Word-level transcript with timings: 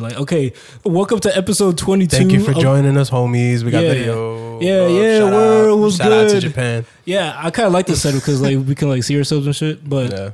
Like, 0.00 0.16
okay, 0.16 0.52
welcome 0.84 1.18
to 1.18 1.36
episode 1.36 1.76
22. 1.76 2.16
Thank 2.16 2.30
you 2.30 2.38
for 2.44 2.52
of- 2.52 2.58
joining 2.60 2.96
us, 2.96 3.10
homies. 3.10 3.64
We 3.64 3.72
got 3.72 3.82
Yeah. 3.82 3.88
video. 3.94 4.60
Yeah, 4.60 4.86
yeah, 4.86 5.18
shout 5.18 5.32
word 5.32 5.70
out, 5.72 5.76
was 5.78 5.96
shout 5.96 6.12
out 6.12 6.28
to 6.28 6.34
good. 6.34 6.40
Japan. 6.40 6.84
Yeah, 7.04 7.34
I 7.36 7.50
kind 7.50 7.66
of 7.66 7.72
like 7.72 7.86
this 7.86 8.02
setup 8.02 8.20
because 8.20 8.40
like 8.40 8.64
we 8.64 8.76
can 8.76 8.88
like 8.90 9.02
see 9.02 9.18
ourselves 9.18 9.46
and 9.46 9.56
shit. 9.56 9.88
But 9.88 10.12
Yeah. 10.12 10.30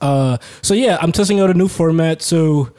uh, 0.00 0.38
so 0.62 0.72
yeah, 0.72 0.96
I'm 1.02 1.12
testing 1.12 1.40
out 1.40 1.50
a 1.50 1.52
new 1.52 1.68
format. 1.68 2.22
So 2.22 2.70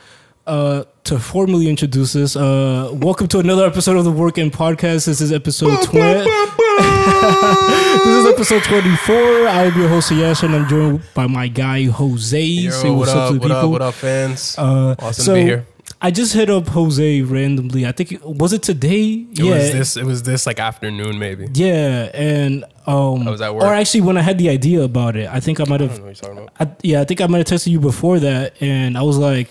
uh, 0.48 0.86
to 1.04 1.20
formally 1.20 1.70
introduce 1.70 2.14
this, 2.14 2.36
uh, 2.36 2.90
welcome 2.94 3.28
to 3.28 3.38
another 3.38 3.68
episode 3.68 3.96
of 3.98 4.04
the 4.04 4.12
Work 4.12 4.40
In 4.40 4.50
Podcast. 4.50 5.06
This 5.06 5.22
is 5.22 5.32
episode 5.32 5.84
20. 5.84 6.02
this 6.24 8.08
is 8.08 8.26
episode 8.26 8.64
24. 8.64 9.48
I'm 9.50 9.80
your 9.80 9.88
host 9.90 10.10
Yash, 10.10 10.42
and 10.42 10.56
I'm 10.56 10.68
joined 10.68 11.02
by 11.14 11.28
my 11.28 11.48
guy 11.48 11.84
José. 11.84 12.64
Yo, 12.64 12.72
Say 12.72 12.90
what 12.90 12.98
what's 12.98 13.12
up? 13.12 13.28
to 13.34 13.34
the 13.36 13.40
What 13.40 13.52
up? 13.52 13.58
people. 13.60 13.72
What 13.72 13.82
up, 13.84 13.94
fans? 13.94 14.56
Uh, 14.58 14.96
awesome 14.98 15.24
so 15.24 15.36
to 15.36 15.40
be 15.40 15.46
here. 15.46 15.68
I 16.02 16.12
just 16.12 16.34
hit 16.34 16.50
up 16.50 16.66
José 16.66 17.28
randomly. 17.30 17.86
I 17.88 17.92
think 17.92 18.12
it, 18.12 18.24
was 18.24 18.54
it 18.54 18.62
today? 18.62 19.26
It 19.38 19.44
was 19.44 19.72
this. 19.72 19.98
It 19.98 20.06
was 20.06 20.22
this 20.24 20.46
like 20.46 20.60
afternoon, 20.60 21.18
maybe. 21.18 21.48
Yeah, 21.54 22.12
and 22.14 22.66
um, 22.86 23.28
I 23.28 23.32
was 23.32 23.42
at 23.42 23.54
work. 23.56 23.64
or 23.64 23.74
actually 23.74 24.02
when 24.02 24.16
I 24.18 24.22
had 24.22 24.38
the 24.38 24.50
idea 24.50 24.84
about 24.84 25.16
it, 25.16 25.28
I 25.28 25.40
think 25.40 25.60
I 25.60 25.64
might 25.66 25.80
have. 25.82 25.90
don't 25.90 26.00
know 26.00 26.06
what 26.06 26.22
you're 26.22 26.34
talking 26.36 26.44
about. 26.50 26.54
I, 26.60 26.76
yeah, 26.84 27.02
I 27.02 27.06
think 27.06 27.22
I 27.22 27.28
might 27.28 27.40
have 27.40 27.48
texted 27.48 27.68
you 27.72 27.80
before 27.80 28.20
that, 28.20 28.62
and 28.62 28.96
I 28.98 29.02
was 29.02 29.18
like, 29.18 29.50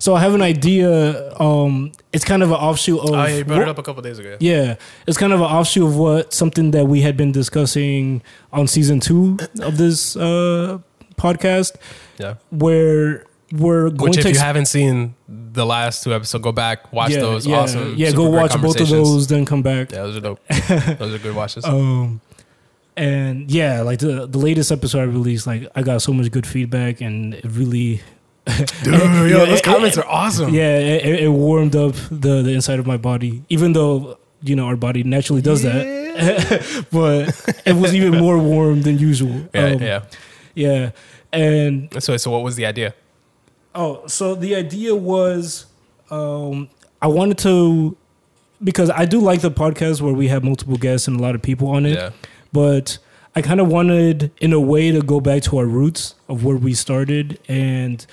so 0.00 0.14
I 0.16 0.20
have 0.20 0.34
an 0.34 0.42
idea. 0.42 1.32
Um, 1.38 1.92
it's 2.12 2.24
kind 2.24 2.42
of 2.42 2.50
an 2.50 2.56
offshoot 2.56 2.98
of. 3.00 3.10
Oh, 3.10 3.12
yeah, 3.26 3.36
you 3.36 3.44
brought 3.44 3.58
what- 3.58 3.68
it 3.68 3.70
up 3.70 3.78
a 3.78 3.82
couple 3.84 4.02
days 4.02 4.18
ago. 4.18 4.36
Yeah, 4.40 4.76
it's 5.06 5.16
kind 5.18 5.32
of 5.32 5.40
an 5.40 5.46
offshoot 5.46 5.84
of 5.84 5.96
what 5.96 6.32
something 6.34 6.72
that 6.72 6.86
we 6.86 7.02
had 7.02 7.16
been 7.16 7.30
discussing 7.30 8.20
on 8.52 8.66
season 8.66 8.98
two 8.98 9.38
of 9.60 9.76
this 9.78 10.16
uh, 10.16 10.78
podcast, 11.16 11.76
Yeah. 12.18 12.34
where 12.50 13.26
we're 13.52 13.90
going 13.90 14.10
Which, 14.10 14.22
to 14.22 14.28
if 14.28 14.34
you 14.34 14.40
haven't 14.40 14.66
seen 14.66 15.14
the 15.28 15.64
last 15.66 16.02
two 16.04 16.12
episodes, 16.14 16.42
go 16.42 16.52
back, 16.52 16.92
watch 16.92 17.10
yeah, 17.10 17.20
those. 17.20 17.46
yeah, 17.46 17.56
awesome. 17.58 17.94
Yeah, 17.96 18.10
go 18.12 18.28
watch 18.28 18.60
both 18.60 18.80
of 18.80 18.88
those, 18.88 19.26
then 19.28 19.44
come 19.44 19.62
back. 19.62 19.92
Yeah, 19.92 20.02
those 20.02 20.16
are 20.16 20.20
dope. 20.20 20.40
those 20.98 21.14
are 21.14 21.18
good 21.18 21.34
watches. 21.36 21.64
Um, 21.64 22.20
and 22.96 23.50
yeah, 23.50 23.82
like 23.82 23.98
the 23.98 24.26
the 24.26 24.38
latest 24.38 24.70
episode 24.72 25.00
I 25.00 25.04
released, 25.04 25.46
like 25.46 25.68
I 25.74 25.82
got 25.82 26.00
so 26.02 26.12
much 26.12 26.30
good 26.30 26.46
feedback, 26.46 27.00
and 27.00 27.34
it 27.34 27.44
really, 27.44 28.00
Dude, 28.46 28.70
yeah, 28.86 29.26
yo, 29.26 29.46
those 29.46 29.58
it- 29.58 29.64
comments 29.64 29.96
it- 29.96 30.04
are 30.04 30.08
awesome. 30.08 30.52
yeah, 30.54 30.78
it, 30.78 31.24
it 31.24 31.28
warmed 31.30 31.74
up 31.76 31.94
the 32.10 32.42
the 32.42 32.52
inside 32.52 32.78
of 32.78 32.86
my 32.86 32.96
body. 32.96 33.42
Even 33.48 33.72
though 33.72 34.18
you 34.42 34.54
know 34.56 34.66
our 34.66 34.76
body 34.76 35.02
naturally 35.02 35.42
does 35.42 35.62
that, 35.62 36.86
but 36.92 37.34
it 37.66 37.74
was 37.74 37.94
even 37.94 38.16
more 38.18 38.38
warm 38.38 38.82
than 38.82 38.98
usual. 38.98 39.48
Yeah, 39.54 39.64
Um, 39.64 39.82
yeah. 39.82 40.02
yeah. 40.54 40.90
And 41.32 41.92
So, 42.00 42.16
so 42.16 42.30
what 42.30 42.44
was 42.44 42.54
the 42.54 42.64
idea? 42.66 42.94
Oh, 43.74 44.06
so 44.06 44.34
the 44.34 44.54
idea 44.54 44.94
was 44.94 45.66
um, 46.10 46.68
I 47.02 47.06
wanted 47.08 47.38
to 47.38 47.96
because 48.62 48.88
I 48.90 49.04
do 49.04 49.20
like 49.20 49.40
the 49.40 49.50
podcast 49.50 50.00
where 50.00 50.14
we 50.14 50.28
have 50.28 50.44
multiple 50.44 50.76
guests 50.76 51.08
and 51.08 51.18
a 51.18 51.22
lot 51.22 51.34
of 51.34 51.42
people 51.42 51.68
on 51.68 51.84
it, 51.86 51.94
Yeah. 51.94 52.10
but 52.52 52.98
I 53.36 53.42
kind 53.42 53.60
of 53.60 53.66
wanted, 53.68 54.30
in 54.40 54.52
a 54.52 54.60
way, 54.60 54.92
to 54.92 55.02
go 55.02 55.20
back 55.20 55.42
to 55.44 55.58
our 55.58 55.66
roots 55.66 56.14
of 56.28 56.44
where 56.44 56.56
we 56.56 56.72
started, 56.72 57.40
and 57.48 58.06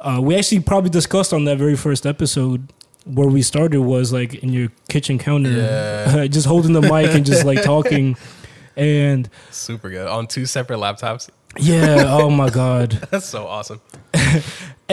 uh, 0.00 0.18
we 0.20 0.34
actually 0.34 0.60
probably 0.60 0.90
discussed 0.90 1.32
on 1.32 1.44
that 1.44 1.58
very 1.58 1.76
first 1.76 2.04
episode 2.06 2.72
where 3.04 3.28
we 3.28 3.40
started 3.40 3.80
was 3.82 4.12
like 4.12 4.34
in 4.34 4.52
your 4.52 4.68
kitchen 4.88 5.16
counter, 5.18 5.50
Yeah. 5.50 6.26
just 6.30 6.46
holding 6.48 6.72
the 6.72 6.82
mic 6.82 7.14
and 7.14 7.24
just 7.24 7.44
like 7.44 7.62
talking, 7.62 8.16
and 8.76 9.28
Super 9.52 9.90
good 9.90 10.08
on 10.08 10.26
two 10.26 10.44
separate 10.44 10.78
laptops. 10.78 11.30
yeah, 11.56 12.04
oh 12.08 12.28
my 12.28 12.50
god. 12.50 12.90
That's 13.10 13.26
so 13.26 13.46
awesome. 13.46 13.80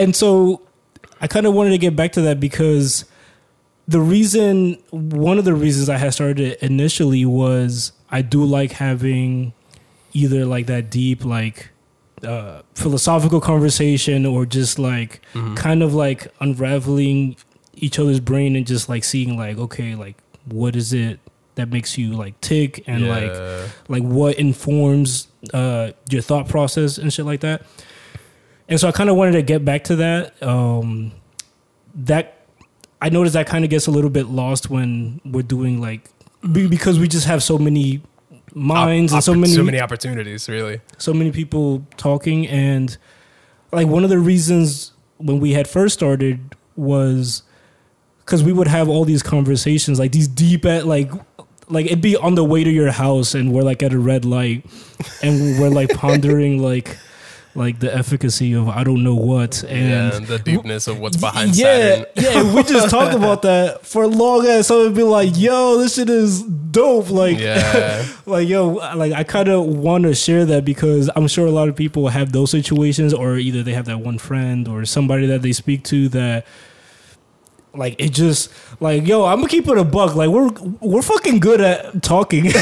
And 0.00 0.14
so 0.16 0.62
I 1.20 1.26
kind 1.26 1.46
of 1.46 1.54
wanted 1.54 1.70
to 1.70 1.78
get 1.78 1.94
back 1.94 2.12
to 2.12 2.20
that 2.22 2.40
because 2.40 3.04
the 3.86 4.00
reason, 4.00 4.78
one 4.90 5.38
of 5.38 5.44
the 5.44 5.54
reasons 5.54 5.88
I 5.88 5.96
had 5.98 6.14
started 6.14 6.40
it 6.40 6.62
initially 6.62 7.24
was 7.24 7.92
I 8.10 8.22
do 8.22 8.44
like 8.44 8.72
having 8.72 9.52
either 10.12 10.44
like 10.46 10.66
that 10.66 10.90
deep, 10.90 11.24
like 11.24 11.70
uh, 12.24 12.62
philosophical 12.74 13.40
conversation 13.40 14.26
or 14.26 14.46
just 14.46 14.78
like 14.78 15.20
Mm-hmm. 15.34 15.54
kind 15.54 15.82
of 15.82 15.94
like 15.94 16.26
unraveling 16.40 17.36
each 17.74 17.98
other's 17.98 18.20
brain 18.20 18.56
and 18.56 18.66
just 18.66 18.88
like 18.88 19.04
seeing 19.04 19.36
like, 19.36 19.58
okay, 19.58 19.94
like 19.94 20.16
what 20.46 20.76
is 20.76 20.92
it 20.92 21.18
that 21.56 21.68
makes 21.70 21.98
you 21.98 22.12
like 22.12 22.40
tick 22.40 22.82
and 22.86 23.08
like 23.08 23.32
Yeah. 23.32 23.66
like 23.88 24.02
what 24.02 24.38
informs 24.38 25.28
uh, 25.52 25.90
your 26.08 26.22
thought 26.22 26.48
process 26.48 26.96
and 26.98 27.12
shit 27.12 27.26
like 27.26 27.40
that. 27.40 27.62
And 28.70 28.78
so 28.78 28.88
I 28.88 28.92
kind 28.92 29.10
of 29.10 29.16
wanted 29.16 29.32
to 29.32 29.42
get 29.42 29.64
back 29.64 29.84
to 29.84 29.96
that. 29.96 30.40
Um, 30.42 31.12
that 31.94 32.46
I 33.02 33.08
noticed 33.08 33.34
that 33.34 33.46
kind 33.46 33.64
of 33.64 33.70
gets 33.70 33.86
a 33.86 33.90
little 33.90 34.10
bit 34.10 34.26
lost 34.26 34.70
when 34.70 35.20
we're 35.24 35.42
doing 35.42 35.80
like 35.80 36.08
because 36.52 36.98
we 36.98 37.08
just 37.08 37.26
have 37.26 37.42
so 37.42 37.58
many 37.58 38.00
minds 38.54 39.12
and 39.12 39.22
so 39.22 39.34
many 39.34 39.52
so 39.52 39.62
many 39.62 39.80
opportunities, 39.80 40.48
really. 40.48 40.80
so 40.98 41.12
many 41.12 41.30
people 41.30 41.86
talking 41.96 42.46
and 42.48 42.96
like 43.72 43.86
one 43.86 44.04
of 44.04 44.10
the 44.10 44.18
reasons 44.18 44.92
when 45.18 45.40
we 45.40 45.52
had 45.52 45.68
first 45.68 45.94
started 45.94 46.56
was 46.76 47.42
because 48.20 48.42
we 48.42 48.52
would 48.52 48.68
have 48.68 48.88
all 48.88 49.04
these 49.04 49.22
conversations 49.22 49.98
like 49.98 50.12
these 50.12 50.28
deep 50.28 50.64
at 50.64 50.86
like 50.86 51.10
like 51.68 51.86
it'd 51.86 52.00
be 52.00 52.16
on 52.16 52.34
the 52.34 52.44
way 52.44 52.64
to 52.64 52.70
your 52.70 52.90
house 52.90 53.34
and 53.34 53.52
we're 53.52 53.62
like 53.62 53.82
at 53.82 53.92
a 53.92 53.98
red 53.98 54.24
light 54.24 54.64
and 55.22 55.60
we're 55.60 55.68
like 55.68 55.90
pondering 55.90 56.60
like 56.62 56.96
like 57.54 57.80
the 57.80 57.92
efficacy 57.94 58.52
of 58.54 58.68
I 58.68 58.84
don't 58.84 59.02
know 59.02 59.14
what 59.16 59.64
and 59.64 60.12
and 60.14 60.26
the 60.26 60.38
deepness 60.38 60.86
of 60.86 61.00
what's 61.00 61.16
behind 61.16 61.56
yeah, 61.56 62.04
Saturn. 62.04 62.06
yeah, 62.16 62.54
we 62.54 62.62
just 62.62 62.90
talked 62.96 63.14
about 63.14 63.42
that 63.42 63.84
for 63.84 64.06
long 64.06 64.46
ass. 64.46 64.68
So 64.68 64.82
it'd 64.82 64.94
be 64.94 65.02
like, 65.02 65.30
yo, 65.36 65.78
this 65.78 65.96
shit 65.96 66.08
is 66.08 66.42
dope. 66.42 67.10
Like, 67.10 67.38
Yeah. 67.38 68.06
like 68.26 68.48
yo, 68.48 68.68
like 68.94 69.12
I 69.12 69.24
kind 69.24 69.48
of 69.48 69.64
want 69.66 70.04
to 70.04 70.14
share 70.14 70.44
that 70.46 70.64
because 70.64 71.10
I'm 71.16 71.26
sure 71.26 71.46
a 71.46 71.50
lot 71.50 71.68
of 71.68 71.74
people 71.76 72.08
have 72.08 72.32
those 72.32 72.50
situations, 72.52 73.12
or 73.12 73.36
either 73.36 73.62
they 73.62 73.74
have 73.74 73.86
that 73.86 73.98
one 74.00 74.18
friend 74.18 74.68
or 74.68 74.84
somebody 74.84 75.26
that 75.26 75.42
they 75.42 75.52
speak 75.52 75.82
to 75.84 76.08
that. 76.10 76.46
Like 77.74 77.96
it 78.00 78.10
just 78.10 78.50
like 78.80 79.06
yo, 79.06 79.24
I'm 79.26 79.36
gonna 79.38 79.48
keep 79.48 79.68
it 79.68 79.78
a 79.78 79.84
buck. 79.84 80.14
Like 80.16 80.28
we're 80.30 80.50
we're 80.80 81.02
fucking 81.02 81.38
good 81.40 81.60
at 81.60 82.02
talking. 82.02 82.50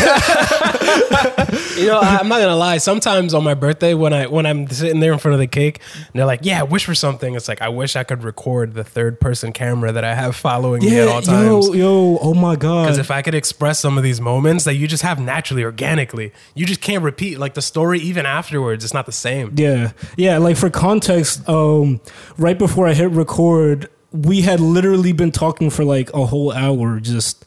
You 1.78 1.86
know, 1.86 2.00
I- 2.00 2.18
I'm 2.18 2.28
not 2.28 2.40
gonna 2.40 2.56
lie. 2.56 2.78
Sometimes 2.78 3.32
on 3.34 3.44
my 3.44 3.54
birthday, 3.54 3.94
when 3.94 4.12
I 4.12 4.26
when 4.26 4.46
I'm 4.46 4.68
sitting 4.68 4.98
there 5.00 5.12
in 5.12 5.18
front 5.20 5.34
of 5.34 5.38
the 5.38 5.46
cake, 5.46 5.80
and 5.94 6.06
they're 6.14 6.26
like, 6.26 6.40
"Yeah, 6.42 6.62
wish 6.62 6.84
for 6.84 6.94
something." 6.94 7.34
It's 7.36 7.46
like 7.48 7.62
I 7.62 7.68
wish 7.68 7.94
I 7.94 8.02
could 8.02 8.24
record 8.24 8.74
the 8.74 8.82
third 8.82 9.20
person 9.20 9.52
camera 9.52 9.92
that 9.92 10.02
I 10.04 10.14
have 10.14 10.34
following 10.34 10.82
me 10.84 10.98
at 10.98 11.06
all 11.08 11.22
times. 11.22 11.68
yo, 11.68 11.72
yo, 11.74 12.18
oh 12.20 12.34
my 12.34 12.56
god. 12.56 12.84
Because 12.84 12.98
if 12.98 13.10
I 13.12 13.22
could 13.22 13.34
express 13.34 13.78
some 13.78 13.96
of 13.96 14.02
these 14.02 14.20
moments 14.20 14.64
that 14.64 14.74
you 14.74 14.88
just 14.88 15.04
have 15.04 15.20
naturally, 15.20 15.62
organically, 15.62 16.32
you 16.56 16.66
just 16.66 16.80
can't 16.80 17.04
repeat 17.04 17.38
like 17.38 17.54
the 17.54 17.62
story 17.62 18.00
even 18.00 18.26
afterwards. 18.26 18.82
It's 18.84 18.94
not 18.94 19.06
the 19.06 19.12
same. 19.12 19.52
Yeah, 19.56 19.92
yeah. 20.16 20.38
Like 20.38 20.56
for 20.56 20.70
context, 20.70 21.48
um, 21.48 22.00
right 22.38 22.58
before 22.58 22.88
I 22.88 22.94
hit 22.94 23.10
record, 23.12 23.88
we 24.12 24.40
had 24.42 24.60
literally 24.60 25.12
been 25.12 25.32
talking 25.32 25.70
for 25.70 25.84
like 25.84 26.12
a 26.14 26.26
whole 26.26 26.52
hour, 26.52 27.00
just 27.00 27.44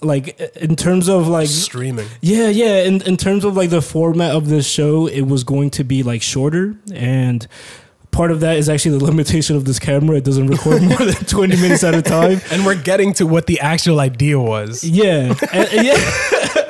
like 0.00 0.38
in 0.56 0.76
terms 0.76 1.08
of 1.08 1.28
like. 1.28 1.48
Streaming. 1.48 2.06
Yeah, 2.20 2.48
yeah. 2.48 2.82
In 2.82 3.02
in 3.02 3.16
terms 3.16 3.44
of 3.44 3.56
like 3.56 3.70
the 3.70 3.82
format 3.82 4.34
of 4.34 4.48
this 4.48 4.66
show, 4.68 5.06
it 5.06 5.22
was 5.22 5.44
going 5.44 5.70
to 5.70 5.84
be 5.84 6.02
like 6.02 6.22
shorter, 6.22 6.76
and 6.94 7.46
part 8.10 8.30
of 8.30 8.40
that 8.40 8.56
is 8.58 8.68
actually 8.68 8.98
the 8.98 9.04
limitation 9.12 9.56
of 9.56 9.64
this 9.64 9.78
camera. 9.78 10.16
It 10.16 10.24
doesn't 10.24 10.48
record 10.48 10.82
more 10.92 10.98
than 10.98 11.14
twenty 11.26 11.56
minutes 11.56 11.84
at 11.84 11.94
a 11.94 12.02
time. 12.02 12.40
And 12.50 12.64
we're 12.66 12.80
getting 12.80 13.12
to 13.14 13.26
what 13.26 13.46
the 13.46 13.60
actual 13.60 14.00
idea 14.00 14.38
was. 14.38 14.84
Yeah, 14.84 15.34
and- 15.52 15.68
and 15.68 15.86
yeah. 15.86 16.54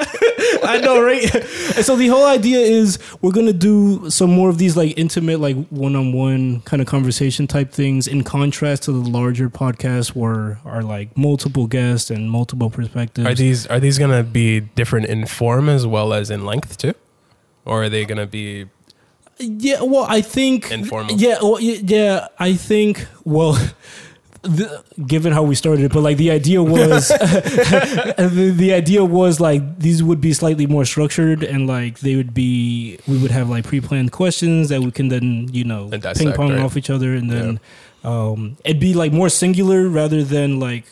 I 0.62 0.78
know, 0.78 1.03
right? 1.03 1.34
And 1.34 1.84
so 1.84 1.97
the 1.97 2.09
whole 2.09 2.27
idea 2.27 2.59
is 2.59 2.99
we're 3.21 3.33
gonna 3.33 3.53
do 3.53 4.09
some 4.11 4.31
more 4.31 4.49
of 4.49 4.59
these 4.59 4.77
like 4.77 4.97
intimate, 4.99 5.41
like 5.41 5.56
one-on-one 5.69 6.61
kind 6.62 6.81
of 6.81 6.89
conversation 6.89 7.47
type 7.47 7.73
things, 7.73 8.06
in 8.06 8.23
contrast 8.25 8.84
to 8.84 8.93
the 8.93 9.09
larger 9.09 9.49
podcasts 9.51 10.15
where 10.15 10.59
are 10.65 10.83
like 10.83 11.16
multiple 11.16 11.66
guests 11.66 12.10
and 12.10 12.31
multiple 12.31 12.71
perspectives. 12.71 13.27
Are 13.27 13.34
these 13.34 13.66
are 13.66 13.81
these 13.81 13.98
gonna 13.98 14.22
be 14.22 14.60
different 14.60 15.07
in 15.07 15.27
form 15.27 15.69
as 15.69 15.86
well 15.86 16.13
as 16.13 16.31
in 16.31 16.45
length 16.45 16.78
too, 16.78 16.95
or 17.65 17.84
are 17.84 17.89
they 17.89 18.04
gonna 18.04 18.27
be? 18.27 18.66
Yeah, 19.39 19.83
well, 19.83 20.07
I 20.09 20.21
think 20.21 20.71
Informal. 20.71 21.16
Yeah, 21.16 21.39
well, 21.42 21.60
yeah, 21.60 22.28
I 22.39 22.54
think 22.54 23.07
well. 23.25 23.59
The, 24.42 24.83
given 25.06 25.33
how 25.33 25.44
we 25.44 25.54
started 25.54 25.84
it, 25.84 25.92
but 25.92 26.00
like 26.03 26.16
the 26.16 26.33
idea 26.33 26.60
was, 26.62 27.09
the, 27.09 28.53
the 28.56 28.72
idea 28.72 29.04
was 29.04 29.39
like 29.39 29.78
these 29.78 30.03
would 30.03 30.21
be 30.21 30.33
slightly 30.33 30.66
more 30.66 30.84
structured 30.84 31.44
and 31.44 31.68
like 31.68 32.00
they 32.00 32.16
would 32.16 32.34
be, 32.34 32.98
we 33.06 33.18
would 33.18 33.30
have 33.30 33.48
like 33.48 33.65
pre-planned 33.65 34.10
questions 34.10 34.68
that 34.71 34.80
we 34.80 34.91
can 34.91 35.09
then 35.09 35.48
you 35.53 35.62
know 35.62 35.89
ping 36.16 36.33
pong 36.33 36.50
right? 36.50 36.59
off 36.60 36.77
each 36.77 36.91
other, 36.91 37.15
and 37.15 37.30
then 37.30 37.60
um, 38.03 38.56
it'd 38.65 38.80
be 38.80 38.94
like 38.94 39.12
more 39.12 39.28
singular 39.28 39.89
rather 39.89 40.24
than 40.24 40.59
like 40.59 40.86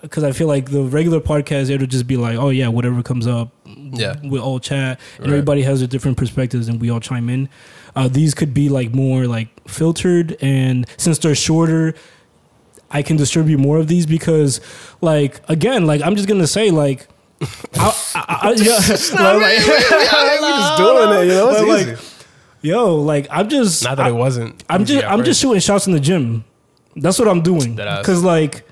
because 0.00 0.22
I 0.22 0.30
feel 0.30 0.46
like 0.46 0.70
the 0.70 0.82
regular 0.84 1.18
podcast 1.20 1.70
it'll 1.70 1.88
just 1.88 2.06
be 2.06 2.16
like, 2.16 2.38
oh 2.38 2.50
yeah, 2.50 2.68
whatever 2.68 3.02
comes 3.02 3.26
up, 3.26 3.50
Yeah. 3.66 4.14
we 4.22 4.38
all 4.38 4.60
chat, 4.60 5.00
and 5.16 5.26
Right. 5.26 5.30
everybody 5.32 5.62
has 5.62 5.80
their 5.80 5.88
different 5.88 6.16
perspectives, 6.16 6.68
and 6.68 6.80
we 6.80 6.90
all 6.90 7.00
chime 7.00 7.28
in. 7.28 7.48
Uh, 7.96 8.06
these 8.06 8.34
could 8.34 8.54
be 8.54 8.68
like 8.68 8.94
more 8.94 9.26
like 9.26 9.48
filtered, 9.68 10.36
and 10.40 10.86
since 10.96 11.18
they're 11.18 11.34
shorter, 11.34 11.94
I 12.90 13.02
can 13.02 13.16
distribute 13.16 13.58
more 13.58 13.76
of 13.78 13.86
these 13.88 14.06
because, 14.06 14.60
like, 15.00 15.40
again, 15.48 15.86
like 15.86 16.00
I'm 16.02 16.16
just 16.16 16.28
gonna 16.28 16.46
say, 16.46 16.70
like, 16.70 17.06
I, 17.74 17.94
I, 18.14 18.24
I, 18.48 18.52
yeah, 18.52 18.74
like, 18.74 19.58
we 19.58 20.48
just 20.48 20.78
doing 20.78 21.10
it, 21.20 21.24
you 21.24 21.34
know. 21.34 21.50
It's 21.50 21.60
But, 21.60 21.68
like, 21.68 21.86
easy. 21.86 22.02
yo, 22.62 22.96
like 22.96 23.26
I'm 23.30 23.48
just, 23.48 23.84
Not 23.84 23.96
that 23.96 24.06
I, 24.06 24.08
it 24.10 24.12
wasn't. 24.14 24.62
I'm 24.68 24.84
just, 24.84 25.04
I'm 25.06 25.24
just 25.24 25.40
shooting 25.40 25.60
shots 25.60 25.86
in 25.86 25.92
the 25.92 26.00
gym. 26.00 26.44
That's 26.96 27.18
what 27.18 27.28
I'm 27.28 27.42
doing 27.42 27.76
because, 27.76 28.24
like, 28.24 28.67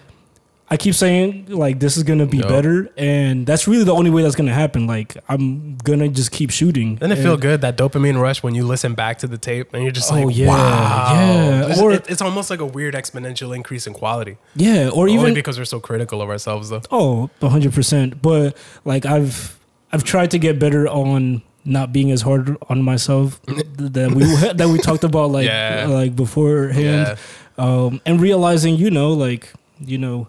I 0.68 0.76
keep 0.76 0.94
saying 0.96 1.46
like 1.48 1.78
this 1.78 1.96
is 1.96 2.02
gonna 2.02 2.26
be 2.26 2.38
Yo. 2.38 2.48
better, 2.48 2.90
and 2.96 3.46
that's 3.46 3.68
really 3.68 3.84
the 3.84 3.94
only 3.94 4.10
way 4.10 4.22
that's 4.22 4.34
gonna 4.34 4.52
happen. 4.52 4.88
Like 4.88 5.16
I'm 5.28 5.76
gonna 5.76 6.08
just 6.08 6.32
keep 6.32 6.50
shooting. 6.50 6.96
Doesn't 6.96 7.12
it 7.12 7.18
And- 7.18 7.22
feel 7.24 7.36
good 7.36 7.60
that 7.60 7.76
dopamine 7.78 8.20
rush 8.20 8.42
when 8.42 8.54
you 8.56 8.64
listen 8.66 8.94
back 8.94 9.18
to 9.18 9.28
the 9.28 9.38
tape 9.38 9.72
and 9.74 9.84
you're 9.84 9.92
just 9.92 10.10
Oh, 10.12 10.22
like, 10.22 10.36
yeah, 10.36 10.48
wow, 10.48 11.12
yeah. 11.14 11.60
It's- 11.66 11.80
Or- 11.80 11.92
it- 11.92 12.06
it's 12.08 12.20
almost 12.20 12.50
like 12.50 12.58
a 12.60 12.66
weird 12.66 12.94
exponential 12.94 13.54
increase 13.54 13.86
in 13.86 13.92
quality. 13.94 14.38
Yeah, 14.56 14.88
or 14.88 15.02
Only 15.08 15.14
even 15.14 15.34
because 15.34 15.56
we're 15.56 15.64
so 15.66 15.78
critical 15.78 16.20
of 16.20 16.28
ourselves, 16.30 16.70
though. 16.70 16.82
Oh, 16.90 17.30
hundred 17.40 17.72
percent. 17.72 18.20
But 18.20 18.56
like 18.84 19.06
I've 19.06 19.56
I've 19.92 20.02
tried 20.02 20.32
to 20.32 20.38
get 20.38 20.58
better 20.58 20.88
on 20.88 21.42
not 21.64 21.92
being 21.92 22.10
as 22.10 22.22
hard 22.22 22.56
on 22.68 22.82
myself 22.82 23.40
that 23.46 24.10
we 24.12 24.24
that 24.52 24.68
we 24.68 24.78
talked 24.78 25.04
about 25.04 25.30
like 25.30 25.46
Yeah. 25.46 25.86
like 25.88 26.16
beforehand, 26.16 27.16
um, 27.56 28.00
and 28.04 28.20
realizing 28.20 28.74
you 28.74 28.90
know 28.90 29.12
like 29.12 29.52
you 29.78 29.98
know 29.98 30.26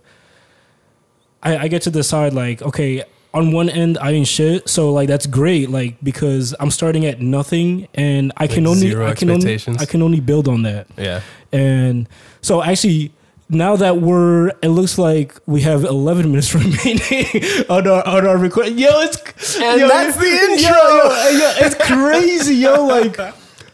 I, 1.44 1.58
I 1.58 1.68
get 1.68 1.84
to 1.84 1.92
decide 1.92 2.34
like 2.34 2.62
okay 2.62 3.04
on 3.34 3.52
one 3.52 3.70
end 3.70 3.98
I 4.00 4.12
ain't 4.12 4.28
shit 4.28 4.68
so 4.70 4.92
like 4.92 5.08
that's 5.08 5.28
great 5.28 5.70
like 5.70 5.98
because 6.04 6.56
I'm 6.60 6.72
starting 6.72 7.06
at 7.06 7.22
nothing 7.22 7.88
and 7.94 8.32
I 8.38 8.48
can 8.48 8.66
only 8.66 8.90
zero 8.90 9.08
I 9.08 9.14
can 9.14 9.30
only. 9.30 9.60
I 9.80 9.86
can 9.86 10.02
only 10.02 10.20
build 10.20 10.48
on 10.48 10.64
that 10.64 10.88
Yeah. 10.98 11.22
and 11.52 12.08
so 12.42 12.64
actually, 12.64 13.12
now 13.50 13.76
that 13.78 13.98
we're, 14.02 14.50
it 14.62 14.70
looks 14.70 14.98
like 14.98 15.36
we 15.46 15.62
have 15.62 15.84
11 15.86 16.30
minutes 16.32 16.54
remaining 16.62 17.26
on 17.70 17.88
our 17.88 18.06
on 18.08 18.26
our 18.28 18.38
record. 18.38 18.68
Yo, 18.70 18.90
it's 19.02 19.58
And 19.58 19.80
yo, 19.80 19.88
that's 19.88 20.18
the 20.18 20.26
intro. 20.26 20.76
Yo, 20.76 21.30
yo, 21.40 21.54
it's 21.66 21.76
crazy, 21.76 22.56
yo. 22.56 22.86
Like 22.86 23.18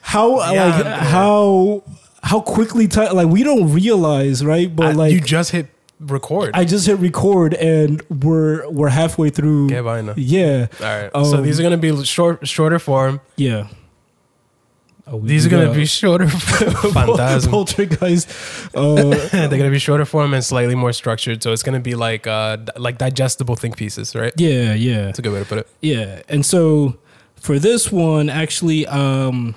how 0.01 0.39
Yeah, 0.54 0.66
like 0.75 0.83
man. 0.86 1.00
how 1.00 1.83
how 2.21 2.39
quickly 2.42 2.88
ti 2.88 3.09
like 3.09 3.27
we 3.27 3.44
don't 3.44 3.71
realize, 3.74 4.44
right? 4.45 4.74
But 4.75 4.86
I- 4.88 4.92
like 4.92 5.12
you 5.13 5.21
just 5.21 5.51
hit 5.51 5.68
record. 6.05 6.51
I 6.53 6.65
just 6.65 6.85
hit 6.88 7.00
record 7.00 7.53
and 7.53 8.01
we're 8.09 8.69
we're 8.69 8.89
halfway 8.89 9.29
through. 9.29 9.69
Qué 9.69 9.83
vaina. 9.83 10.13
Yeah, 10.17 10.67
All 10.81 10.85
right. 10.85 11.11
so 11.27 11.38
Um, 11.38 11.44
these 11.44 11.59
are 11.59 11.63
going 11.63 11.79
to 11.79 11.95
be 11.95 12.03
short, 12.05 12.47
shorter 12.47 12.79
form. 12.79 13.21
yeah. 13.35 13.67
Oh, 15.05 15.19
These 15.19 15.45
are 15.45 15.50
going 15.50 15.65
got 15.67 15.73
to 15.73 15.77
be 15.79 15.85
shorter. 15.85 16.27
Phantasm. 16.94 17.51
poltergeist. 17.51 18.29
Uh, 18.75 18.94
They're 19.31 19.50
going 19.50 19.65
to 19.65 19.69
be 19.69 19.77
shorter 19.77 20.05
form 20.05 20.33
and 20.33 20.44
slightly 20.44 20.75
more 20.75 20.94
structured. 20.94 21.44
So 21.44 21.51
it's 21.51 21.61
going 21.61 21.73
to 21.75 21.81
be 21.81 21.94
like 21.94 22.25
uh, 22.25 22.56
d- 22.56 22.71
like 22.77 22.97
digestible 22.97 23.56
think 23.57 23.75
pieces, 23.75 24.15
right? 24.15 24.31
yeah, 24.38 24.73
yeah. 24.73 25.06
That's 25.06 25.19
a 25.19 25.21
good 25.21 25.33
way 25.33 25.39
to 25.39 25.45
put 25.45 25.57
it. 25.57 25.67
Yeah, 25.81 26.21
and 26.29 26.45
so 26.45 26.97
for 27.35 27.59
this 27.59 27.91
one, 27.91 28.29
actually, 28.29 28.88
um, 28.88 29.56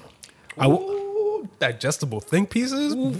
I 0.59 0.65
w- 0.65 0.83
Ooh, 0.91 1.49
digestible 1.61 2.21
think 2.21 2.51
pieces. 2.51 2.93
All 2.95 3.13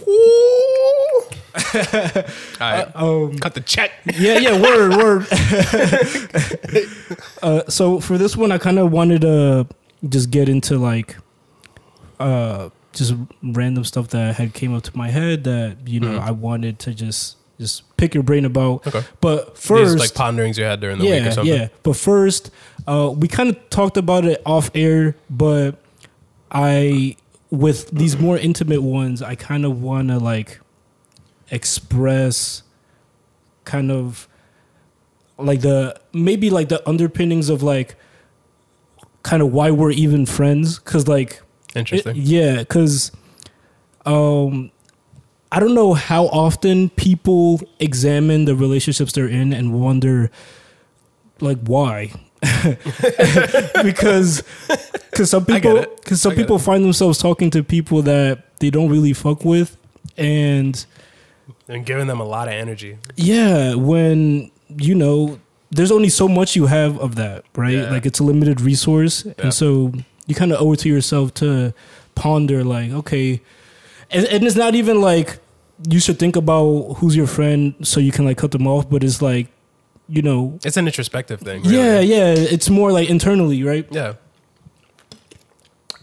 right. 2.61 2.91
um, 2.95 3.39
Cut 3.39 3.55
the 3.55 3.63
check. 3.65 3.93
yeah, 4.19 4.39
yeah, 4.39 4.61
word, 4.61 4.97
word. 4.97 5.27
uh, 7.43 7.69
so 7.71 8.01
for 8.01 8.19
this 8.19 8.37
one, 8.37 8.53
I 8.53 8.59
kind 8.59 8.79
of 8.79 8.93
wanted 8.93 9.23
to 9.23 9.67
just 10.09 10.31
get 10.31 10.49
into 10.49 10.79
like, 10.79 11.17
uh, 12.21 12.71
just 12.93 13.15
random 13.43 13.85
stuff 13.85 14.09
that 14.09 14.37
had 14.37 14.55
came 14.55 14.75
up 14.75 14.83
to 14.85 14.97
my 14.97 15.11
head 15.11 15.45
that 15.45 15.77
you 15.87 16.01
know 16.01 16.19
Mhm. 16.19 16.21
I 16.21 16.31
wanted 16.31 16.79
to 16.81 16.95
just 16.95 17.37
just 17.59 17.97
pick 17.97 18.15
your 18.15 18.23
brain 18.23 18.45
about. 18.45 18.87
Okay. 18.87 19.03
But 19.21 19.55
These 19.55 19.65
first, 19.67 19.99
like 19.99 20.15
ponderings 20.15 20.59
you 20.59 20.65
had 20.65 20.81
during 20.81 20.99
the 20.99 21.05
week 21.05 21.27
or 21.27 21.31
something. 21.33 21.55
yeah. 21.55 21.69
But 21.83 21.97
first, 21.97 22.51
uh, 22.87 23.13
we 23.17 23.29
kind 23.29 23.49
of 23.51 23.71
talked 23.71 23.97
about 23.97 24.25
it 24.27 24.43
off 24.45 24.71
air, 24.75 25.17
but 25.31 25.77
I, 26.51 27.17
with 27.51 27.91
these 27.91 28.19
more 28.19 28.37
intimate 28.37 28.83
ones, 28.83 29.23
I 29.23 29.35
kind 29.37 29.65
of 29.65 29.81
want 29.83 30.09
to 30.09 30.19
like 30.19 30.61
express 31.51 32.63
kind 33.65 33.91
of 33.91 34.29
like 35.39 35.61
the 35.61 35.99
maybe 36.13 36.51
like 36.51 36.69
the 36.69 36.87
underpinnings 36.89 37.49
of 37.49 37.63
like 37.63 37.97
kind 39.23 39.43
of 39.43 39.53
why 39.53 39.71
we're 39.71 39.91
even 39.91 40.25
friends 40.27 40.79
because 40.79 41.07
like 41.09 41.43
it- 41.71 41.79
Interesting. 41.79 42.15
yeah, 42.17 42.57
because 42.59 43.13
um, 44.07 44.71
I 45.53 45.61
don't 45.61 45.75
know 45.75 45.95
how 45.95 46.27
often 46.27 46.89
people 46.91 47.61
examine 47.81 48.45
the 48.47 48.55
relationships 48.57 49.13
they're 49.13 49.29
in 49.29 49.53
and 49.53 49.79
wonder, 49.79 50.31
like, 51.41 51.59
why? 51.65 52.13
because 53.83 54.43
because 55.11 55.31
some 55.31 55.45
people 55.45 55.85
because 55.97 56.21
some 56.23 56.35
people 56.35 56.59
find 56.59 56.85
themselves 56.85 57.19
talking 57.19 57.51
to 57.51 57.63
people 57.63 58.03
that 58.03 58.59
they 58.61 58.71
don't 58.71 58.89
really 58.91 59.13
fuck 59.13 59.45
with, 59.45 59.77
and 60.17 60.87
and 61.69 61.85
giving 61.87 62.07
them 62.07 62.21
a 62.21 62.25
lot 62.25 62.49
of 62.49 62.55
energy. 62.55 62.99
yeah, 63.17 63.75
when 63.75 64.51
you 64.69 64.95
know, 64.95 65.39
there's 65.71 65.91
only 65.93 66.09
so 66.09 66.29
much 66.29 66.57
you 66.57 66.67
have 66.67 66.99
of 66.99 67.15
that, 67.17 67.45
right? 67.57 67.75
Yeah. 67.79 67.91
Like 67.91 68.05
it's 68.07 68.19
a 68.21 68.25
limited 68.25 68.61
resource, 68.61 69.25
Yeah. 69.25 69.33
and 69.39 69.55
so 69.55 69.93
you 70.27 70.35
kind 70.35 70.53
of 70.53 70.61
owe 70.61 70.73
it 70.73 70.81
to 70.81 70.89
yourself 70.89 71.33
to 71.35 71.73
ponder, 72.15 72.65
like, 72.65 72.91
okay, 72.91 73.41
and, 74.11 74.27
and 74.27 74.45
it's 74.45 74.57
not 74.57 74.75
even 74.75 75.01
like 75.01 75.39
you 75.89 76.01
should 76.01 76.19
think 76.19 76.37
about 76.37 76.95
who's 76.99 77.15
your 77.17 77.27
friend 77.27 77.75
so 77.83 78.01
you 78.01 78.11
can 78.13 78.25
like 78.25 78.39
cut 78.39 78.51
them 78.51 78.67
off, 78.67 78.89
but 78.89 79.05
it's 79.05 79.21
like, 79.23 79.49
you 80.09 80.23
know, 80.23 80.59
It's 80.65 80.77
an 80.77 80.87
introspective 80.87 81.41
thing. 81.41 81.63
yeah, 81.65 82.01
yeah, 82.01 82.33
it's 82.35 82.71
more 82.71 82.91
like 82.93 83.09
internally, 83.11 83.63
right? 83.63 83.87
yeah. 83.91 84.15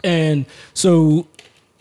And 0.02 0.44
so 0.74 1.26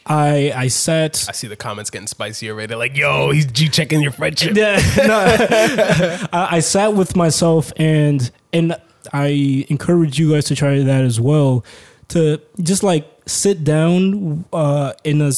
I 0.05 0.51
I 0.55 0.67
sat 0.67 1.25
I 1.29 1.31
see 1.31 1.47
the 1.47 1.55
comments 1.55 1.89
getting 1.89 2.07
spicy 2.07 2.49
already. 2.49 2.67
They're 2.67 2.77
like, 2.77 2.97
"Yo, 2.97 3.31
he's 3.31 3.45
G 3.45 3.69
checking 3.69 4.01
your 4.01 4.11
friendship." 4.11 4.55
Yeah, 4.55 4.75
no, 4.97 6.27
I, 6.33 6.57
I 6.57 6.59
sat 6.59 6.93
with 6.93 7.15
myself 7.15 7.71
and 7.77 8.29
and 8.51 8.75
I 9.11 9.65
encourage 9.69 10.19
you 10.19 10.31
guys 10.33 10.45
to 10.45 10.55
try 10.55 10.79
that 10.79 11.03
as 11.03 11.19
well. 11.19 11.63
To 12.09 12.41
just 12.61 12.83
like 12.83 13.09
sit 13.25 13.63
down 13.63 14.45
uh, 14.51 14.93
in 15.03 15.21
a 15.21 15.31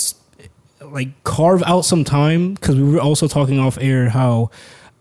like 0.84 1.24
carve 1.24 1.64
out 1.64 1.82
some 1.82 2.04
time 2.04 2.54
because 2.56 2.76
we 2.76 2.84
were 2.84 3.00
also 3.00 3.28
talking 3.28 3.60
off 3.60 3.78
air 3.80 4.10
how 4.10 4.50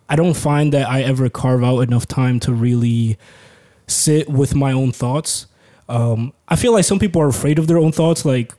I 0.09 0.17
don't 0.17 0.35
find 0.35 0.73
that 0.73 0.89
I 0.89 1.03
ever 1.03 1.29
carve 1.29 1.65
out 1.65 1.81
enough 1.81 2.07
time 2.07 2.41
to 2.41 2.53
really 2.53 3.19
sit 3.87 4.29
with 4.29 4.55
my 4.55 4.73
own 4.73 4.93
thoughts. 4.93 5.47
Um, 5.89 6.33
I 6.49 6.57
feel 6.57 6.73
like 6.73 6.85
some 6.85 6.99
people 6.99 7.21
are 7.23 7.29
afraid 7.29 7.59
of 7.59 7.67
their 7.67 7.79
own 7.79 7.93
thoughts, 7.93 8.25
like 8.25 8.55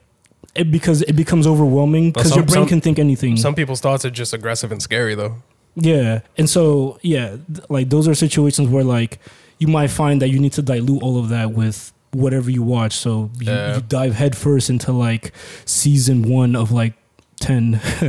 it, 0.53 0.71
because 0.71 1.01
it 1.03 1.13
becomes 1.13 1.47
overwhelming 1.47 2.11
because 2.11 2.35
your 2.35 2.43
brain 2.45 2.61
some- 2.63 2.67
can 2.67 2.81
think 2.81 2.99
anything. 2.99 3.37
Some 3.37 3.55
people's 3.55 3.81
thoughts 3.81 4.05
are 4.05 4.09
just 4.11 4.33
aggressive 4.33 4.71
and 4.71 4.81
scary, 4.81 5.15
though. 5.15 5.35
Yeah. 5.75 6.21
And 6.37 6.49
so, 6.49 6.99
yeah, 7.01 7.37
th- 7.53 7.69
like 7.69 7.89
those 7.89 8.07
are 8.07 8.15
situations 8.15 8.69
where 8.69 8.83
like 8.83 9.19
you 9.59 9.67
might 9.67 9.87
find 9.89 10.21
that 10.21 10.29
you 10.29 10.39
need 10.39 10.53
to 10.53 10.61
dilute 10.61 11.01
all 11.03 11.17
of 11.17 11.29
that 11.29 11.51
with 11.51 11.91
whatever 12.11 12.49
you 12.49 12.63
watch. 12.63 12.93
So 12.93 13.29
you, 13.39 13.51
Yeah. 13.51 13.75
you 13.75 13.81
dive 13.81 14.15
headfirst 14.15 14.69
into 14.69 14.93
like 14.93 15.33
season 15.65 16.23
one 16.29 16.55
of 16.55 16.71
like 16.71 16.93
10. 17.41 17.75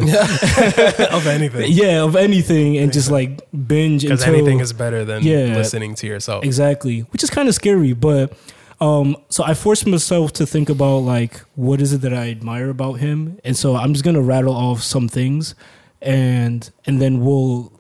of 1.10 1.26
anything. 1.26 1.64
yeah, 1.72 2.02
of 2.04 2.14
anything 2.16 2.76
and 2.76 2.92
just 2.92 3.10
like 3.10 3.40
binge 3.66 4.02
Because 4.02 4.22
anything 4.24 4.60
is 4.60 4.72
better 4.72 5.04
than 5.04 5.22
Yeah. 5.24 5.56
listening 5.56 5.94
to 5.96 6.06
yourself. 6.06 6.44
Exactly, 6.44 7.00
which 7.00 7.22
is 7.24 7.30
kind 7.30 7.48
of 7.48 7.54
scary, 7.56 7.92
but 7.92 8.32
um 8.80 9.16
so 9.28 9.44
I 9.44 9.54
forced 9.54 9.86
myself 9.86 10.32
to 10.34 10.46
think 10.46 10.68
about 10.68 10.98
like 10.98 11.40
what 11.54 11.80
is 11.80 11.92
it 11.92 12.00
that 12.02 12.12
I 12.12 12.30
admire 12.30 12.68
about 12.70 12.94
him, 12.94 13.38
and 13.44 13.56
so 13.56 13.76
I'm 13.76 13.92
just 13.92 14.04
gonna 14.04 14.20
rattle 14.20 14.54
off 14.54 14.82
some 14.82 15.08
things, 15.08 15.54
and 16.02 16.68
and 16.84 17.00
then 17.00 17.24
we'll 17.24 17.72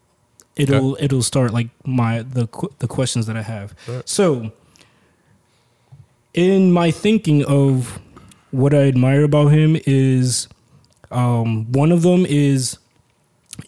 it'll 0.56 0.96
it'll 1.00 1.22
start 1.22 1.52
like 1.52 1.68
my 1.84 2.22
the 2.22 2.48
the 2.78 2.88
questions 2.88 3.26
that 3.26 3.36
I 3.36 3.42
have. 3.42 3.74
Right. 3.86 4.08
So 4.08 4.52
in 6.34 6.72
my 6.72 6.90
thinking 6.90 7.44
of 7.44 8.00
what 8.50 8.72
I 8.74 8.88
admire 8.88 9.24
about 9.24 9.48
him 9.48 9.78
is 9.86 10.48
um 11.10 11.70
one 11.72 11.92
of 11.92 12.02
them 12.02 12.24
is 12.26 12.78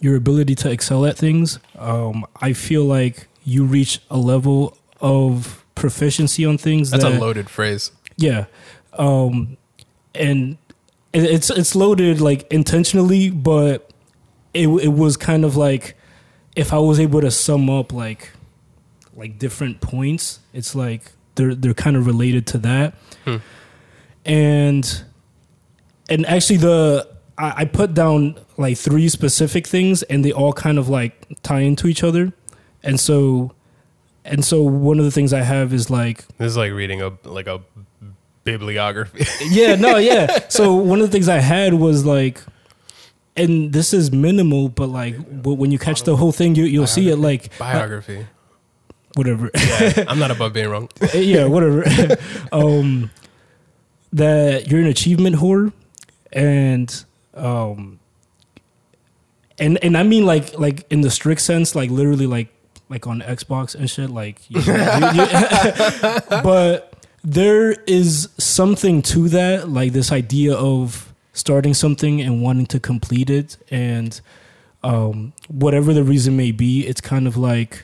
your 0.01 0.15
ability 0.15 0.55
to 0.55 0.69
excel 0.71 1.05
at 1.05 1.17
things. 1.17 1.59
Um, 1.77 2.25
I 2.41 2.53
feel 2.53 2.83
like 2.85 3.27
you 3.43 3.65
reach 3.65 3.99
a 4.09 4.17
level 4.17 4.77
of 5.01 5.58
proficiency 5.79 6.45
on 6.45 6.57
things 6.57 6.91
That's 6.91 7.03
that 7.03 7.13
a 7.13 7.19
loaded 7.19 7.49
phrase. 7.49 7.91
yeah, 8.17 8.45
um, 8.93 9.57
and 10.15 10.57
it's 11.13 11.49
it's 11.49 11.75
loaded 11.75 12.21
like 12.21 12.51
intentionally, 12.51 13.29
but 13.29 13.89
it 14.53 14.67
it 14.67 14.89
was 14.93 15.17
kind 15.17 15.43
of 15.45 15.55
like 15.55 15.95
if 16.55 16.73
I 16.73 16.77
was 16.79 16.99
able 16.99 17.21
to 17.21 17.31
sum 17.31 17.69
up 17.69 17.93
like 17.93 18.31
like 19.15 19.39
different 19.39 19.81
points, 19.81 20.39
it's 20.53 20.75
like 20.75 21.11
they're 21.35 21.55
they're 21.55 21.73
kind 21.73 21.95
of 21.97 22.05
related 22.05 22.45
to 22.47 22.57
that, 22.59 22.95
Hmm. 23.25 23.37
and 24.25 25.03
and 26.09 26.25
actually 26.25 26.57
the 26.57 27.07
I, 27.37 27.53
I 27.61 27.65
put 27.65 27.93
down 27.93 28.35
like 28.57 28.77
three 28.77 29.07
specific 29.09 29.65
things, 29.67 30.03
and 30.03 30.23
they 30.25 30.31
all 30.31 30.53
kind 30.53 30.77
of 30.77 30.89
like 30.89 31.25
tie 31.43 31.61
into 31.61 31.87
each 31.87 32.03
other, 32.03 32.33
and 32.83 32.99
so 32.99 33.53
and 34.29 34.45
so 34.45 34.61
one 34.61 34.99
of 34.99 35.05
the 35.05 35.11
things 35.11 35.33
I 35.33 35.41
have 35.41 35.73
is 35.73 35.89
like 35.89 36.25
This 36.37 36.51
is 36.51 36.57
like 36.57 36.71
reading 36.71 37.01
a 37.01 37.11
like 37.23 37.47
a 37.47 37.61
bibliography. 38.43 39.25
yeah, 39.49 39.75
no, 39.75 39.97
yeah. 39.97 40.47
So 40.49 40.73
one 40.75 41.01
of 41.01 41.07
the 41.07 41.11
things 41.11 41.29
I 41.29 41.39
had 41.39 41.73
was 41.73 42.05
like, 42.05 42.41
and 43.35 43.71
this 43.73 43.93
is 43.93 44.11
minimal, 44.11 44.69
but 44.69 44.87
like, 44.87 45.15
when 45.43 45.71
you 45.71 45.79
catch 45.79 46.03
the 46.03 46.15
whole 46.15 46.31
thing, 46.31 46.55
you 46.55 46.65
you'll 46.65 46.87
see 46.87 47.09
it 47.09 47.17
like 47.17 47.57
Biography. 47.57 48.27
whatever. 49.15 49.49
Yeah, 49.55 50.05
I'm 50.07 50.19
not 50.19 50.31
above 50.31 50.53
being 50.53 50.69
wrong. 50.69 50.89
yeah, 51.13 51.45
whatever. 51.45 51.83
um, 52.51 53.11
that 54.13 54.67
you're 54.69 54.81
an 54.81 54.87
achievement 54.87 55.35
whore, 55.37 55.71
and 56.33 57.05
um, 57.35 57.99
and 59.57 59.77
and 59.83 59.97
I 59.97 60.03
mean 60.03 60.25
like 60.25 60.57
like 60.57 60.85
in 60.89 61.01
the 61.01 61.11
strict 61.11 61.41
sense, 61.41 61.75
like 61.75 61.89
literally 61.89 62.27
like 62.27 62.49
like 62.89 63.05
on 63.07 63.21
Xbox 63.21 63.75
and 63.75 63.89
shit, 63.89 64.09
like. 64.09 64.49
You, 64.49 64.59
you- 64.61 64.65
but 66.43 66.93
there 67.23 67.71
is 67.85 68.29
something 68.37 69.01
to 69.03 69.29
that, 69.29 69.69
like 69.69 69.93
this 69.93 70.11
idea 70.11 70.55
of 70.55 71.13
starting 71.33 71.73
something 71.73 72.21
and 72.21 72.41
wanting 72.41 72.65
to 72.67 72.79
complete 72.79 73.29
it, 73.29 73.57
and 73.69 74.19
um, 74.83 75.33
whatever 75.47 75.93
the 75.93 76.03
reason 76.03 76.35
may 76.37 76.51
be, 76.51 76.85
it's 76.87 77.01
kind 77.01 77.27
of 77.27 77.37
like 77.37 77.83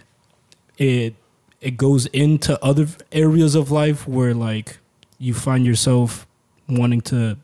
it 0.77 1.15
it 1.61 1.77
goes 1.77 2.05
into 2.07 2.61
other 2.63 2.87
areas 3.11 3.55
of 3.55 3.71
life 3.71 4.07
where 4.07 4.33
like 4.33 4.77
you 5.17 5.33
find 5.33 5.65
yourself 5.65 6.27
wanting 6.67 7.01
to 7.01 7.37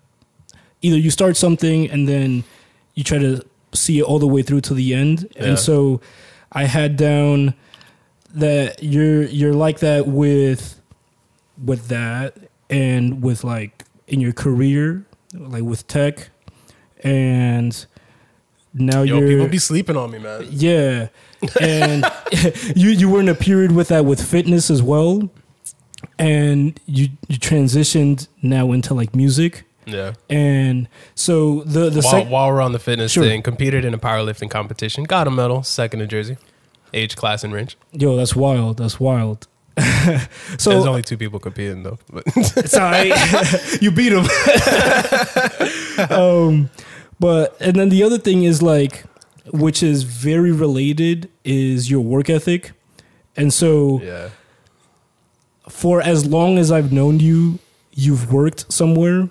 either 0.81 0.97
you 0.97 1.09
start 1.09 1.37
something 1.37 1.89
and 1.89 2.07
then 2.07 2.43
you 2.93 3.03
try 3.03 3.17
to 3.17 3.41
see 3.73 3.99
it 3.99 4.03
all 4.03 4.19
the 4.19 4.27
way 4.27 4.41
through 4.41 4.59
to 4.61 4.73
the 4.73 4.93
end 4.93 5.27
Yeah. 5.35 5.43
and 5.45 5.59
so 5.59 6.01
i 6.51 6.65
had 6.65 6.95
down 6.95 7.53
that 8.33 8.81
you're 8.83 9.23
you're 9.23 9.53
like 9.53 9.79
that 9.79 10.07
with 10.07 10.81
with 11.63 11.87
that 11.89 12.37
and 12.69 13.21
with 13.21 13.43
like 13.43 13.85
in 14.07 14.19
your 14.19 14.33
career 14.33 15.05
like 15.33 15.63
with 15.63 15.87
tech. 15.87 16.29
And 17.03 17.85
now 18.73 19.01
Yo, 19.01 19.19
you're 19.19 19.27
people 19.27 19.47
be 19.47 19.57
sleeping 19.57 19.97
on 19.97 20.11
me, 20.11 20.19
man. 20.19 20.47
yeah, 20.49 21.07
and 21.61 22.05
you 22.75 22.89
you 22.89 23.09
were 23.09 23.19
in 23.19 23.29
a 23.29 23.35
period 23.35 23.71
with 23.71 23.87
that 23.89 24.05
with 24.05 24.23
fitness 24.23 24.69
as 24.69 24.83
well, 24.83 25.29
and 26.19 26.79
you 26.85 27.09
you 27.27 27.39
transitioned 27.39 28.27
now 28.41 28.71
into 28.71 28.93
like 28.93 29.15
music, 29.15 29.63
Yeah. 29.91 30.13
and 30.29 30.87
so 31.15 31.61
the 31.63 31.89
the 31.89 32.01
While, 32.01 32.11
sec- 32.11 32.27
while 32.29 32.49
we're 32.51 32.61
on 32.61 32.71
the 32.71 32.79
fitness 32.79 33.11
Sure. 33.11 33.23
thing, 33.23 33.41
competed 33.41 33.85
in 33.85 33.93
a 33.93 33.97
powerlifting 33.97 34.49
competition, 34.49 35.03
got 35.03 35.27
a 35.27 35.31
medal, 35.31 35.63
second 35.63 36.01
in 36.01 36.09
Jersey, 36.09 36.37
age, 36.93 37.15
class, 37.15 37.43
and 37.43 37.53
range. 37.53 37.77
yo 37.91 38.15
that's 38.15 38.35
wild 38.35 38.77
that's 38.77 38.99
wild. 38.99 39.47
so 40.57 40.69
There's 40.69 40.85
only 40.85 41.01
two 41.01 41.17
people 41.17 41.39
competing 41.39 41.83
though. 41.83 41.97
But 42.11 42.23
it's 42.35 42.75
all 42.75 42.91
right. 42.91 43.11
you 43.81 43.89
beat 43.91 44.11
him. 44.11 44.25
um, 46.11 46.69
but 47.19 47.55
and 47.61 47.75
then 47.75 47.89
the 47.89 48.03
other 48.03 48.17
thing 48.17 48.43
is 48.43 48.61
like, 48.61 49.05
which 49.53 49.81
is 49.83 50.03
very 50.03 50.51
related, 50.51 51.29
is 51.43 51.89
your 51.89 52.01
work 52.01 52.29
ethic, 52.29 52.71
and 53.35 53.53
so. 53.53 54.01
yeah, 54.03 54.29
for 55.69 56.01
as 56.01 56.25
long 56.25 56.57
as 56.57 56.69
I've 56.71 56.91
known 56.91 57.19
you, 57.21 57.59
you've 57.93 58.33
worked 58.33 58.71
somewhere, 58.73 59.29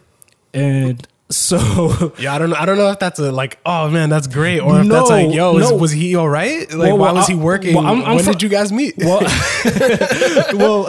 and 0.54 1.06
so 1.30 2.12
yeah. 2.18 2.34
I 2.34 2.38
don't 2.38 2.50
know. 2.50 2.56
I 2.56 2.66
don't 2.66 2.76
know 2.76 2.90
if 2.90 2.98
that's 2.98 3.18
a 3.18 3.30
like. 3.32 3.58
Oh 3.64 3.88
man, 3.88 4.10
that's 4.10 4.26
great. 4.26 4.60
Or 4.60 4.80
if 4.80 4.86
No, 4.86 4.94
that's 4.94 5.10
like, 5.10 5.32
yo, 5.32 5.56
is, 5.58 5.72
was 5.72 5.92
he 5.92 6.16
all 6.16 6.28
right? 6.28 6.68
Like, 6.70 6.88
Well, 6.88 6.98
why 6.98 7.12
was 7.12 7.26
he 7.26 7.34
working? 7.34 7.74
well, 7.74 7.86
I'm- 7.86 8.04
I'm 8.04 8.16
when 8.16 8.24
fr- 8.24 8.32
did 8.32 8.42
you 8.42 8.48
guys 8.48 8.72
meet? 8.72 8.94
well, 8.98 9.20
well, 10.54 10.88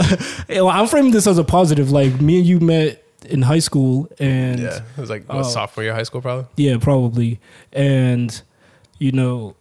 well, 0.50 0.70
I'm 0.70 0.88
framing 0.88 1.12
this 1.12 1.28
as 1.28 1.38
a 1.38 1.44
positive. 1.44 1.92
Like 1.92 2.20
me 2.20 2.40
and 2.40 2.48
you 2.48 2.60
met 2.60 3.04
in 3.26 3.44
high 3.44 3.60
school, 3.60 4.10
and 4.20 4.60
yeah, 4.60 4.82
it 4.98 5.02
was 5.02 5.10
like 5.10 5.28
what, 5.30 5.38
oh. 5.38 5.44
sophomore 5.44 5.84
year 5.84 5.94
high 5.94 6.04
school, 6.04 6.22
probably. 6.22 6.48
Yeah, 6.58 6.78
probably. 6.78 7.40
And 7.72 8.42
you 8.98 9.12
know, 9.12 9.56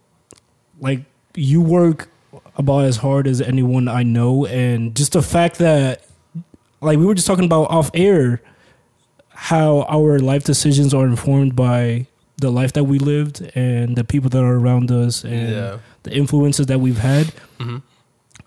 like 0.79 1.01
you 1.35 1.61
work 1.61 2.09
about 2.57 2.85
as 2.85 2.97
hard 2.97 3.27
as 3.27 3.39
anyone 3.41 3.87
I 3.87 4.03
know 4.03 4.45
and 4.45 4.95
just 4.95 5.13
the 5.13 5.21
fact 5.21 5.57
that 5.59 6.05
like 6.81 6.97
we 6.97 7.05
were 7.05 7.15
just 7.15 7.27
talking 7.27 7.45
about 7.45 7.69
off 7.69 7.89
air 7.93 8.41
how 9.49 9.81
our 9.89 10.19
life 10.19 10.43
decisions 10.43 10.93
are 10.93 11.05
informed 11.05 11.55
by 11.55 12.05
the 12.37 12.51
life 12.51 12.73
that 12.73 12.83
we 12.83 12.99
lived 12.99 13.41
and 13.55 13.95
the 13.95 14.03
people 14.03 14.29
that 14.29 14.43
are 14.43 14.55
around 14.55 14.91
us 14.91 15.23
and 15.23 15.49
Yeah. 15.51 15.77
the 16.03 16.11
influences 16.15 16.67
that 16.67 16.79
we've 16.79 16.99
had. 16.99 17.27
hmm 17.59 17.77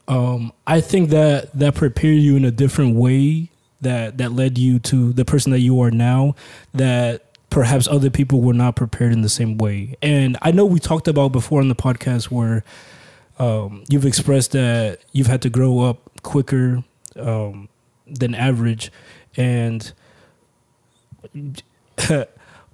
Um, 0.06 0.52
I 0.66 0.80
think 0.80 1.10
that 1.10 1.52
that 1.58 1.74
prepared 1.74 2.18
you 2.18 2.36
in 2.36 2.44
a 2.44 2.50
different 2.50 2.94
way 2.96 3.48
that 3.80 4.18
that 4.18 4.32
led 4.32 4.58
you 4.58 4.78
to 4.90 5.12
the 5.14 5.24
person 5.24 5.50
that 5.52 5.60
you 5.60 5.80
are 5.80 5.90
now. 5.90 6.34
That 6.74 7.22
perhaps 7.50 7.88
other 7.88 8.10
people 8.10 8.40
were 8.40 8.52
not 8.54 8.76
prepared 8.76 9.12
in 9.12 9.22
the 9.22 9.28
same 9.28 9.56
way. 9.58 9.96
And 10.02 10.36
I 10.42 10.50
know 10.52 10.64
we 10.66 10.78
talked 10.78 11.08
about 11.08 11.32
before 11.32 11.60
on 11.60 11.68
the 11.68 11.74
podcast 11.74 12.24
where 12.30 12.64
um, 13.38 13.82
you've 13.88 14.04
expressed 14.06 14.52
that 14.52 14.98
you've 15.12 15.26
had 15.28 15.40
to 15.42 15.50
grow 15.50 15.80
up 15.80 15.98
quicker 16.22 16.84
um, 17.16 17.68
than 18.06 18.34
average, 18.34 18.92
and 19.36 19.92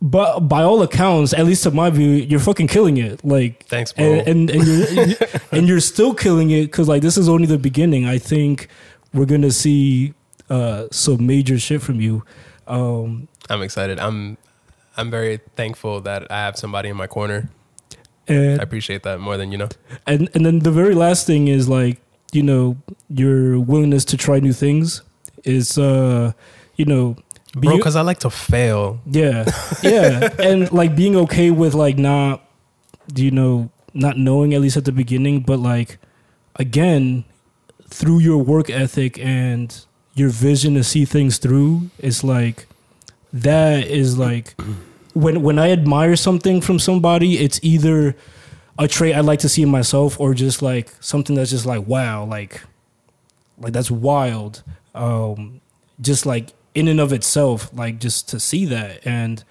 but 0.03 0.41
by 0.41 0.63
all 0.63 0.83
accounts, 0.83 1.33
at 1.33 1.45
least 1.45 1.63
to 1.65 1.71
my 1.71 1.91
view, 1.91 2.09
you're 2.09 2.41
fucking 2.41 2.69
killing 2.69 2.97
it. 2.97 3.25
Like 3.25 3.67
Thanks, 3.67 3.93
bro. 3.93 4.05
and 4.05 4.51
and, 4.51 4.51
and 4.51 4.67
you're 4.67 5.17
and 5.53 5.69
you're 5.69 5.81
still 5.81 6.15
killing 6.15 6.51
it 6.51 6.67
because 6.67 6.89
like 6.89 7.03
this 7.03 7.17
is 7.17 7.29
only 7.29 7.47
the 7.47 7.59
beginning. 7.59 8.07
I 8.07 8.19
think 8.19 8.69
we're 9.13 9.27
gonna 9.27 9.51
see 9.51 10.15
uh, 10.49 10.87
some 10.91 11.27
major 11.27 11.59
shit 11.59 11.83
from 11.83 12.01
you. 12.01 12.25
Um, 12.67 13.29
I'm 13.49 13.63
excited. 13.63 13.99
I'm 13.99 14.39
I'm 14.97 15.11
very 15.11 15.41
thankful 15.57 16.01
that 16.03 16.31
I 16.31 16.39
have 16.39 16.57
somebody 16.57 16.89
in 16.89 16.97
my 16.97 17.07
corner. 17.07 17.49
And, 18.29 18.61
I 18.61 18.63
appreciate 18.63 19.03
that 19.03 19.19
more 19.19 19.37
than 19.37 19.51
you 19.51 19.59
know. 19.59 19.69
and 20.07 20.29
and 20.35 20.47
then 20.47 20.61
the 20.61 20.71
very 20.71 20.95
last 20.95 21.27
thing 21.27 21.49
is 21.49 21.69
like 21.69 22.01
you 22.33 22.43
know 22.43 22.77
your 23.09 23.59
willingness 23.59 24.05
to 24.07 24.17
try 24.17 24.39
new 24.39 24.53
things 24.53 25.03
is 25.45 25.79
uh 25.79 26.33
you 26.77 26.85
know 26.85 27.17
Bro, 27.55 27.77
because 27.79 27.97
I 27.97 28.03
like 28.03 28.21
to 28.21 28.31
fail. 28.31 29.01
yeah 29.07 29.45
yeah 29.83 30.29
and 30.39 30.71
like 30.73 30.95
being 30.95 31.17
okay 31.17 31.51
with 31.51 31.75
like 31.75 31.99
not 31.99 32.45
do 33.13 33.25
you 33.25 33.31
know 33.31 33.71
not 33.93 34.17
knowing 34.17 34.55
at 34.55 34.61
least 34.61 34.77
at 34.77 34.85
the 34.85 34.93
beginning 34.93 35.41
but 35.41 35.59
like 35.59 35.99
again 36.57 37.25
through 37.89 38.21
your 38.21 38.39
work 38.39 38.71
ethic 38.71 39.19
and 39.19 39.85
your 40.15 40.29
vision 40.29 40.75
to 40.75 40.85
see 40.85 41.05
things 41.05 41.39
through 41.39 41.91
it's 41.99 42.23
like 42.23 42.67
that 43.33 43.87
is 43.87 44.17
like 44.19 44.55
when 45.15 45.43
when 45.43 45.59
I 45.59 45.71
admire 45.71 46.17
something 46.17 46.61
from 46.61 46.79
somebody, 46.79 47.39
it's 47.39 47.61
either 47.63 48.17
a 48.79 48.89
trait 48.89 49.15
I'd 49.15 49.25
like 49.25 49.41
to 49.41 49.49
see 49.49 49.63
in 49.63 49.69
myself 49.69 50.19
or 50.19 50.35
just 50.35 50.63
like 50.63 50.91
something 51.01 51.37
that's 51.37 51.51
just 51.51 51.67
like 51.67 51.87
wow, 51.87 52.25
like 52.25 52.63
like 53.59 53.73
that's 53.73 53.91
wild. 53.91 54.63
Um 54.95 55.61
just 56.01 56.27
like 56.27 56.53
in 56.75 56.89
and 56.89 57.01
of 57.01 57.13
itself, 57.13 57.71
like 57.75 57.99
just 57.99 58.29
to 58.31 58.41
see 58.41 58.65
that 58.67 59.07
and 59.07 59.43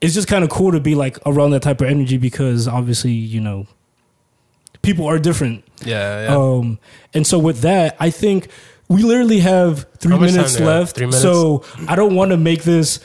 it's 0.00 0.14
just 0.14 0.28
kind 0.28 0.44
of 0.44 0.50
cool 0.50 0.72
to 0.72 0.80
be 0.80 0.94
like 0.94 1.18
around 1.26 1.50
that 1.50 1.62
type 1.62 1.80
of 1.80 1.88
energy 1.88 2.18
because 2.18 2.68
obviously, 2.68 3.12
you 3.12 3.40
know, 3.40 3.66
people 4.82 5.06
are 5.06 5.18
different. 5.18 5.64
Yeah, 5.84 6.24
yeah. 6.24 6.36
Um, 6.36 6.78
and 7.14 7.26
so 7.26 7.38
with 7.38 7.60
that, 7.62 7.96
I 7.98 8.10
think 8.10 8.48
we 8.88 9.02
literally 9.02 9.40
have 9.40 9.86
three 9.98 10.12
How 10.12 10.18
much 10.18 10.30
time 10.30 10.36
minutes 10.36 10.56
do 10.56 10.64
we 10.64 10.70
have? 10.70 10.80
left. 10.80 10.96
Three 10.96 11.06
minutes? 11.06 11.22
So 11.22 11.64
I 11.88 11.96
don't 11.96 12.14
want 12.14 12.30
to 12.30 12.36
make 12.36 12.62
this. 12.62 13.00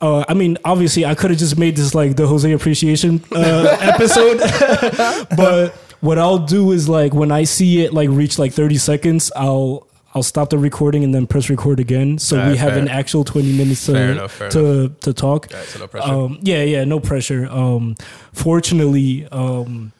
Uh, 0.00 0.24
I 0.28 0.34
mean, 0.34 0.58
obviously, 0.64 1.04
I 1.04 1.14
could 1.14 1.30
have 1.30 1.40
just 1.40 1.58
made 1.58 1.76
this 1.76 1.94
like 1.94 2.16
the 2.16 2.24
José 2.24 2.54
appreciation 2.54 3.24
uh, 3.32 3.76
episode, 3.80 4.38
but 5.36 5.74
what 6.00 6.18
I'll 6.18 6.38
do 6.38 6.70
is 6.70 6.88
like 6.88 7.14
when 7.14 7.32
I 7.32 7.44
see 7.44 7.82
it 7.84 7.92
like 7.92 8.08
reach 8.10 8.38
like 8.38 8.52
thirty 8.52 8.76
seconds, 8.76 9.32
I'll 9.34 9.87
I'll 10.18 10.22
stop 10.24 10.50
the 10.50 10.58
recording 10.58 11.04
and 11.04 11.14
then 11.14 11.26
press 11.26 11.48
record 11.48 11.78
again, 11.80 12.18
so 12.18 12.34
we 12.50 12.56
have 12.56 12.72
fair. 12.74 12.78
an 12.82 12.88
actual 12.88 13.22
twenty 13.24 13.52
minutes 13.56 13.86
to 13.86 13.92
Fair 13.92 14.10
enough, 14.12 14.32
fair 14.32 14.50
to 14.50 14.88
to 15.00 15.12
talk. 15.12 15.46
All 15.52 15.58
right, 15.58 15.68
so 15.68 15.78
no 15.78 15.86
pressure. 15.86 16.12
Um, 16.12 16.38
yeah, 16.42 16.62
yeah, 16.64 16.84
no 16.84 16.98
pressure. 17.00 17.46
Um, 17.48 17.94
fortunately, 18.32 19.26
um, 19.30 19.92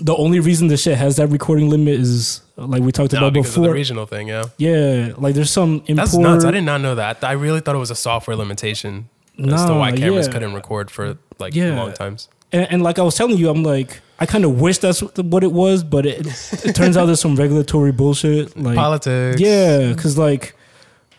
the 0.00 0.14
only 0.16 0.40
reason 0.40 0.68
this 0.68 0.82
shit 0.82 0.96
has 0.96 1.16
that 1.16 1.26
recording 1.28 1.68
limit 1.68 1.94
is 2.00 2.40
like 2.56 2.82
we 2.82 2.92
talked 2.92 3.12
no, 3.12 3.18
about 3.18 3.28
of 3.28 3.34
the 3.34 3.40
before. 3.42 3.72
regional 3.72 4.06
thing, 4.06 4.28
yeah. 4.28 4.44
Yeah, 4.56 5.12
like 5.18 5.34
there's 5.34 5.50
some 5.50 5.82
import. 5.86 5.96
That's 5.96 6.16
nuts. 6.16 6.44
I 6.44 6.50
did 6.52 6.64
not 6.64 6.80
know 6.80 6.94
that. 6.94 7.22
I 7.24 7.32
really 7.32 7.60
thought 7.60 7.74
it 7.74 7.78
was 7.78 7.90
a 7.90 7.94
software 7.96 8.36
limitation 8.36 9.08
as 9.38 9.44
to 9.44 9.50
Nah, 9.50 9.78
why 9.78 9.92
cameras 9.92 10.26
yeah. 10.28 10.32
couldn't 10.32 10.54
record 10.54 10.90
for 10.90 11.18
like 11.38 11.54
Yeah. 11.54 11.76
long 11.76 11.92
times. 11.92 12.28
and, 12.52 12.66
and 12.70 12.82
like 12.82 12.98
I 12.98 13.02
was 13.02 13.14
telling 13.16 13.36
you, 13.38 13.48
I'm 13.50 13.62
like, 13.62 14.00
I 14.22 14.26
kind 14.26 14.44
of 14.44 14.60
wish 14.60 14.78
that's 14.78 15.00
what 15.02 15.42
it 15.42 15.50
was, 15.50 15.82
but 15.82 16.06
it, 16.06 16.26
it 16.64 16.76
turns 16.76 16.96
out 16.96 17.06
there's 17.06 17.20
some 17.20 17.34
regulatory 17.34 17.90
bullshit. 17.90 18.56
Like, 18.56 18.76
Politics. 18.76 19.40
yeah, 19.40 19.88
because 19.88 20.16
like 20.16 20.54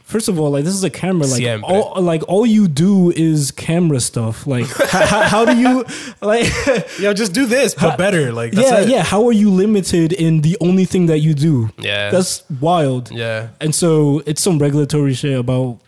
First 0.04 0.28
of 0.28 0.40
all, 0.40 0.52
like 0.52 0.64
this 0.64 0.76
is 0.76 0.84
a 0.84 0.90
camera. 0.90 1.26
Like 1.26 1.42
Siempre. 1.42 1.68
all, 1.74 2.00
like 2.02 2.22
all 2.28 2.46
you 2.46 2.68
do 2.68 3.12
is 3.12 3.52
camera 3.52 4.00
stuff. 4.00 4.46
Like 4.46 4.68
how, 4.90 5.24
how 5.24 5.44
do 5.46 5.58
you 5.58 5.86
like? 6.22 6.46
Yo, 7.00 7.14
just 7.14 7.34
do 7.34 7.46
this, 7.46 7.74
but 7.74 7.98
better. 7.98 8.32
Like 8.32 8.54
yeah, 8.54 8.82
it. 8.82 8.90
yeah. 8.90 9.04
How 9.04 9.26
are 9.26 9.32
you 9.34 9.50
limited 9.50 10.14
in 10.14 10.42
the 10.42 10.56
only 10.62 10.86
thing 10.86 11.08
that 11.08 11.20
you 11.20 11.34
do? 11.34 11.72
Yeah. 11.80 12.12
that's 12.12 12.44
wild. 12.62 13.10
yeah. 13.12 13.50
And 13.60 13.74
so 13.74 14.22
it's 14.28 14.42
some 14.42 14.60
regulatory 14.60 15.14
shit 15.14 15.38
about. 15.40 15.80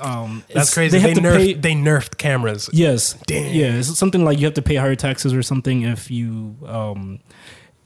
Um, 0.00 0.42
That's 0.48 0.50
it's- 0.70 0.74
crazy. 0.74 0.98
They, 0.98 1.00
have 1.08 1.14
to 1.14 1.20
nerfed 1.20 1.36
pay- 1.36 1.54
they 1.54 1.72
nerfed 1.74 2.16
cameras. 2.18 2.68
Yes. 2.72 3.14
Damn. 3.26 3.54
Yeah, 3.54 3.74
it's 3.78 3.96
something 3.98 4.24
like 4.24 4.38
you 4.38 4.44
have 4.46 4.54
to 4.54 4.62
pay 4.62 4.76
higher 4.76 4.94
taxes 4.96 5.32
or 5.32 5.42
something 5.42 5.82
if 5.82 6.10
you 6.10 6.56
um 6.66 7.20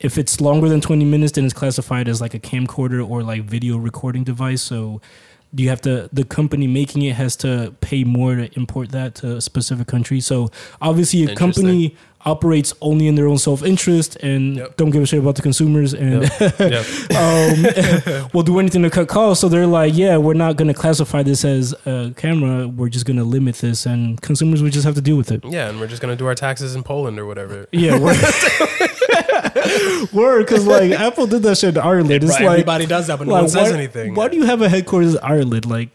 if 0.01 0.17
it's 0.17 0.41
longer 0.41 0.69
than 0.69 0.81
20 0.81 1.05
minutes 1.05 1.33
then 1.33 1.45
it's 1.45 1.53
classified 1.55 2.07
as 2.09 2.21
like 2.21 2.33
a 2.33 2.39
camcorder 2.39 3.07
or 3.09 3.23
like 3.25 3.43
video 3.43 3.77
recording 3.77 4.23
device 4.23 4.63
so 4.63 5.01
you 5.53 5.69
have 5.69 5.81
to 5.81 6.09
the 6.13 6.23
company 6.25 6.67
making 6.69 7.03
it 7.03 7.17
has 7.17 7.35
to 7.35 7.75
pay 7.81 8.05
more 8.05 8.37
to 8.37 8.49
import 8.57 8.91
that 8.91 9.17
to 9.17 9.37
a 9.37 9.41
specific 9.41 9.89
country 9.89 10.21
so 10.21 10.51
obviously 10.81 11.25
a 11.25 11.35
company 11.35 11.97
operates 12.29 12.75
only 12.81 13.07
in 13.09 13.15
their 13.15 13.27
own 13.27 13.39
self-interest 13.39 14.17
and 14.17 14.57
Yep. 14.57 14.77
don't 14.77 14.91
give 14.91 15.03
a 15.03 15.07
shit 15.07 15.19
about 15.21 15.37
the 15.37 15.43
consumers 15.43 15.95
and 15.95 16.23
Yep. 16.59 16.85
um, 18.25 18.31
will 18.35 18.43
do 18.43 18.59
anything 18.59 18.83
to 18.83 18.91
cut 18.91 19.09
costs. 19.09 19.41
So 19.41 19.49
they're 19.49 19.67
like, 19.67 19.95
yeah, 19.97 20.17
we're 20.17 20.35
not 20.35 20.57
going 20.57 20.69
to 20.69 20.75
classify 20.75 21.23
this 21.23 21.45
as 21.45 21.75
a 21.87 22.13
camera. 22.17 22.69
We're 22.69 22.89
just 22.91 23.07
going 23.07 23.17
to 23.17 23.25
limit 23.25 23.57
this, 23.57 23.87
and 23.87 24.21
consumers 24.21 24.63
would 24.63 24.73
just 24.73 24.85
have 24.85 24.95
to 24.95 25.01
deal 25.01 25.17
with 25.17 25.31
it. 25.33 25.45
Yeah, 25.45 25.69
and 25.69 25.81
we're 25.81 25.87
just 25.87 26.03
gonna 26.03 26.17
do 26.17 26.27
our 26.27 26.35
taxes 26.35 26.75
in 26.75 26.83
Poland 26.83 27.19
or 27.19 27.27
whatever. 27.27 27.67
Yeah, 27.73 27.99
word. 30.13 30.41
because 30.47 30.67
like 30.77 30.91
Apple 30.93 31.27
did 31.27 31.43
that 31.43 31.57
shit 31.59 31.77
in 31.77 31.83
Ireland. 31.83 32.11
It's 32.11 32.25
Right, 32.27 32.41
like 32.43 32.51
everybody 32.53 32.87
does 32.87 33.07
that, 33.09 33.19
but 33.19 33.27
no 33.27 33.35
like, 33.35 33.43
one 33.43 33.51
says 33.51 33.71
why, 33.71 33.79
anything. 33.79 34.15
Why 34.15 34.29
do 34.29 34.37
you 34.37 34.45
have 34.45 34.63
a 34.63 34.69
headquarters 34.69 35.15
in 35.15 35.21
Ireland? 35.23 35.67
Like, 35.67 35.91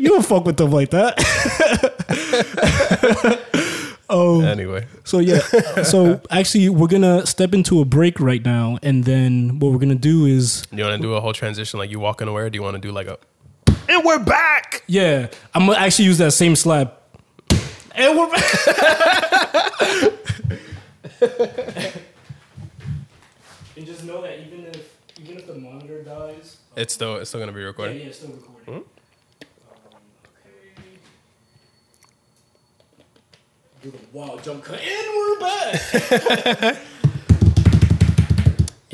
you 0.00 0.08
don't 0.08 0.24
fuck 0.24 0.44
with 0.44 0.56
them 0.56 0.70
like 0.70 0.90
that. 0.90 1.14
Oh, 4.12 4.40
Anyway, 4.42 4.86
so 5.04 5.18
yeah, 5.18 5.38
so 5.82 6.20
actually, 6.30 6.68
we're 6.68 6.86
gonna 6.86 7.26
step 7.26 7.52
into 7.54 7.80
a 7.80 7.84
break 7.84 8.20
right 8.20 8.44
now, 8.44 8.78
and 8.82 9.04
then 9.04 9.58
what 9.58 9.72
we're 9.72 9.78
gonna 9.78 9.94
do 9.96 10.26
is 10.26 10.62
you 10.70 10.84
want 10.84 10.96
to 10.96 11.02
do 11.02 11.14
a 11.14 11.20
whole 11.20 11.32
transition 11.32 11.78
like 11.80 11.90
you 11.90 11.98
walking 11.98 12.28
away, 12.28 12.42
or 12.42 12.50
do 12.50 12.56
you 12.56 12.62
want 12.62 12.74
to 12.74 12.80
do 12.80 12.92
like 12.92 13.06
a? 13.08 13.18
And 13.88 14.04
we're 14.04 14.18
back. 14.22 14.84
Yeah, 14.86 15.28
I'm 15.54 15.66
gonna 15.66 15.78
actually 15.78 16.04
use 16.04 16.18
that 16.18 16.32
same 16.32 16.54
slap. 16.54 16.98
And 17.94 18.16
we're 18.18 18.30
back. 18.30 18.42
and 23.76 23.86
just 23.86 24.04
know 24.04 24.22
that 24.22 24.38
even 24.46 24.66
if 24.66 24.96
even 25.20 25.36
if 25.38 25.46
the 25.46 25.54
monitor 25.54 26.02
dies, 26.02 26.56
It's 26.76 26.94
still 26.94 27.16
it's 27.16 27.28
still 27.30 27.40
gonna 27.40 27.52
be 27.52 27.62
recording. 27.62 27.98
yeah, 27.98 28.06
it's 28.06 28.18
still 28.18 28.30
recording. 28.30 28.64
Hmm? 28.64 28.72
Um, 28.72 28.84
okay. 30.24 30.98
Do 33.82 33.90
the 33.90 33.98
wild 34.12 34.42
jump 34.44 34.62
cut, 34.64 34.80
and 34.80 35.16
we're 35.16 35.40
back. 35.40 36.78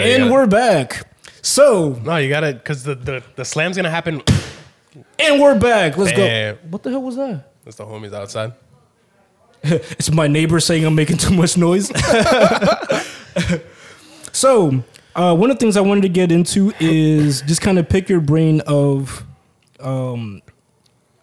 And 0.01 0.21
gotta- 0.23 0.33
we're 0.33 0.47
back. 0.47 1.09
So, 1.43 2.01
No, 2.05 2.19
you 2.19 2.29
gotta 2.29 2.53
because 2.53 2.85
the, 2.85 2.95
the 2.95 3.21
the 3.35 3.45
slam's 3.45 3.75
gonna 3.77 3.91
happen. 3.91 4.23
and 5.19 5.41
we're 5.41 5.59
back. 5.59 5.97
Let's 5.97 6.13
Damn. 6.17 6.55
go. 6.55 6.61
What 6.71 6.85
the 6.85 6.91
hell 6.91 7.03
was 7.03 7.17
that? 7.17 7.51
It's 7.67 7.77
the 7.77 7.85
homies 7.85 8.13
outside. 8.15 8.53
It's 9.65 10.09
my 10.13 10.29
neighbor 10.29 10.61
saying 10.61 10.85
I'm 10.85 10.95
making 10.95 11.17
too 11.17 11.35
much 11.35 11.57
noise. 11.57 11.89
so, 14.33 14.85
uh, 15.17 15.35
one 15.35 15.51
of 15.51 15.57
the 15.57 15.61
things 15.61 15.77
I 15.77 15.81
wanted 15.81 16.03
to 16.03 16.09
get 16.09 16.31
into 16.31 16.73
is 16.79 17.43
just 17.43 17.61
kind 17.61 17.77
of 17.81 17.89
pick 17.89 18.09
your 18.09 18.21
brain 18.21 18.61
of. 18.69 19.25
Um, 19.81 20.43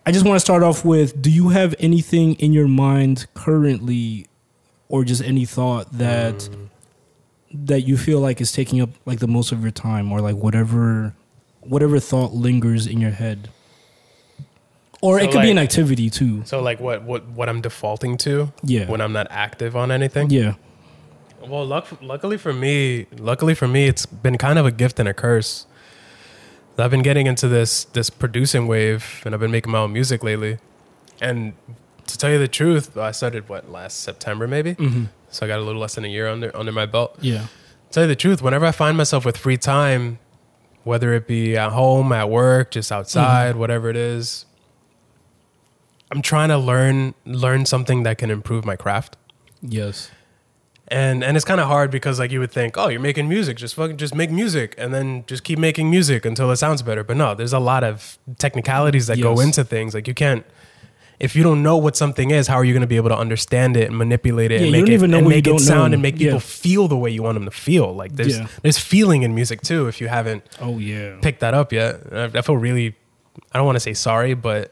I 0.05 0.11
just 0.11 0.25
want 0.25 0.35
to 0.35 0.39
start 0.39 0.63
off 0.63 0.85
with: 0.85 1.19
Do 1.21 1.31
you 1.31 1.49
have 1.49 1.73
anything 1.79 2.35
in 2.35 2.53
your 2.53 2.67
mind 2.67 3.25
currently, 3.33 4.27
or 4.89 5.03
just 5.03 5.23
any 5.23 5.45
thought 5.45 5.91
that 5.93 6.47
that 7.53 7.81
you 7.81 7.97
feel 7.97 8.19
like 8.19 8.41
is 8.41 8.51
taking 8.51 8.81
up 8.81 8.89
like 9.05 9.19
the 9.19 9.27
most 9.27 9.51
of 9.51 9.61
your 9.61 9.71
time, 9.71 10.11
or 10.11 10.21
like 10.21 10.35
whatever 10.35 11.13
whatever 11.61 11.99
thought 11.99 12.33
lingers 12.33 12.85
in 12.85 13.01
your 13.01 13.11
head, 13.11 13.49
or 15.01 15.17
So, 15.19 15.25
it 15.25 15.31
could 15.31 15.41
be 15.41 15.51
an 15.51 15.57
activity 15.57 16.09
too. 16.11 16.43
So 16.45 16.61
like 16.61 16.79
what 16.79 17.03
what 17.03 17.27
what 17.29 17.49
I'm 17.49 17.61
defaulting 17.61 18.17
to 18.17 18.51
Yeah. 18.63 18.85
when 18.89 19.01
I'm 19.01 19.13
not 19.13 19.27
active 19.31 19.75
on 19.75 19.91
anything. 19.91 20.29
Yeah. 20.29 20.55
Well, 21.47 21.65
luck, 21.65 21.87
luckily 22.01 22.37
for 22.37 22.53
me, 22.53 23.05
luckily 23.19 23.53
for 23.53 23.67
me, 23.67 23.87
it's 23.87 24.07
been 24.07 24.35
kind 24.37 24.57
of 24.57 24.65
a 24.65 24.71
gift 24.71 24.99
and 24.99 25.07
a 25.07 25.13
curse. 25.13 25.67
I've 26.77 26.91
been 26.91 27.01
getting 27.03 27.25
into 27.27 27.47
this 27.47 27.85
this 27.85 28.09
producing 28.09 28.67
wave, 28.67 29.21
and 29.25 29.33
I've 29.33 29.39
been 29.39 29.51
making 29.51 29.71
my 29.71 29.79
own 29.79 29.93
music 29.93 30.23
lately. 30.23 30.57
And 31.21 31.53
to 32.07 32.17
tell 32.17 32.29
you 32.29 32.37
the 32.39 32.47
truth, 32.47 32.97
I 32.97 33.11
started 33.11 33.47
what 33.49 33.71
last 33.71 34.01
September 34.01 34.47
maybe, 34.47 34.75
Mm-hmm. 34.75 35.05
so 35.29 35.45
I 35.45 35.49
got 35.49 35.59
a 35.59 35.63
little 35.63 35.81
less 35.81 35.95
than 35.95 36.05
a 36.05 36.09
year 36.09 36.27
under 36.27 36.55
under 36.55 36.71
my 36.71 36.85
belt. 36.85 37.17
Yeah. 37.21 37.45
To 37.47 37.47
tell 37.91 38.03
you 38.03 38.07
the 38.09 38.15
truth, 38.15 38.41
whenever 38.41 38.65
I 38.65 38.71
find 38.71 38.97
myself 38.97 39.23
with 39.25 39.37
free 39.37 39.57
time, 39.57 40.19
whether 40.83 41.13
it 41.13 41.27
be 41.27 41.55
at 41.55 41.71
home, 41.71 42.11
at 42.11 42.29
work, 42.29 42.71
just 42.71 42.91
outside, 42.91 43.51
Mm-hmm. 43.51 43.59
whatever 43.59 43.89
it 43.89 43.95
is, 43.95 44.45
I'm 46.11 46.21
trying 46.21 46.49
to 46.49 46.57
learn 46.57 47.13
learn 47.25 47.65
something 47.65 48.03
that 48.03 48.17
can 48.17 48.29
improve 48.29 48.65
my 48.65 48.75
craft 48.75 49.17
Yes. 49.61 50.11
And 50.89 51.23
and 51.23 51.35
it's 51.35 51.45
kind 51.45 51.59
of 51.59 51.67
hard 51.67 51.89
because 51.89 52.19
like 52.19 52.31
you 52.31 52.39
would 52.39 52.51
think 52.51 52.77
oh 52.77 52.87
you're 52.89 52.99
making 52.99 53.27
music 53.27 53.57
just 53.57 53.73
fucking 53.75 53.97
just 53.97 54.13
make 54.13 54.29
music 54.29 54.75
and 54.77 54.93
then 54.93 55.23
just 55.25 55.43
keep 55.43 55.57
making 55.57 55.89
music 55.89 56.25
until 56.25 56.51
it 56.51 56.57
sounds 56.57 56.81
better 56.83 57.03
but 57.03 57.17
no 57.17 57.33
there's 57.33 57.53
a 57.53 57.59
lot 57.59 57.83
of 57.83 58.17
technicalities 58.37 59.07
that 59.07 59.19
go 59.19 59.39
into 59.39 59.63
things 59.63 59.93
like 59.95 60.07
you 60.07 60.13
can't 60.13 60.45
if 61.19 61.35
you 61.35 61.41
don't 61.43 61.63
know 61.63 61.75
what 61.77 61.95
something 61.97 62.29
is 62.29 62.47
how 62.47 62.55
are 62.55 62.63
you 62.65 62.73
going 62.73 62.81
to 62.81 62.87
be 62.87 62.97
able 62.97 63.09
to 63.09 63.17
understand 63.17 63.75
it 63.75 63.87
and 63.89 63.97
manipulate 63.97 64.51
it 64.51 64.59
Yeah, 64.59 64.67
and 64.67 64.71
make 64.73 64.87
it, 64.89 64.93
even 64.93 65.09
know 65.11 65.17
and 65.19 65.27
make 65.27 65.47
it 65.47 65.59
sound 65.59 65.91
know. 65.91 65.95
and 65.95 66.01
make 66.03 66.17
people 66.17 66.33
Yeah. 66.35 66.39
feel 66.39 66.87
the 66.87 66.97
way 66.97 67.09
you 67.09 67.23
want 67.23 67.35
them 67.35 67.45
to 67.45 67.51
feel 67.51 67.91
like 67.95 68.13
there's 68.13 68.37
Yeah. 68.37 68.47
there's 68.61 68.77
feeling 68.77 69.23
in 69.23 69.33
music 69.33 69.61
too 69.61 69.87
if 69.87 69.99
you 70.01 70.07
haven't 70.07 70.43
Oh 70.61 70.77
yeah. 70.77 71.15
picked 71.21 71.39
that 71.39 71.53
up 71.55 71.73
yet 71.73 72.01
I, 72.11 72.25
I 72.25 72.41
feel 72.41 72.57
really 72.57 72.95
i 73.53 73.57
don't 73.57 73.65
want 73.65 73.77
to 73.77 73.79
say 73.79 73.93
sorry 73.95 74.33
but 74.35 74.71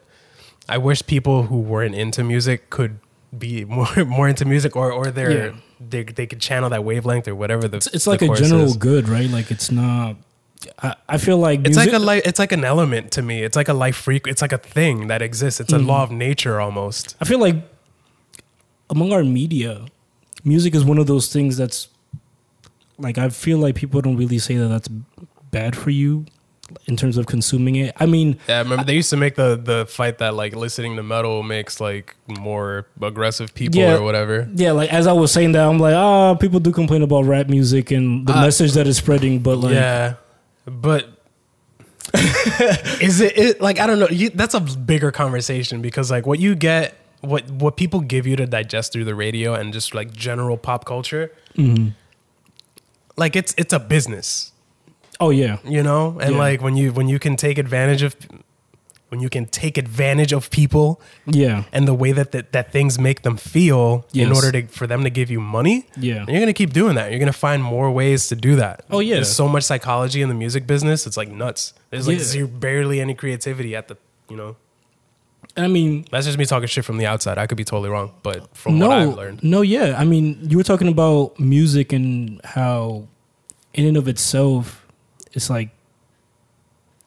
i 0.70 0.78
wish 0.78 1.04
people 1.08 1.44
who 1.44 1.58
weren't 1.60 1.96
into 1.96 2.24
music 2.24 2.70
could 2.70 3.00
be 3.36 3.66
more 3.78 3.88
more 4.06 4.28
into 4.30 4.46
music 4.46 4.76
or 4.76 4.92
or 4.92 5.08
Yeah. 5.08 5.54
They, 5.90 6.04
they 6.04 6.26
could 6.28 6.40
channel 6.42 6.70
that 6.70 6.84
wavelength 6.84 7.28
or 7.28 7.36
whatever 7.36 7.68
the 7.68 7.78
It's, 7.78 7.88
it's 7.88 8.06
the 8.06 8.12
like 8.12 8.22
a 8.22 8.34
general 8.36 8.64
is. 8.66 8.78
good, 8.78 9.08
right? 9.10 9.30
Like 9.30 9.52
it's 9.52 9.72
not. 9.72 10.16
I, 10.82 10.96
I 11.10 11.18
feel 11.18 11.38
like 11.38 11.66
it's 11.68 11.76
like 11.76 11.92
a 11.92 12.00
life 12.00 12.22
it's 12.26 12.40
like 12.40 12.54
an 12.54 12.64
element 12.64 13.12
to 13.14 13.22
me 13.22 13.44
it's 13.44 13.58
like 13.58 13.68
a 13.68 13.74
life 13.74 13.98
freak 13.98 14.28
it's 14.28 14.42
like 14.42 14.54
a 14.54 14.58
thing 14.58 15.08
that 15.08 15.22
exists 15.22 15.60
it's 15.60 15.74
a 15.74 15.76
Mm-hmm. 15.78 15.88
law 15.88 16.04
of 16.04 16.12
nature 16.12 16.62
almost 16.62 17.18
I 17.20 17.26
feel 17.26 17.40
like 17.40 17.58
among 18.90 19.12
our 19.12 19.24
media, 19.26 19.86
music 20.46 20.74
is 20.74 20.86
one 20.86 20.98
of 21.00 21.08
those 21.08 21.28
things 21.34 21.58
that's 21.58 21.90
like 22.98 23.18
I 23.18 23.28
feel 23.30 23.58
like 23.58 23.76
people 23.76 24.00
don't 24.02 24.16
really 24.16 24.40
say 24.40 24.56
that 24.56 24.68
that's 24.70 24.88
bad 25.52 25.76
for 25.76 25.90
you 25.90 26.26
in 26.88 26.96
terms 26.98 27.18
of 27.18 27.26
consuming 27.28 27.76
it. 27.76 27.94
I 28.00 28.06
mean, 28.06 28.38
yeah 28.48 28.56
I 28.58 28.60
remember 28.62 28.84
they 28.86 28.96
used 28.96 29.10
to 29.12 29.18
make 29.18 29.36
the 29.36 29.56
the 29.56 29.86
fight 29.86 30.18
that 30.20 30.34
like 30.34 30.56
listening 30.56 30.96
to 30.96 31.04
metal 31.04 31.44
makes 31.44 31.80
like 31.82 32.16
more 32.28 32.88
aggressive 33.02 33.54
people 33.54 33.80
Yeah. 33.82 33.98
or 33.98 34.02
whatever 34.02 34.48
yeah, 34.56 34.72
like 34.72 34.92
as 34.94 35.06
I 35.06 35.14
was 35.14 35.32
saying 35.32 35.52
that, 35.54 35.68
I'm 35.68 35.78
like, 35.80 35.94
ah, 35.96 36.36
people 36.36 36.60
do 36.60 36.72
complain 36.72 37.02
about 37.02 37.26
rap 37.26 37.48
music 37.48 37.92
and 37.92 38.26
the 38.26 38.34
Uh, 38.38 38.42
message 38.42 38.72
that 38.74 38.88
is 38.88 38.98
spreading, 38.98 39.40
but 39.40 39.58
like, 39.58 39.74
yeah, 39.76 40.16
but 40.66 41.10
is 43.02 43.20
it, 43.22 43.38
it 43.38 43.62
like 43.62 43.80
I 43.80 43.86
don't 43.88 44.00
know? 44.00 44.08
You, 44.10 44.30
that's 44.30 44.54
a 44.54 44.60
bigger 44.62 45.12
conversation 45.12 45.82
because 45.82 46.10
like 46.12 46.26
what 46.26 46.40
you 46.40 46.56
get, 46.56 46.96
what 47.22 47.50
what 47.52 47.76
people 47.78 48.00
give 48.00 48.26
you 48.26 48.36
to 48.38 48.46
digest 48.46 48.94
through 48.94 49.06
the 49.06 49.16
radio 49.16 49.54
and 49.54 49.74
just 49.74 49.94
like 49.94 50.14
general 50.14 50.58
pop 50.58 50.86
culture, 50.86 51.32
Mm-hmm. 51.58 51.90
like 53.16 53.36
it's 53.36 53.54
it's 53.58 53.74
a 53.74 53.80
business, 53.80 54.52
oh 55.24 55.30
yeah, 55.32 55.58
you 55.76 55.84
know. 55.84 56.18
And 56.22 56.32
Yeah. 56.34 56.46
like 56.46 56.62
when 56.66 56.76
you 56.78 56.92
when 56.98 57.08
you 57.14 57.20
can 57.20 57.36
take 57.36 57.58
advantage 57.66 58.02
of 58.08 58.16
when 59.10 59.22
you 59.22 59.30
can 59.30 59.46
take 59.46 59.78
advantage 59.78 60.34
of 60.34 60.50
people 60.50 61.00
yeah, 61.28 61.64
and 61.72 61.88
the 61.88 61.94
way 61.94 62.12
that 62.14 62.32
that, 62.32 62.46
that 62.52 62.72
things 62.72 62.98
make 62.98 63.22
them 63.22 63.38
feel 63.38 64.06
in 64.14 64.32
order 64.32 64.52
to 64.52 64.62
for 64.68 64.88
them 64.88 65.04
to 65.04 65.10
give 65.12 65.30
you 65.30 65.40
money. 65.40 65.86
yeah. 66.10 66.26
You're 66.28 66.40
gonna 66.44 66.54
keep 66.64 66.74
doing 66.74 66.96
that. 66.96 67.12
You're 67.12 67.20
gonna 67.20 67.42
find 67.50 67.62
more 67.64 67.90
ways 67.92 68.28
to 68.30 68.36
do 68.36 68.56
that. 68.64 68.76
Oh, 68.90 69.02
yeah. 69.02 69.16
There's 69.16 69.36
so 69.36 69.48
much 69.48 69.64
psychology 69.64 70.22
in 70.24 70.30
the 70.30 70.36
music 70.36 70.66
business. 70.66 71.06
It's 71.08 71.18
like 71.18 71.30
nuts. 71.30 71.74
There's 71.92 72.08
like 72.08 72.18
Yeah. 72.18 72.24
zero, 72.34 72.48
barely 72.48 73.00
any 73.02 73.14
creativity 73.14 73.76
at 73.76 73.88
the 73.88 73.98
you 74.30 74.38
know. 74.38 74.56
I 75.56 75.68
mean, 75.68 76.06
That's 76.12 76.26
just 76.26 76.40
me 76.40 76.46
talking 76.46 76.68
shit 76.68 76.84
from 76.84 76.98
the 76.98 77.06
outside. 77.06 77.38
I 77.38 77.46
could 77.46 77.58
be 77.58 77.64
totally 77.66 77.90
wrong, 77.90 78.10
but 78.24 78.38
from 78.58 78.80
no, 78.80 78.88
what 78.88 78.98
I've 78.98 79.16
learned, 79.16 79.44
no, 79.44 79.62
yeah. 79.62 79.96
I 80.02 80.06
mean, 80.06 80.26
you 80.50 80.58
were 80.58 80.64
talking 80.64 80.88
about 80.88 81.40
music 81.40 81.94
and 81.94 82.42
how, 82.44 83.08
in 83.76 83.86
and 83.86 83.96
of 83.98 84.08
itself, 84.08 84.83
it's 85.34 85.50
like, 85.50 85.70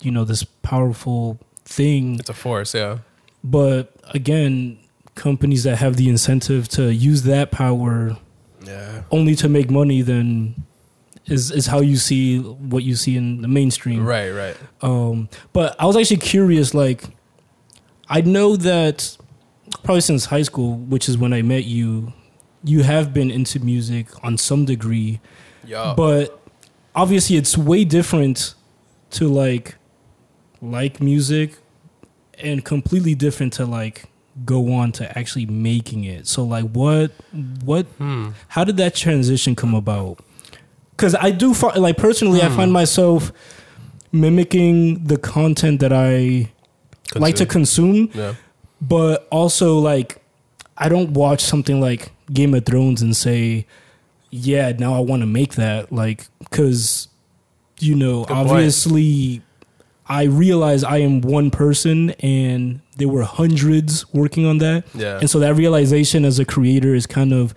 you 0.00 0.10
know, 0.10 0.24
this 0.24 0.44
powerful 0.44 1.38
thing. 1.64 2.18
it's 2.18 2.28
a 2.28 2.34
force. 2.34 2.74
Yeah, 2.74 2.98
But 3.42 3.94
again, 4.10 4.78
companies 5.14 5.64
that 5.64 5.76
have 5.76 5.96
the 5.96 6.08
incentive 6.08 6.68
to 6.68 6.92
use 6.92 7.22
that 7.22 7.50
power 7.50 8.16
yeah. 8.64 9.02
only 9.10 9.34
to 9.36 9.48
make 9.48 9.70
money, 9.70 10.02
then 10.02 10.64
is 11.26 11.50
is 11.50 11.66
how 11.66 11.80
you 11.80 11.96
see 11.96 12.38
what 12.38 12.84
you 12.84 12.94
see 12.94 13.16
in 13.16 13.42
the 13.42 13.48
mainstream. 13.48 14.04
Right, 14.04 14.30
right. 14.30 14.56
Um, 14.80 15.28
but 15.52 15.74
I 15.80 15.86
was 15.86 15.96
actually 15.96 16.18
curious. 16.18 16.74
Like, 16.74 17.04
I 18.08 18.20
know 18.20 18.56
that 18.56 19.16
probably 19.82 20.00
since 20.02 20.26
high 20.26 20.42
school, 20.42 20.76
which 20.76 21.08
is 21.08 21.18
when 21.18 21.32
I 21.32 21.42
met 21.42 21.64
you, 21.64 22.12
you 22.62 22.82
have 22.82 23.12
been 23.12 23.30
into 23.30 23.58
music 23.60 24.06
on 24.24 24.38
some 24.38 24.64
degree. 24.64 25.20
Yeah. 25.64 25.94
But 25.96 26.40
obviously, 26.96 27.36
it's 27.36 27.56
way 27.56 27.84
different 27.84 28.54
to 29.10 29.28
like 29.28 29.76
like 30.62 31.00
music, 31.00 31.52
and 32.42 32.64
completely 32.64 33.14
different 33.14 33.52
to 33.54 33.66
like 33.66 34.06
go 34.44 34.72
on 34.72 34.90
to 34.92 35.18
actually 35.18 35.46
making 35.46 36.04
it. 36.04 36.26
So, 36.26 36.42
like, 36.44 36.64
what 36.72 37.12
what 37.64 37.86
Hmm. 37.98 38.30
how 38.48 38.64
did 38.64 38.76
that 38.78 38.94
transition 38.94 39.54
come 39.54 39.74
about? 39.74 40.18
Because 40.90 41.14
I 41.14 41.30
do 41.30 41.52
find, 41.54 41.76
like 41.76 41.96
personally, 41.98 42.40
I 42.42 42.48
Hmm. 42.48 42.56
find 42.56 42.72
myself 42.72 43.30
mimicking 44.12 45.04
the 45.04 45.16
content 45.16 45.80
that 45.80 45.92
I 45.92 46.48
like 47.14 47.36
to 47.36 47.46
consume, 47.46 48.10
Yeah. 48.14 48.34
but 48.80 49.26
also 49.30 49.78
like 49.78 50.22
I 50.78 50.88
don't 50.88 51.12
watch 51.12 51.40
something 51.42 51.80
like 51.80 52.10
Game 52.32 52.52
of 52.54 52.64
Thrones 52.66 53.00
and 53.02 53.16
say, 53.16 53.66
"Yeah, 54.30 54.72
now 54.78 54.94
I 54.94 55.00
want 55.00 55.22
to 55.22 55.26
make 55.26 55.54
that." 55.54 55.92
Like, 55.92 56.26
because 56.40 57.08
you 57.80 57.94
know, 57.94 58.24
Good 58.24 58.34
point. 58.34 58.48
obviously, 58.50 59.42
I 60.08 60.24
realize 60.24 60.82
I 60.84 60.98
am 60.98 61.20
one 61.20 61.50
person, 61.50 62.10
and 62.20 62.80
there 62.96 63.08
were 63.08 63.22
hundreds 63.24 64.10
working 64.14 64.46
on 64.46 64.58
that. 64.58 64.84
Yeah. 64.94 65.18
And 65.18 65.28
so 65.28 65.38
that 65.40 65.54
realization 65.54 66.24
as 66.24 66.38
a 66.38 66.44
creator 66.44 66.94
is 66.94 67.06
kind 67.06 67.32
of 67.34 67.54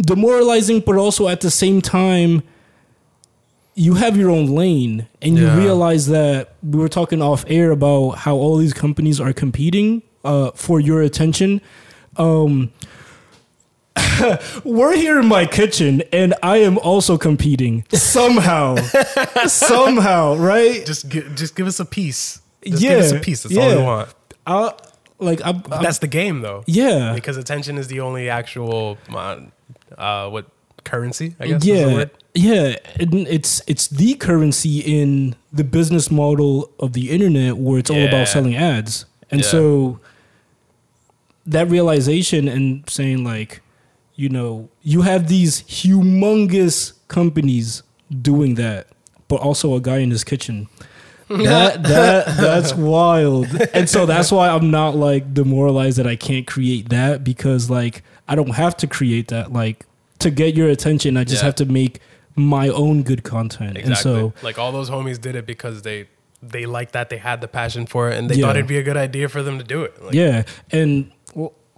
demoralizing, 0.00 0.80
but 0.80 0.96
also 0.96 1.28
at 1.28 1.40
the 1.40 1.50
same 1.50 1.80
time, 1.80 2.42
you 3.74 3.94
have 3.94 4.16
your 4.16 4.30
own 4.30 4.46
lane 4.46 5.06
and 5.22 5.36
you 5.36 5.44
Yeah. 5.46 5.56
realize 5.56 6.06
that 6.08 6.54
we 6.62 6.78
were 6.78 6.88
talking 6.88 7.22
off 7.22 7.44
air 7.48 7.70
about 7.70 8.10
how 8.18 8.34
all 8.36 8.56
these 8.56 8.72
companies 8.72 9.20
are 9.20 9.32
competing 9.32 10.02
uh, 10.24 10.50
for 10.54 10.80
your 10.80 11.00
attention. 11.02 11.60
Um, 12.16 12.70
we're 14.64 14.96
here 14.96 15.18
in 15.20 15.26
my 15.26 15.46
kitchen 15.46 16.02
and 16.12 16.34
I 16.42 16.58
am 16.58 16.78
also 16.78 17.16
competing 17.18 17.84
somehow, 17.92 18.76
somehow, 19.46 20.36
right? 20.36 20.84
Just 20.86 21.08
gi- 21.08 21.28
just 21.34 21.54
give 21.56 21.66
us 21.66 21.80
a 21.80 21.84
piece. 21.84 22.40
Just 22.64 22.82
give 22.82 22.98
us 22.98 23.12
a 23.12 23.18
piece. 23.20 23.42
That's 23.42 23.56
all 23.56 23.76
we 23.76 23.82
want. 23.82 24.14
I, 24.46 24.72
like, 25.18 25.40
I'm, 25.44 25.62
I'm- 25.70 25.82
that's 25.82 25.98
the 25.98 26.06
game, 26.08 26.40
though. 26.42 26.64
yeah. 26.66 27.12
Because 27.14 27.36
attention 27.36 27.78
is 27.78 27.88
the 27.88 28.00
only 28.00 28.28
actual 28.28 28.98
uh, 29.10 29.40
uh, 29.96 30.28
what 30.30 30.46
currency? 30.84 31.34
I 31.40 31.46
guess. 31.48 31.64
Yeah 31.64 32.04
yeah 32.34 32.76
it's 33.00 33.60
it's 33.66 33.88
the 33.88 34.14
currency 34.14 34.78
in 34.78 35.34
the 35.52 35.64
business 35.64 36.08
model 36.08 36.70
of 36.78 36.92
the 36.92 37.10
internet 37.10 37.56
where 37.56 37.80
it's 37.80 37.90
all 37.90 38.04
about 38.06 38.28
selling 38.28 38.54
ads 38.54 39.06
and 39.28 39.40
Yeah. 39.40 39.46
so 39.48 39.98
that 41.46 41.68
realization 41.68 42.46
and 42.46 42.88
saying 42.88 43.24
like 43.24 43.60
you 44.18 44.28
know 44.28 44.68
you 44.82 45.02
have 45.02 45.28
these 45.28 45.62
humongous 45.62 46.92
companies 47.08 47.82
doing 48.22 48.54
that 48.56 48.86
but 49.28 49.36
also 49.40 49.74
a 49.74 49.80
guy 49.80 49.98
in 49.98 50.10
his 50.10 50.24
kitchen 50.24 50.68
that 51.28 51.82
that 51.82 52.26
that's 52.38 52.74
wild 52.74 53.46
and 53.74 53.88
so 53.88 54.06
that's 54.06 54.32
why 54.32 54.48
i'm 54.48 54.70
not 54.70 54.96
like 54.96 55.32
demoralized 55.34 55.98
that 55.98 56.06
i 56.06 56.16
can't 56.16 56.46
create 56.46 56.88
that 56.88 57.22
because 57.22 57.68
like 57.70 58.02
i 58.28 58.34
don't 58.34 58.54
have 58.56 58.74
to 58.76 58.86
create 58.86 59.28
that 59.28 59.52
like 59.52 59.84
to 60.18 60.30
get 60.30 60.54
your 60.54 60.68
attention 60.70 61.16
i 61.16 61.24
just 61.24 61.42
Yeah. 61.42 61.46
have 61.46 61.54
to 61.56 61.66
make 61.66 62.00
my 62.34 62.68
own 62.68 63.02
good 63.02 63.24
content 63.24 63.76
Exactly. 63.76 63.90
and 64.12 64.32
so 64.32 64.32
like 64.42 64.58
all 64.58 64.72
those 64.72 64.88
homies 64.90 65.20
did 65.20 65.36
it 65.36 65.44
because 65.46 65.82
they 65.82 66.08
they 66.42 66.66
liked 66.66 66.92
that 66.92 67.10
they 67.10 67.18
had 67.18 67.40
the 67.40 67.48
passion 67.48 67.84
for 67.84 68.08
it 68.10 68.16
and 68.16 68.30
they 68.30 68.36
Yeah. 68.36 68.46
thought 68.46 68.56
it'd 68.56 68.68
be 68.68 68.78
a 68.78 68.82
good 68.82 68.96
idea 68.96 69.28
for 69.28 69.42
them 69.42 69.58
to 69.58 69.64
do 69.64 69.82
it. 69.82 70.00
Like, 70.02 70.14
yeah 70.14 70.44
and 70.70 71.10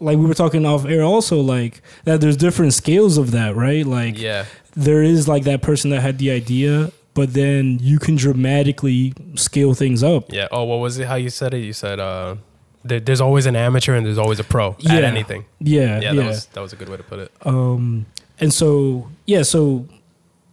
like 0.00 0.16
we 0.18 0.24
were 0.26 0.34
talking 0.34 0.64
off 0.66 0.84
air 0.86 1.02
also 1.02 1.40
like 1.40 1.82
that 2.04 2.20
there's 2.20 2.36
different 2.36 2.72
scales 2.74 3.18
of 3.18 3.30
that 3.32 3.54
right 3.54 3.86
like 3.86 4.18
Yeah. 4.18 4.46
there 4.74 5.02
is 5.02 5.28
like 5.28 5.44
that 5.44 5.60
person 5.62 5.90
that 5.90 6.00
had 6.00 6.18
the 6.18 6.30
idea 6.30 6.90
but 7.14 7.34
then 7.34 7.78
you 7.80 7.98
can 7.98 8.16
dramatically 8.16 9.12
scale 9.34 9.74
things 9.74 10.02
up 10.02 10.32
Yeah. 10.32 10.48
Oh, 10.50 10.64
what 10.64 10.78
was 10.80 10.98
it? 10.98 11.06
How 11.06 11.16
you 11.16 11.28
said 11.30 11.52
it? 11.54 11.58
You 11.58 11.72
said 11.72 11.98
uh, 12.00 12.36
there, 12.84 13.00
there's 13.00 13.20
always 13.20 13.46
an 13.46 13.56
amateur 13.56 13.94
and 13.94 14.06
there's 14.06 14.18
always 14.18 14.38
a 14.40 14.44
pro 14.44 14.76
Yeah. 14.78 14.94
at 14.94 15.04
anything. 15.04 15.44
yeah 15.58 16.00
Yeah, 16.00 16.00
yeah, 16.00 16.12
that 16.14 16.26
was 16.26 16.46
that 16.46 16.60
was 16.60 16.72
a 16.72 16.76
good 16.76 16.88
way 16.88 16.96
to 16.96 17.02
put 17.02 17.18
it. 17.18 17.30
um 17.44 18.06
and 18.40 18.52
so 18.54 19.08
yeah 19.26 19.42
so 19.42 19.86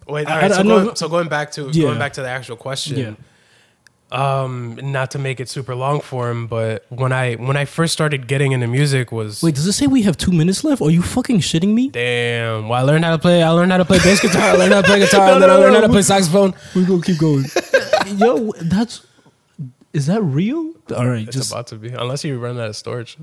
Wait, 0.10 0.28
I- 0.28 0.32
all 0.36 0.42
right. 0.42 0.52
I- 0.52 0.56
so, 0.56 0.60
I 0.62 0.64
going, 0.64 0.96
so 0.96 1.10
going 1.10 1.28
back 1.30 1.52
to 1.52 1.70
Yeah. 1.72 1.84
going 1.88 2.00
back 2.00 2.14
to 2.14 2.22
the 2.22 2.30
actual 2.30 2.56
question. 2.58 3.18
Yeah 4.12 4.42
Um, 4.44 4.80
not 4.82 5.12
to 5.12 5.20
make 5.20 5.40
it 5.40 5.50
super 5.50 5.76
long 5.76 6.00
for 6.02 6.30
him, 6.30 6.48
but 6.48 6.86
when 6.90 7.12
I 7.12 7.36
when 7.36 7.58
I 7.58 7.66
first 7.66 7.94
started 7.94 8.28
getting 8.28 8.52
into 8.54 8.68
music 8.68 9.12
was 9.12 9.42
wait 9.44 9.56
does 9.56 9.66
it 9.68 9.74
say 9.74 9.88
we 9.88 10.04
have 10.04 10.16
two 10.18 10.32
minutes 10.32 10.64
left 10.64 10.82
are 10.82 10.90
you 10.92 11.02
fucking 11.02 11.40
shitting 11.40 11.74
me 11.74 11.90
damn. 11.90 12.70
Well, 12.70 12.80
I 12.80 12.84
learned 12.84 13.04
how 13.06 13.12
to 13.12 13.20
play. 13.20 13.44
I 13.44 13.50
learned 13.50 13.72
how 13.72 13.78
to 13.80 13.86
play 13.86 14.00
bass 14.00 14.22
guitar. 14.22 14.42
I 14.42 14.54
learned 14.54 14.74
how 14.74 14.82
to 14.82 14.88
play 14.88 15.00
guitar, 15.06 15.28
No, 15.28 15.34
and 15.34 15.42
then 15.44 15.50
no, 15.50 15.56
I 15.56 15.58
no, 15.58 15.64
learned 15.64 15.76
how 15.76 15.82
to 15.82 15.88
no. 15.88 15.94
play 15.94 16.02
saxophone. 16.04 16.54
we're 16.76 16.86
gonna 16.88 17.02
keep 17.02 17.18
going 17.20 17.46
yo 18.18 18.52
that's 18.62 19.06
is 19.94 20.06
that 20.08 20.22
real 20.22 20.74
all 20.96 21.08
right 21.08 21.28
It's 21.28 21.36
just 21.36 21.52
about 21.52 21.68
to 21.68 21.76
be, 21.76 21.90
unless 21.90 22.24
you 22.24 22.38
run 22.40 22.58
out 22.60 22.70
of 22.70 22.76
storage. 22.76 23.18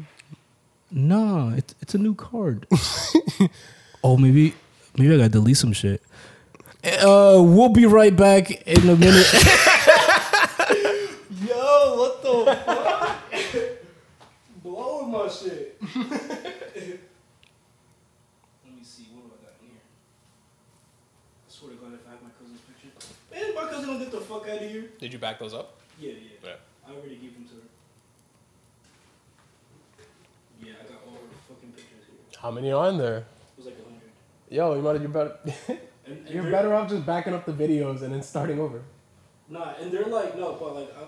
No, 0.90 1.52
it's 1.56 1.74
it's 1.80 1.94
a 1.94 1.98
new 1.98 2.14
card. 2.14 2.66
oh, 4.04 4.16
maybe 4.16 4.54
maybe 4.98 5.14
I 5.14 5.16
gotta 5.16 5.28
delete 5.30 5.56
some 5.56 5.72
shit. 5.72 6.02
Uh, 6.84 7.40
we'll 7.42 7.70
be 7.70 7.86
right 7.86 8.14
back 8.14 8.50
in 8.68 8.88
a 8.88 8.96
minute. 8.96 9.26
Yo, 12.34 12.44
what 12.44 13.30
the 13.30 13.46
fuck? 13.46 13.62
Blowing 14.62 15.10
my 15.10 15.28
shit. 15.28 15.76
Let 15.82 15.94
me 18.76 18.82
see 18.82 19.04
what 19.12 19.24
do 19.24 19.30
I 19.34 19.44
got 19.44 19.54
here. 19.60 19.80
I 21.46 21.48
swear 21.48 21.70
to 21.72 21.76
God, 21.76 21.94
if 21.94 22.00
I 22.06 22.10
have 22.12 22.22
my 22.22 22.30
cousin's 22.38 22.60
picture, 22.60 22.90
man, 23.32 23.54
my 23.54 23.70
cousin 23.70 23.88
don't 23.90 23.98
get 23.98 24.10
the 24.10 24.20
fuck 24.20 24.48
out 24.48 24.62
of 24.62 24.70
here. 24.70 24.86
Did 24.98 25.12
you 25.12 25.18
back 25.18 25.38
those 25.38 25.54
up? 25.54 25.78
Yeah, 26.00 26.12
yeah. 26.12 26.18
Yeah. 26.42 26.50
I 26.88 26.92
already 26.92 27.16
gave 27.16 27.34
them 27.34 27.44
to 27.44 27.54
her. 27.54 27.60
Yeah, 30.62 30.72
I 30.80 30.84
got 30.84 31.00
all 31.06 31.12
her 31.14 31.18
fucking 31.48 31.70
pictures 31.72 32.04
here. 32.06 32.40
How 32.40 32.50
many 32.50 32.72
are 32.72 32.86
on 32.88 32.98
there? 32.98 33.18
It 33.18 33.24
was 33.58 33.66
like 33.66 33.76
a 33.78 33.82
hundred. 33.84 34.10
Yo, 34.50 34.74
you 34.74 34.82
might 34.82 35.00
you 35.00 35.08
better 35.08 35.36
And, 36.06 36.18
and 36.18 36.28
you're 36.28 36.42
they're- 36.42 36.52
better 36.52 36.74
off 36.74 36.88
just 36.90 37.06
backing 37.06 37.32
up 37.34 37.44
the 37.46 37.52
videos 37.52 38.02
and 38.02 38.12
then 38.12 38.22
starting 38.22 38.58
over. 38.60 38.82
Nah, 39.48 39.74
and 39.80 39.92
they're 39.92 40.04
like 40.06 40.36
no, 40.38 40.54
but 40.54 40.74
like 40.74 40.90
I, 40.96 41.02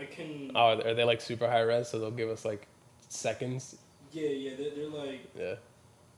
I 0.00 0.04
can. 0.06 0.50
Oh, 0.54 0.80
are 0.80 0.94
they 0.94 1.04
like 1.04 1.20
super 1.20 1.48
high 1.48 1.60
res? 1.60 1.88
So 1.88 1.98
they'll 1.98 2.10
give 2.10 2.28
us 2.30 2.44
like 2.44 2.66
seconds. 3.08 3.76
Yeah, 4.12 4.28
yeah, 4.28 4.50
they're, 4.58 4.70
they're 4.74 4.88
like 4.88 5.30
Yeah, 5.38 5.54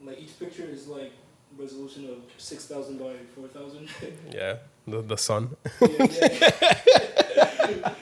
like 0.03 0.18
each 0.21 0.38
picture 0.38 0.64
is 0.64 0.87
like 0.88 1.12
resolution 1.59 2.09
of 2.09 2.18
six 2.38 2.66
thousand 2.66 2.99
by 2.99 3.14
four 3.35 3.49
thousand. 3.49 3.88
yeah. 4.33 4.57
The 4.87 5.03
the 5.03 5.16
sun. 5.16 5.57
yeah, 5.81 5.88
yeah. 5.90 6.01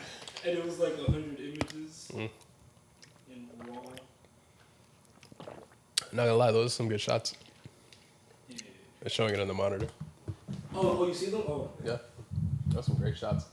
and 0.47 0.59
it 0.59 0.65
was 0.65 0.79
like 0.79 0.95
a 1.07 1.11
hundred 1.11 1.39
images 1.41 2.11
Mm. 2.15 2.29
Not 6.13 6.25
gonna 6.25 6.35
lie, 6.35 6.51
those 6.51 6.67
are 6.67 6.75
some 6.75 6.89
good 6.89 7.01
shots. 7.01 7.35
Yeah. 8.49 8.57
It's 9.03 9.15
showing 9.15 9.33
it 9.33 9.39
on 9.41 9.47
the 9.47 9.55
monitor. 9.55 9.87
Oh, 10.75 10.99
oh, 11.01 11.07
you 11.07 11.15
see 11.15 11.31
them? 11.31 11.43
Oh, 11.47 11.71
Yeah, 11.85 11.99
those 12.67 12.87
some 12.87 12.97
great 12.97 13.17
shots. 13.17 13.45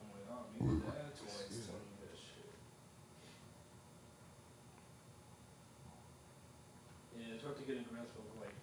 I'm 0.00 0.08
like, 0.12 0.26
oh, 0.30 0.44
maybe 0.60 0.80
that's 0.84 1.20
why 1.22 1.40
it's 1.48 1.66
telling 1.66 1.88
me 1.88 1.96
that 2.04 2.16
shit. 2.16 2.52
Yeah, 7.18 7.34
it's 7.34 7.44
hard 7.44 7.56
to 7.56 7.62
get 7.62 7.76
a 7.76 7.78
grasp 7.88 7.95
of 8.14 8.26
like, 8.40 8.54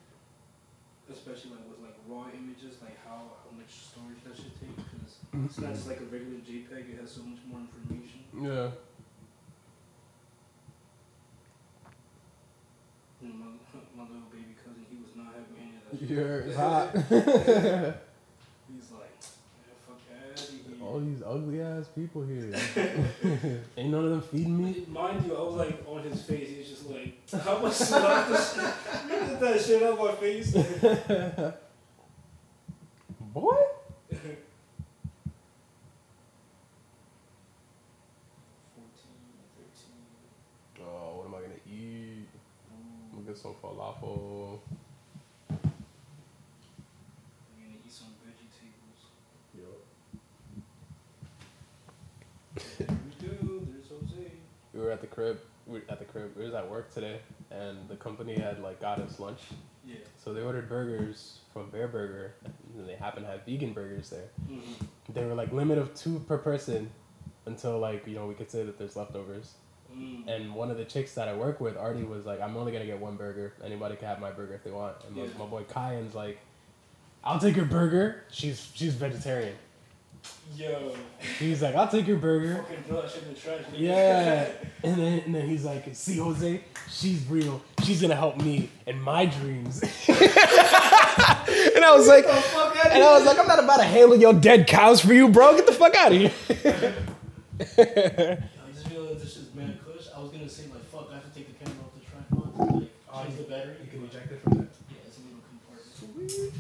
especially 1.12 1.52
like 1.52 1.68
with 1.68 1.82
like 1.84 1.98
raw 2.08 2.32
images, 2.32 2.80
like 2.82 2.98
how 3.04 3.36
how 3.44 3.52
much 3.52 3.92
storage 3.92 4.24
that 4.24 4.36
should 4.36 4.56
take 4.60 4.76
because 4.76 5.20
it's 5.46 5.60
not 5.60 5.74
just 5.74 5.88
like 5.88 6.00
a 6.00 6.08
regular 6.08 6.40
JPEG; 6.40 6.96
it 6.96 7.02
has 7.02 7.12
so 7.12 7.24
much 7.24 7.40
more 7.50 7.60
information. 7.60 8.24
Yeah. 8.40 8.72
And 13.22 13.40
my, 13.40 13.46
my 13.96 14.04
little 14.04 14.30
baby 14.32 14.56
cousin, 14.64 14.86
he 14.90 14.98
was 15.00 15.16
not 15.16 15.34
having 15.36 15.56
any 15.60 15.76
of 15.80 15.84
that. 15.92 16.00
shit. 16.00 16.10
Yeah, 16.12 16.48
it's 16.48 16.58
hot. 16.58 18.00
all 20.94 21.00
these 21.00 21.24
ugly 21.26 21.60
ass 21.60 21.88
people 21.88 22.22
here. 22.22 22.54
Ain't 23.78 23.90
none 23.90 24.06
of 24.06 24.12
them 24.12 24.22
feeding 24.22 24.64
me. 24.64 24.86
Mind 24.88 25.26
you, 25.26 25.36
I 25.36 25.42
was 25.42 25.56
like 25.56 25.84
on 25.88 26.04
his 26.04 26.22
face. 26.22 26.50
He's 26.50 26.70
just 26.70 26.88
like, 26.88 27.18
how 27.44 27.58
much 27.58 27.74
slap 27.74 28.28
this? 28.28 28.60
You 29.10 29.20
did 29.28 29.40
that 29.40 29.60
shit 29.60 29.82
on 29.82 29.98
my 29.98 30.12
face. 30.14 30.52
Boy. 33.20 33.58
Oh, 40.80 41.16
what 41.16 41.26
am 41.26 41.34
I 41.34 41.42
gonna 41.42 41.54
eat? 41.68 42.28
I'm 43.12 43.18
gonna 43.18 43.28
get 43.28 43.38
some 43.38 43.56
falafel. 43.64 44.60
Were 54.84 54.92
at 54.92 55.00
the 55.00 55.08
crib. 55.08 55.40
We 55.66 55.80
were 55.80 55.86
at 55.88 56.00
the 56.00 56.04
crib. 56.06 56.36
We 56.36 56.44
was 56.44 56.54
at 56.54 56.70
work 56.70 56.94
today, 56.94 57.20
and 57.50 57.78
the 57.88 57.96
company 57.96 58.36
had 58.36 58.62
like 58.62 58.82
got 58.82 59.00
us 59.00 59.18
lunch. 59.18 59.40
Yeah. 59.86 59.96
So 60.22 60.34
they 60.34 60.42
ordered 60.42 60.68
burgers 60.68 61.40
from 61.54 61.72
Bareburger, 61.72 62.32
and 62.76 62.88
they 62.88 62.96
happen 62.96 63.24
to 63.24 63.30
have 63.30 63.46
vegan 63.46 63.72
burgers 63.72 64.10
there. 64.10 64.28
Mm-hmm. 64.52 64.86
They 65.14 65.24
were 65.24 65.36
like 65.36 65.54
limit 65.54 65.78
of 65.78 65.96
two 65.96 66.20
per 66.28 66.38
person, 66.38 66.90
until 67.46 67.80
like 67.80 68.06
you 68.06 68.16
know 68.16 68.28
we 68.28 68.34
could 68.34 68.52
say 68.52 68.64
that 68.64 68.78
there's 68.78 68.98
leftovers. 68.98 69.54
Mm. 69.96 70.28
And 70.28 70.54
one 70.54 70.70
of 70.70 70.76
the 70.76 70.86
chicks 70.86 71.14
that 71.14 71.30
I 71.30 71.34
work 71.36 71.62
with, 71.62 71.78
Artie, 71.78 72.04
was 72.04 72.26
like, 72.26 72.42
"I'm 72.42 72.58
only 72.58 72.74
gonna 72.74 72.86
get 72.86 73.00
one 73.00 73.16
burger. 73.16 73.54
Anybody 73.64 73.96
can 73.96 74.10
have 74.10 74.20
my 74.20 74.32
burger 74.32 74.56
if 74.56 74.66
they 74.66 74.72
want." 74.72 74.98
And 75.08 75.16
my, 75.16 75.24
Yeah. 75.24 75.30
my 75.40 75.46
boy 75.46 75.64
Kyan's 75.64 76.14
like, 76.14 76.40
"I'll 77.24 77.40
take 77.40 77.56
your 77.56 77.66
burger." 77.66 78.24
She's 78.32 78.70
she's 78.74 78.96
vegetarian. 78.96 79.56
Yo. 80.56 80.96
He's 81.40 81.62
like, 81.62 81.76
"I'll 81.76 81.88
take 81.88 82.06
your 82.08 82.18
burger." 82.18 82.64
Fucking 82.64 82.84
throw 82.84 83.02
that 83.02 83.12
shit 83.12 83.24
in 83.24 83.34
the 83.34 83.40
trash. 83.40 83.62
Yeah. 83.74 84.48
And 84.84 84.98
then 84.98 85.20
and 85.20 85.34
then 85.34 85.48
he's 85.48 85.64
like, 85.64 85.86
"See, 85.96 86.18
José, 86.18 86.60
she's 86.92 87.26
real. 87.28 87.62
She's 87.84 88.02
gonna 88.02 88.16
help 88.18 88.36
me 88.42 88.70
in 88.86 89.00
my 89.02 89.26
dreams." 89.26 89.82
and 90.10 90.20
I 91.86 91.94
was 91.96 92.06
like, 92.06 92.26
and 92.26 93.02
I 93.02 93.14
was 93.14 93.26
like, 93.26 93.40
"I'm 93.40 93.48
not 93.48 93.64
about 93.64 93.78
to 93.78 93.84
handle 93.86 94.18
your 94.18 94.34
dead 94.34 94.68
cows 94.68 95.00
for 95.00 95.14
you, 95.14 95.30
bro. 95.30 95.56
Get 95.56 95.68
the 95.68 95.72
fuck 95.72 95.96
out 95.96 96.12
of 96.12 96.18
here." 96.18 96.34
I 97.60 98.72
just 98.74 98.90
realized 98.92 99.22
this 99.22 99.38
is 99.38 99.54
mad 99.56 99.80
kush. 99.86 100.08
I 100.14 100.20
was 100.20 100.32
gonna 100.32 100.50
say 100.50 100.64
like 100.64 100.84
fuck, 100.92 101.08
I 101.10 101.14
have 101.16 101.32
to 101.32 101.40
take 101.40 101.48
the 101.58 101.66
camera 101.66 101.86
off 101.86 101.94
the 101.96 102.02
tripod, 102.04 102.74
like 102.82 102.90
Oh, 103.14 103.24
change 103.24 103.38
the 103.38 103.44
battery. 103.44 103.76
You 103.86 103.90
can 103.90 104.04
eject 104.06 104.32
it 104.34 104.42
from 104.42 104.54
there. 104.58 104.68
Yeah, 104.90 104.98
it's 105.08 105.18
a 105.18 105.22
little 105.22 105.40
compartment. 105.48 106.54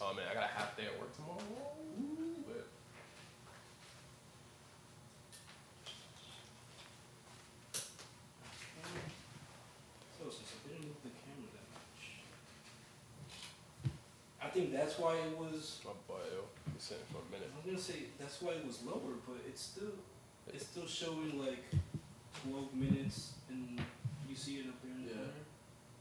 Oh 0.00 0.12
man, 0.14 0.24
I 0.30 0.34
got 0.34 0.44
a 0.44 0.46
half 0.52 0.76
day 0.76 0.84
at 0.84 1.00
work 1.00 1.14
tomorrow. 1.16 1.40
But 2.46 2.66
So 10.18 10.30
since 10.30 10.52
I 10.56 10.68
didn't 10.68 10.86
move 10.88 11.00
the 11.04 11.10
camera 11.12 11.50
that 11.52 11.68
much, 11.76 12.00
I 14.40 14.48
think 14.48 14.72
that's 14.72 14.98
why 14.98 15.16
it 15.16 15.36
was. 15.36 15.80
my 15.84 15.92
boy, 16.08 16.20
yo, 16.32 16.44
been 16.64 16.80
sitting 16.80 17.04
for 17.12 17.20
a 17.20 17.28
minute. 17.30 17.50
I 17.52 17.56
was 17.56 17.66
gonna 17.66 17.78
say 17.78 18.08
that's 18.18 18.40
why 18.40 18.52
it 18.52 18.66
was 18.66 18.82
lower, 18.82 19.20
but 19.26 19.40
it's 19.46 19.60
still 19.62 19.96
it's 20.52 20.66
still 20.66 20.86
showing 20.86 21.38
like 21.38 21.64
twelve 22.44 22.72
minutes, 22.74 23.32
and 23.48 23.80
you 24.28 24.34
see 24.36 24.58
it 24.60 24.68
up 24.68 24.80
there 24.82 24.92
in 24.92 25.04
the 25.04 25.10
Yeah. 25.10 25.16
corner. 25.16 25.45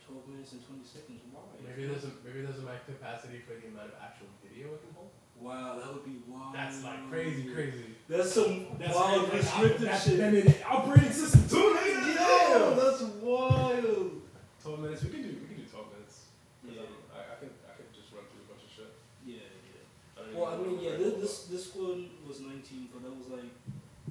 Twelve 0.05 0.27
minutes 0.29 0.51
and 0.53 0.61
twenty 0.65 0.85
seconds. 0.85 1.21
Why? 1.33 1.41
Maybe 1.65 1.87
there's 1.89 2.05
a 2.05 2.11
maybe 2.23 2.41
there's 2.45 2.59
a 2.59 2.65
max 2.65 2.85
capacity 2.85 3.41
for 3.41 3.57
the 3.57 3.67
amount 3.73 3.89
of 3.89 3.97
actual 4.01 4.27
video 4.45 4.73
it 4.77 4.81
can 4.85 4.93
hold. 4.93 5.09
Wow, 5.41 5.79
that 5.81 5.91
would 5.93 6.05
be 6.05 6.21
wild. 6.29 6.53
That's 6.55 6.83
like 6.83 7.09
crazy, 7.09 7.49
crazy. 7.51 7.97
That's 8.07 8.31
some 8.31 8.67
That's 8.79 8.93
wild 8.95 9.33
restrictive 9.33 9.81
That's 9.81 10.05
shit. 10.05 10.17
then 10.17 10.35
it 10.35 10.63
operating 10.63 11.11
system 11.11 11.43
too, 11.49 11.75
nigga. 11.75 12.15
Yo, 12.15 12.75
that's 12.77 13.01
wild. 13.19 14.21
Twelve 14.61 14.79
minutes. 14.79 15.03
We 15.03 15.09
can 15.09 15.21
do 15.23 15.29
we 15.41 15.47
can 15.49 15.57
do 15.57 15.67
twelve 15.69 15.89
minutes. 15.91 16.29
'Cause, 16.63 16.71
Yeah. 16.77 16.87
I, 17.11 17.19
I 17.33 17.35
could 17.41 17.53
I 17.67 17.73
could 17.75 17.89
just 17.91 18.13
run 18.13 18.23
through 18.31 18.45
a 18.45 18.49
bunch 18.53 18.63
of 18.63 18.71
shit. 18.71 18.91
Yeah, 19.25 19.41
yeah. 19.43 19.83
don't 20.15 20.37
Well, 20.37 20.53
I 20.53 20.57
mean, 20.63 20.79
yeah, 20.79 20.95
this, 21.01 21.13
this 21.19 21.35
this 21.51 21.65
one 21.75 22.09
was 22.25 22.39
19, 22.45 22.89
but 22.93 23.03
that 23.03 23.11
was 23.17 23.27
like 23.27 23.51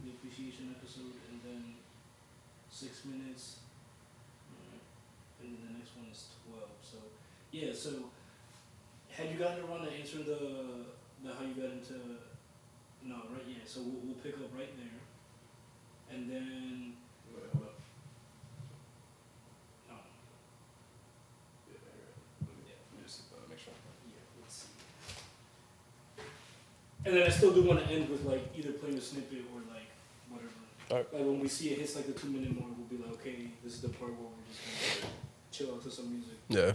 the 0.02 0.10
appreciation 0.10 0.74
episode, 0.76 1.14
and 1.32 1.38
then 1.46 1.78
six 2.68 3.04
minutes, 3.06 3.63
and 5.44 5.58
then 5.60 5.60
the 5.68 5.78
next 5.78 5.92
one 5.96 6.06
is 6.10 6.26
12. 6.48 6.64
So, 6.80 6.98
yeah. 7.52 7.72
So, 7.72 8.10
had 9.10 9.30
you 9.30 9.38
gotten 9.38 9.62
around 9.64 9.86
to 9.86 9.92
answering 9.92 10.24
the 10.24 10.90
the 11.22 11.32
how 11.32 11.44
you 11.44 11.54
got 11.54 11.72
into 11.72 11.94
no 13.04 13.14
right? 13.30 13.44
Yeah. 13.48 13.64
So 13.64 13.80
we'll, 13.80 14.00
we'll 14.04 14.20
pick 14.22 14.34
up 14.34 14.50
right 14.56 14.72
there, 14.76 14.98
and 16.10 16.28
then 16.30 16.94
Wait, 17.34 17.44
hold 17.52 17.64
up. 17.64 17.78
no, 19.88 19.96
Yeah, 21.70 21.78
here, 22.66 22.76
Let 22.92 22.98
me 22.98 23.06
just 23.06 23.22
uh, 23.32 23.44
make 23.48 23.58
sure. 23.58 23.72
Yeah, 24.08 24.20
let's 24.42 24.54
see. 24.54 26.24
And 27.06 27.16
then 27.16 27.22
I 27.24 27.28
still 27.30 27.52
do 27.52 27.62
want 27.62 27.86
to 27.86 27.92
end 27.92 28.08
with 28.08 28.24
like 28.24 28.50
either 28.56 28.72
playing 28.72 28.98
a 28.98 29.00
snippet 29.00 29.44
or 29.54 29.60
like 29.72 29.88
whatever. 30.28 30.50
Alright. 30.90 31.12
Like 31.12 31.22
when 31.22 31.40
we 31.40 31.48
see 31.48 31.70
it 31.70 31.78
hits 31.78 31.96
like 31.96 32.06
the 32.06 32.12
two 32.12 32.28
minute 32.28 32.58
mark, 32.58 32.72
we'll 32.76 32.88
be 32.88 33.02
like, 33.02 33.14
okay, 33.20 33.48
this 33.62 33.74
is 33.74 33.80
the 33.82 33.88
part 33.90 34.12
where 34.12 34.28
we're 34.28 34.46
just 34.50 35.02
gonna 35.02 35.12
chill 35.54 35.72
out 35.74 35.82
to 35.84 35.90
some 35.90 36.10
music. 36.10 36.34
Yeah. 36.48 36.72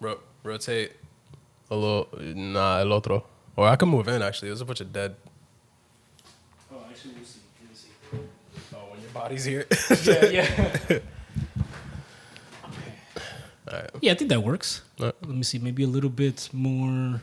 Ro- 0.00 0.20
rotate 0.42 0.92
a 1.70 1.74
little. 1.76 2.08
Nah, 2.18 2.78
el 2.78 2.92
otro. 2.92 3.24
Or 3.56 3.68
I 3.68 3.76
can 3.76 3.88
move 3.90 4.08
in 4.08 4.22
actually. 4.22 4.48
There's 4.48 4.62
a 4.62 4.64
bunch 4.64 4.80
of 4.80 4.92
dead. 4.92 5.14
Oh, 6.72 6.76
actually, 6.88 7.14
we'll 7.14 7.24
see. 7.24 7.40
We'll 7.62 7.74
see. 7.76 7.88
Oh, 8.74 8.78
when 8.90 9.00
your 9.02 9.10
body's 9.10 9.44
here. 9.44 9.66
yeah, 10.04 10.24
yeah. 10.26 10.46
Alright. 13.68 13.90
Yeah, 14.00 14.12
I 14.12 14.14
think 14.14 14.30
that 14.30 14.42
works. 14.42 14.82
Alright. 14.98 15.14
Let 15.22 15.36
me 15.36 15.42
see, 15.42 15.58
maybe 15.58 15.82
a 15.84 15.86
little 15.86 16.10
bit 16.10 16.48
more, 16.52 17.22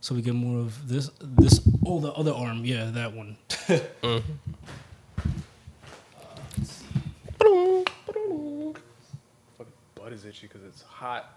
so 0.00 0.14
we 0.14 0.22
get 0.22 0.34
more 0.34 0.60
of 0.60 0.88
this. 0.88 1.10
This 1.20 1.60
oh, 1.86 2.00
the 2.00 2.12
other 2.12 2.32
arm. 2.32 2.64
Yeah, 2.64 2.90
that 2.90 3.12
one. 3.14 3.36
Mm. 4.02 4.22
Fucking 9.56 9.72
butt 9.94 10.12
is 10.12 10.17
itchy 10.28 10.46
because 10.46 10.62
it's 10.64 10.82
hot. 10.82 11.34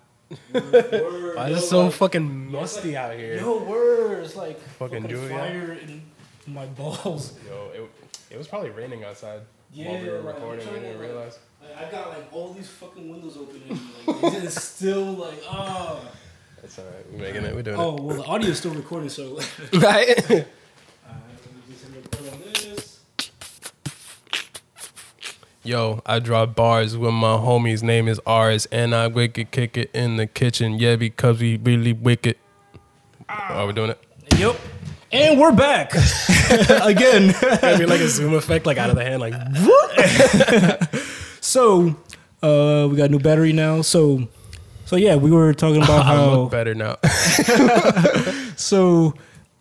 Word, 0.54 1.36
Why 1.36 1.50
is 1.50 1.64
it 1.64 1.68
so 1.68 1.86
like- 1.86 1.94
fucking 1.94 2.52
musty 2.52 2.96
out 2.96 3.16
here? 3.16 3.36
Yo, 3.38 3.64
words 3.64 4.36
like 4.36 4.60
Fucking 4.80 5.04
do 5.08 5.20
it, 5.24 5.30
yeah. 5.32 5.38
fire 5.38 5.74
in 5.74 6.04
my 6.48 6.66
balls. 6.68 7.34
Yo, 7.48 7.70
it, 7.74 7.90
it 8.30 8.38
was 8.38 8.48
probably 8.48 8.70
raining 8.70 9.04
outside 9.04 9.42
Yeah, 9.74 9.90
while 9.90 10.02
we 10.02 10.10
were 10.10 10.20
like, 10.20 10.36
I'm 10.36 10.42
recording. 10.42 10.68
We 10.74 10.80
didn't 10.80 11.00
like- 11.00 11.10
realize. 11.10 11.40
Like, 11.62 11.88
I 11.88 11.92
got 11.92 12.10
like 12.10 12.34
all 12.34 12.54
these 12.54 12.68
fucking 12.70 13.10
windows 13.12 13.38
open 13.38 13.62
and 13.70 13.80
like 14.24 14.34
it's 14.44 14.62
still 14.76 15.04
like 15.14 15.42
ah. 15.48 16.00
It's 16.64 16.78
alright. 16.80 17.12
We're 17.12 17.20
making 17.20 17.44
it. 17.44 17.56
We're 17.56 17.62
doing 17.64 17.78
it. 17.78 17.82
Oh 17.82 17.94
well, 18.02 18.18
the 18.18 18.24
audio's 18.24 18.58
still 18.60 18.74
recording, 18.74 19.10
so. 19.10 19.40
Right? 19.74 20.48
Yo, 25.64 26.02
I 26.08 26.18
drop 26.18 26.56
bars 26.56 26.98
with 26.98 27.14
my 27.14 27.38
homies. 27.38 27.84
Name 27.84 28.08
is 28.08 28.20
R's, 28.26 28.66
and 28.68 28.96
I 28.96 29.06
wicked 29.06 29.52
kick 29.52 29.78
it 29.78 29.92
in 29.94 30.18
the 30.18 30.26
kitchen. 30.26 30.80
Yeah, 30.80 30.96
because 30.96 31.40
we 31.40 31.58
really 31.58 31.94
wicked. 31.94 32.36
Are 33.30 33.68
we 33.68 33.74
doing 33.74 33.92
it? 33.92 34.04
Yep. 34.38 34.56
And 35.12 35.40
we're 35.40 35.52
back 35.52 35.94
again. 36.82 37.36
Maybe 37.62 37.86
like 37.86 38.02
a 38.02 38.08
zoom 38.08 38.34
effect, 38.34 38.66
like 38.66 38.80
out 38.80 38.90
of 38.90 38.96
the 38.96 39.04
hand, 39.04 39.22
like. 39.22 39.36
so, 41.42 41.96
uh, 42.42 42.88
we 42.90 42.98
got 42.98 43.12
new 43.12 43.20
battery 43.20 43.54
now. 43.54 43.84
So, 43.84 44.28
so 44.86 44.96
yeah, 44.96 45.16
we 45.16 45.30
were 45.30 45.54
talking 45.54 45.84
about 45.84 46.06
I 46.08 46.16
how. 46.16 46.32
look 46.34 46.52
better 46.52 46.74
now. 46.74 46.96
So, 48.56 49.14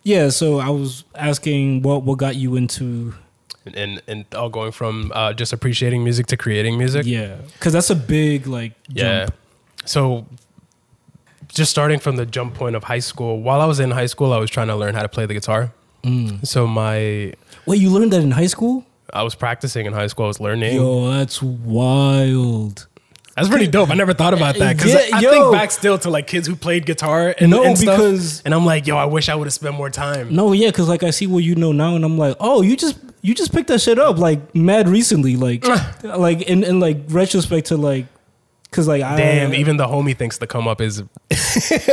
yeah. 0.03 0.31
So 0.31 0.61
I 0.61 0.71
was 0.71 1.05
asking 1.15 1.83
what 1.83 2.05
what 2.05 2.17
got 2.17 2.37
you 2.37 2.57
into 2.57 3.13
and 3.75 4.03
and 4.09 4.25
all 4.35 4.49
going 4.49 4.73
from 4.73 5.13
uh, 5.15 5.33
just 5.33 5.53
appreciating 5.53 6.03
music 6.05 6.27
to 6.27 6.37
creating 6.37 6.79
music. 6.79 7.07
yeah, 7.07 7.37
because 7.55 7.73
that's 7.73 7.91
a 7.91 7.97
big 7.97 8.47
like 8.47 8.73
Yeah. 8.89 9.25
jump. 9.27 9.35
So 9.87 10.27
just 11.49 11.71
starting 11.71 11.99
from 11.99 12.17
the 12.17 12.27
jump 12.27 12.55
point 12.55 12.77
of 12.77 12.85
high 12.85 12.99
school, 13.01 13.41
while 13.41 13.61
I 13.61 13.65
was 13.67 13.81
in 13.81 13.91
high 13.91 14.07
school, 14.07 14.33
I 14.33 14.39
was 14.39 14.51
trying 14.51 14.69
to 14.69 14.77
learn 14.77 14.95
how 14.95 15.03
to 15.03 15.09
play 15.09 15.27
the 15.27 15.35
guitar. 15.35 15.73
Mm. 16.05 16.47
So 16.47 16.67
my 16.67 17.33
Wait, 17.67 17.81
you 17.81 17.91
learned 17.91 18.13
that 18.13 18.23
in 18.23 18.31
high 18.31 18.47
school? 18.47 18.85
I 19.13 19.23
was 19.23 19.35
practicing 19.35 19.87
in 19.87 19.93
high 19.93 20.07
school. 20.07 20.27
I 20.27 20.29
was 20.29 20.41
learning. 20.41 20.77
Yo, 20.77 21.11
that's 21.11 21.43
wild. 21.43 22.87
That's 23.37 23.49
pretty 23.49 23.67
dope. 23.69 23.91
I 23.91 23.95
never 23.95 24.13
thought 24.13 24.35
about 24.35 24.57
that 24.57 24.77
because 24.77 24.93
Yeah, 24.93 25.17
I 25.17 25.21
yo. 25.21 25.31
think 25.31 25.53
back 25.53 25.71
still 25.71 25.99
to 25.99 26.11
like 26.11 26.27
kids 26.27 26.47
who 26.47 26.55
played 26.57 26.85
guitar 26.87 27.35
and, 27.39 27.51
No, 27.51 27.65
and 27.65 27.77
stuff. 27.79 27.97
because- 27.97 28.43
and 28.45 28.55
I'm 28.55 28.67
like, 28.67 28.87
yo, 28.87 28.97
I 28.97 29.07
wish 29.07 29.29
I 29.29 29.35
would 29.35 29.47
have 29.47 29.53
spent 29.55 29.75
more 29.75 29.89
time. 29.91 30.35
No, 30.35 30.53
yeah, 30.53 30.69
because 30.69 30.89
like 30.89 31.03
I 31.03 31.11
see 31.11 31.27
what 31.27 31.39
you 31.45 31.55
know 31.55 31.73
now, 31.73 31.97
and 31.97 32.05
I'm 32.05 32.19
like, 32.19 32.37
oh, 32.41 32.61
you 32.63 32.77
just 32.77 32.99
you 33.23 33.35
just 33.35 33.53
picked 33.53 33.69
that 33.69 33.81
shit 33.81 33.99
up 33.99 34.19
like 34.19 34.55
mad 34.55 34.89
recently, 34.89 35.37
like 35.37 35.65
like 36.05 36.43
in 36.43 36.65
in 36.65 36.81
like 36.81 36.99
retrospect 37.09 37.69
to 37.69 37.77
like, 37.77 38.07
because 38.65 38.89
like 38.89 39.03
I 39.03 39.17
Damn, 39.17 39.55
even 39.55 39.77
the 39.77 39.87
homie 39.87 40.17
thinks 40.17 40.39
the 40.39 40.47
come 40.47 40.67
up 40.67 40.81
is 40.81 41.03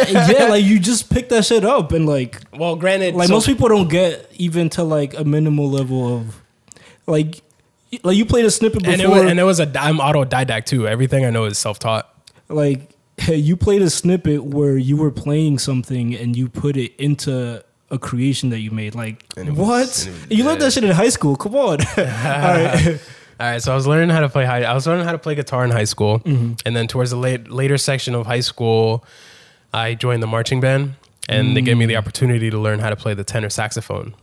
yeah, 0.09 0.47
like 0.49 0.63
you 0.63 0.79
just 0.79 1.09
picked 1.09 1.29
that 1.29 1.45
shit 1.45 1.65
up, 1.65 1.91
and 1.91 2.05
like 2.05 2.41
well. 2.53 2.75
Granted, 2.75 3.15
like 3.15 3.27
so- 3.27 3.33
most 3.33 3.45
people 3.45 3.67
don't 3.67 3.89
get 3.89 4.29
even 4.35 4.69
to 4.71 4.83
like 4.83 5.17
a 5.17 5.23
minimal 5.23 5.69
level 5.69 6.15
of 6.15 6.41
like 7.07 7.41
like 8.03 8.17
you 8.17 8.25
played 8.25 8.45
a 8.45 8.51
snippet 8.51 8.83
before, 8.83 8.93
and 8.93 9.01
it 9.01 9.09
was, 9.09 9.21
and 9.23 9.39
it 9.39 9.43
was 9.43 9.59
a 9.59 9.71
I'm 9.79 9.97
autodidact 9.97 10.65
too. 10.65 10.87
Everything 10.87 11.25
I 11.25 11.29
know 11.29 11.45
is 11.45 11.57
self 11.57 11.79
taught. 11.79 12.13
like 12.49 12.93
you 13.27 13.57
played 13.57 13.81
a 13.81 13.89
snippet 13.89 14.43
where 14.43 14.77
you 14.77 14.95
were 14.95 15.11
playing 15.11 15.57
something 15.57 16.15
and 16.15 16.35
you 16.35 16.47
put 16.49 16.77
it 16.77 16.95
into 16.97 17.63
a 17.89 17.97
creation 17.97 18.49
that 18.49 18.59
you 18.59 18.71
made. 18.71 18.95
Like 18.95 19.23
was- 19.37 19.49
what? 19.49 19.79
was 19.87 20.09
you 20.29 20.43
learned 20.43 20.61
that 20.61 20.73
shit 20.73 20.83
in 20.83 20.91
high 20.91 21.09
school. 21.09 21.35
Come 21.35 21.55
on. 21.55 21.81
All 21.97 22.03
right. 22.03 22.99
All 23.39 23.45
right, 23.47 23.61
so 23.61 23.71
I 23.71 23.75
was 23.75 23.85
learning 23.85 24.09
how 24.09 24.21
to 24.21 24.29
play 24.29 24.45
high. 24.45 24.63
I 24.63 24.73
was 24.73 24.87
learning 24.87 25.05
how 25.05 25.11
to 25.11 25.19
play 25.19 25.35
guitar 25.35 25.63
in 25.63 25.69
high 25.69 25.83
school, 25.83 26.19
Mm-hmm. 26.21 26.53
and 26.65 26.75
then 26.75 26.87
towards 26.87 27.11
the 27.11 27.17
late, 27.17 27.51
later 27.51 27.77
section 27.77 28.15
of 28.15 28.25
high 28.25 28.39
school, 28.39 29.05
I 29.71 29.93
joined 29.93 30.23
the 30.23 30.27
marching 30.27 30.59
band, 30.59 30.95
and 31.29 31.55
they 31.55 31.61
gave 31.61 31.77
me 31.77 31.85
the 31.85 31.93
Mm. 31.93 31.99
opportunity 31.99 32.49
to 32.49 32.57
learn 32.57 32.79
how 32.79 32.89
to 32.89 32.95
play 32.95 33.13
the 33.13 33.23
tenor 33.23 33.51
saxophone. 33.51 34.15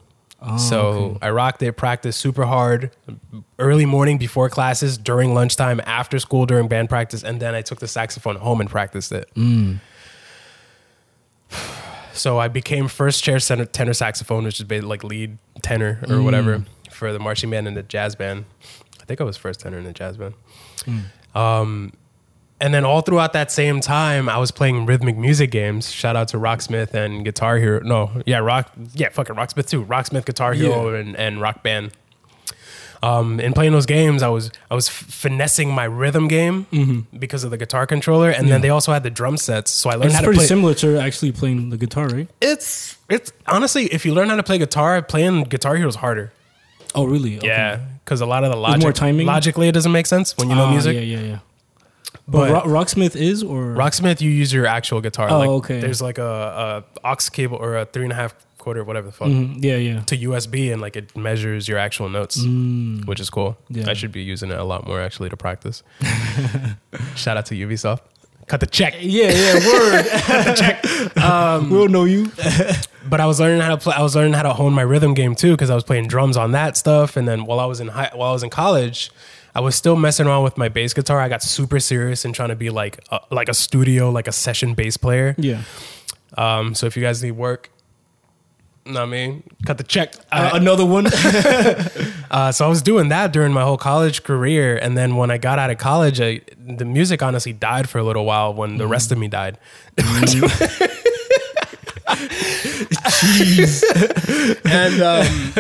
Oh, 0.43 0.57
so 0.59 0.81
okay. 0.81 1.19
I 1.23 1.31
rocked 1.31 1.63
it, 1.63 1.75
practiced 1.77 2.19
super 2.19 2.45
hard, 2.45 2.91
early 3.61 3.87
morning 3.87 4.19
before 4.19 4.49
classes, 4.49 4.99
during 4.99 5.33
lunchtime, 5.33 5.81
after 5.87 6.19
school, 6.19 6.45
during 6.45 6.67
band 6.67 6.89
practice, 6.89 7.23
and 7.23 7.39
then 7.41 7.55
I 7.55 7.63
took 7.63 7.79
the 7.79 7.87
saxophone 7.89 8.35
home 8.35 8.61
and 8.61 8.69
practiced 8.69 9.13
it. 9.13 9.31
Mm. 9.37 9.79
So 12.15 12.39
I 12.39 12.49
became 12.49 12.89
first 12.89 13.23
chair 13.25 13.39
center, 13.41 13.65
tenor 13.65 13.93
saxophone, 13.93 14.45
which 14.45 14.61
is 14.61 14.71
like 14.85 15.05
lead 15.05 15.37
tenor 15.63 15.99
or 16.03 16.17
Mm. 16.17 16.25
whatever 16.25 16.65
for 16.91 17.13
the 17.13 17.19
marching 17.19 17.51
band 17.51 17.67
and 17.69 17.77
the 17.77 17.83
jazz 17.83 18.15
band. 18.15 18.45
I 19.01 19.05
think 19.05 19.21
I 19.21 19.25
was 19.25 19.37
first 19.37 19.61
tenor 19.61 19.79
in 19.79 19.85
the 19.85 19.93
jazz 19.93 20.17
band. 20.17 20.35
Mm. 20.85 21.03
Um, 21.39 21.93
and 22.61 22.73
then 22.73 22.85
all 22.85 23.01
throughout 23.01 23.33
that 23.33 23.51
same 23.51 23.81
time, 23.81 24.29
I 24.29 24.39
was 24.39 24.51
playing 24.53 24.87
rhythmic 24.87 25.17
music 25.17 25.51
games. 25.51 25.91
Shout 25.91 26.15
out 26.17 26.29
to 26.29 26.39
Rocksmith 26.39 26.95
and 26.95 27.25
Guitar 27.25 27.59
Hero. 27.59 27.81
No, 27.81 28.23
yeah, 28.27 28.39
Rock, 28.39 28.71
yeah, 28.95 29.09
fucking 29.11 29.35
Rocksmith 29.35 29.69
too. 29.69 29.85
Rocksmith, 29.85 30.25
Guitar 30.25 30.55
Hero, 30.55 30.93
Yeah. 30.93 31.01
and, 31.01 31.17
and 31.17 31.41
Rock 31.41 31.63
Band. 31.63 31.91
Um, 33.05 33.39
in 33.41 33.53
playing 33.53 33.73
those 33.73 33.87
games, 33.87 34.23
I 34.23 34.29
was 34.29 34.51
I 34.71 34.75
was 34.75 34.89
finessing 34.89 35.69
my 35.75 35.85
rhythm 35.85 36.27
game 36.29 36.67
Mm-hmm. 36.73 37.19
because 37.19 37.45
of 37.45 37.51
the 37.51 37.59
guitar 37.59 37.87
controller, 37.87 38.31
and 38.31 38.49
then 38.49 38.61
they 38.63 38.71
also 38.71 38.93
had 38.93 39.03
the 39.03 39.11
drum 39.11 39.37
sets, 39.37 39.71
so 39.71 39.91
I 39.91 39.95
learned 39.95 40.07
It's 40.07 40.15
how 40.15 40.21
to 40.21 40.27
play. 40.29 40.33
That's 40.33 40.39
pretty 40.39 40.49
similar 40.49 40.75
to 40.75 40.99
actually 41.07 41.33
playing 41.33 41.71
the 41.71 41.77
guitar, 41.77 42.07
right? 42.09 42.29
It's 42.41 42.97
it's 43.11 43.31
honestly, 43.47 43.85
if 43.87 44.07
you 44.07 44.15
learn 44.15 44.29
how 44.31 44.37
to 44.37 44.43
play 44.43 44.59
guitar, 44.59 45.03
playing 45.03 45.45
Guitar 45.45 45.77
Hero 45.77 45.89
is 45.89 45.97
harder. 45.97 46.33
Oh, 46.95 47.05
really? 47.05 47.39
Okay. 47.39 47.49
Yeah, 47.49 47.81
because 48.05 48.21
a 48.21 48.27
lot 48.27 48.45
of 48.45 48.51
the 48.53 48.57
logic, 48.57 48.83
more 48.83 48.93
timing? 48.93 49.27
logically, 49.27 49.69
it 49.69 49.73
doesn't 49.73 49.93
make 49.93 50.07
sense 50.07 50.37
when 50.39 50.49
you 50.49 50.55
know 50.55 50.67
Ah, 50.67 50.71
music. 50.71 50.95
Yeah, 50.95 51.01
yeah, 51.03 51.21
yeah. 51.33 51.39
But, 52.27 52.53
But- 52.53 52.67
Ro- 52.67 52.73
Rocksmith 52.85 53.17
is 53.17 53.43
or 53.43 53.75
Rocksmith, 53.75 54.21
you 54.21 54.31
use 54.31 54.51
your 54.53 54.67
actual 54.67 55.01
guitar. 55.03 55.29
Oh, 55.31 55.39
like, 55.41 55.49
okay. 55.61 55.81
There's 55.81 56.01
like 56.01 56.19
a, 56.19 56.85
a 57.05 57.09
aux 57.11 57.17
cable 57.33 57.59
or 57.59 57.77
a 57.77 57.85
three 57.85 58.05
and 58.05 58.13
a 58.13 58.17
half 58.17 58.33
quarter, 58.65 58.83
whatever 58.83 59.07
the 59.09 59.13
fuck, 59.13 59.29
Mhm, 59.29 59.63
yeah, 59.63 59.77
yeah. 59.77 60.01
to 60.11 60.17
USB, 60.17 60.73
and 60.73 60.81
like 60.83 60.97
it 60.97 61.17
measures 61.17 61.69
your 61.69 61.79
actual 61.79 62.09
notes, 62.09 62.37
Mm. 62.41 63.05
which 63.07 63.21
is 63.21 63.31
cool. 63.31 63.57
Yeah. 63.69 63.91
I 63.91 63.95
should 63.95 64.11
be 64.13 64.23
using 64.23 64.51
it 64.51 64.59
a 64.59 64.65
lot 64.65 64.87
more 64.87 65.01
actually 65.07 65.29
to 65.31 65.37
practice. 65.37 65.83
Shout 67.15 67.37
out 67.37 67.47
to 67.47 67.55
Ubisoft. 67.55 68.01
Cut 68.47 68.61
the 68.61 68.67
check. 68.67 68.95
Yeah, 69.01 69.31
yeah. 69.31 69.55
Word. 69.67 70.07
Cut 70.11 70.45
the 70.47 70.53
check. 70.55 71.17
Um, 71.23 71.71
we'll 71.71 71.89
know 71.89 72.05
you. 72.05 72.31
but 73.09 73.21
I 73.21 73.27
was 73.27 73.41
learning 73.41 73.61
how 73.63 73.71
to 73.71 73.79
play. 73.79 73.95
I 73.97 74.03
was 74.03 74.15
learning 74.15 74.35
how 74.35 74.43
to 74.43 74.53
hone 74.53 74.75
my 74.75 74.83
rhythm 74.83 75.15
game 75.15 75.35
too 75.35 75.53
because 75.53 75.71
I 75.71 75.75
was 75.75 75.85
playing 75.85 76.09
drums 76.09 76.37
on 76.37 76.53
that 76.53 76.77
stuff. 76.77 77.17
And 77.17 77.27
then 77.27 77.47
while 77.47 77.59
I 77.61 77.65
was 77.65 77.81
in 77.81 77.89
high, 77.89 78.11
while 78.15 78.29
I 78.29 78.33
was 78.33 78.43
in 78.43 78.51
college, 78.51 79.11
I 79.55 79.61
was 79.61 79.75
still 79.77 79.97
messing 79.97 80.27
around 80.27 80.43
with 80.45 80.59
my 80.59 80.69
bass 80.69 80.93
guitar. 80.93 81.21
I 81.21 81.29
got 81.31 81.43
super 81.43 81.81
serious 81.81 82.25
and 82.27 82.35
trying 82.35 82.51
to 82.51 82.57
be 82.57 82.69
like 82.69 82.99
a, 83.11 83.21
like 83.31 83.49
a 83.49 83.55
studio, 83.55 84.11
like 84.11 84.29
a 84.29 84.33
session 84.33 84.75
bass 84.75 84.99
player. 84.99 85.35
Yeah. 85.39 85.63
Um, 86.37 86.75
so 86.75 86.87
if 86.87 86.97
you 86.99 87.03
guys 87.03 87.23
need 87.23 87.33
work, 87.33 87.71
know 88.93 89.01
what 89.01 89.07
I 89.07 89.09
mean, 89.11 89.43
cut 89.67 89.79
the 89.79 89.85
check. 89.85 90.15
Uh, 90.31 90.51
I- 90.53 90.57
another 90.59 90.85
one. 90.85 91.07
uh, 92.31 92.53
so 92.53 92.67
I 92.67 92.69
was 92.69 92.83
doing 92.83 93.09
that 93.09 93.33
during 93.33 93.53
my 93.53 93.63
whole 93.63 93.79
college 93.79 94.23
career, 94.23 94.77
and 94.77 94.97
then 94.97 95.17
when 95.17 95.31
I 95.31 95.39
got 95.39 95.59
out 95.59 95.71
of 95.71 95.79
college, 95.79 96.21
I, 96.21 96.41
the 96.59 96.85
music 96.85 97.23
honestly 97.23 97.53
died 97.53 97.89
for 97.89 97.99
a 97.99 98.05
little 98.05 98.25
while 98.25 98.53
when 98.53 98.77
the 98.77 98.87
rest 98.87 99.13
of 99.13 99.19
me 99.19 99.29
died. 99.29 99.59
and 99.97 100.45
um, 105.03 105.53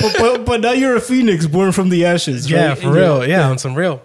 but, 0.00 0.14
but, 0.18 0.44
but 0.44 0.60
now 0.60 0.72
you're 0.72 0.96
a 0.96 1.00
phoenix 1.00 1.46
born 1.46 1.72
from 1.72 1.88
the 1.88 2.04
ashes. 2.04 2.50
yeah, 2.50 2.68
right? 2.68 2.78
for 2.78 2.92
real, 2.92 3.26
yeah, 3.26 3.48
on 3.48 3.58
some 3.58 3.74
real. 3.74 4.02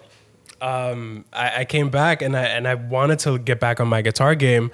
Um, 0.60 1.24
I, 1.32 1.60
I 1.60 1.64
came 1.64 1.90
back 1.90 2.22
and 2.22 2.36
I 2.36 2.44
and 2.44 2.66
I 2.66 2.74
wanted 2.74 3.18
to 3.20 3.38
get 3.38 3.60
back 3.60 3.80
on 3.80 3.88
my 3.88 4.02
guitar 4.02 4.34
game, 4.34 4.70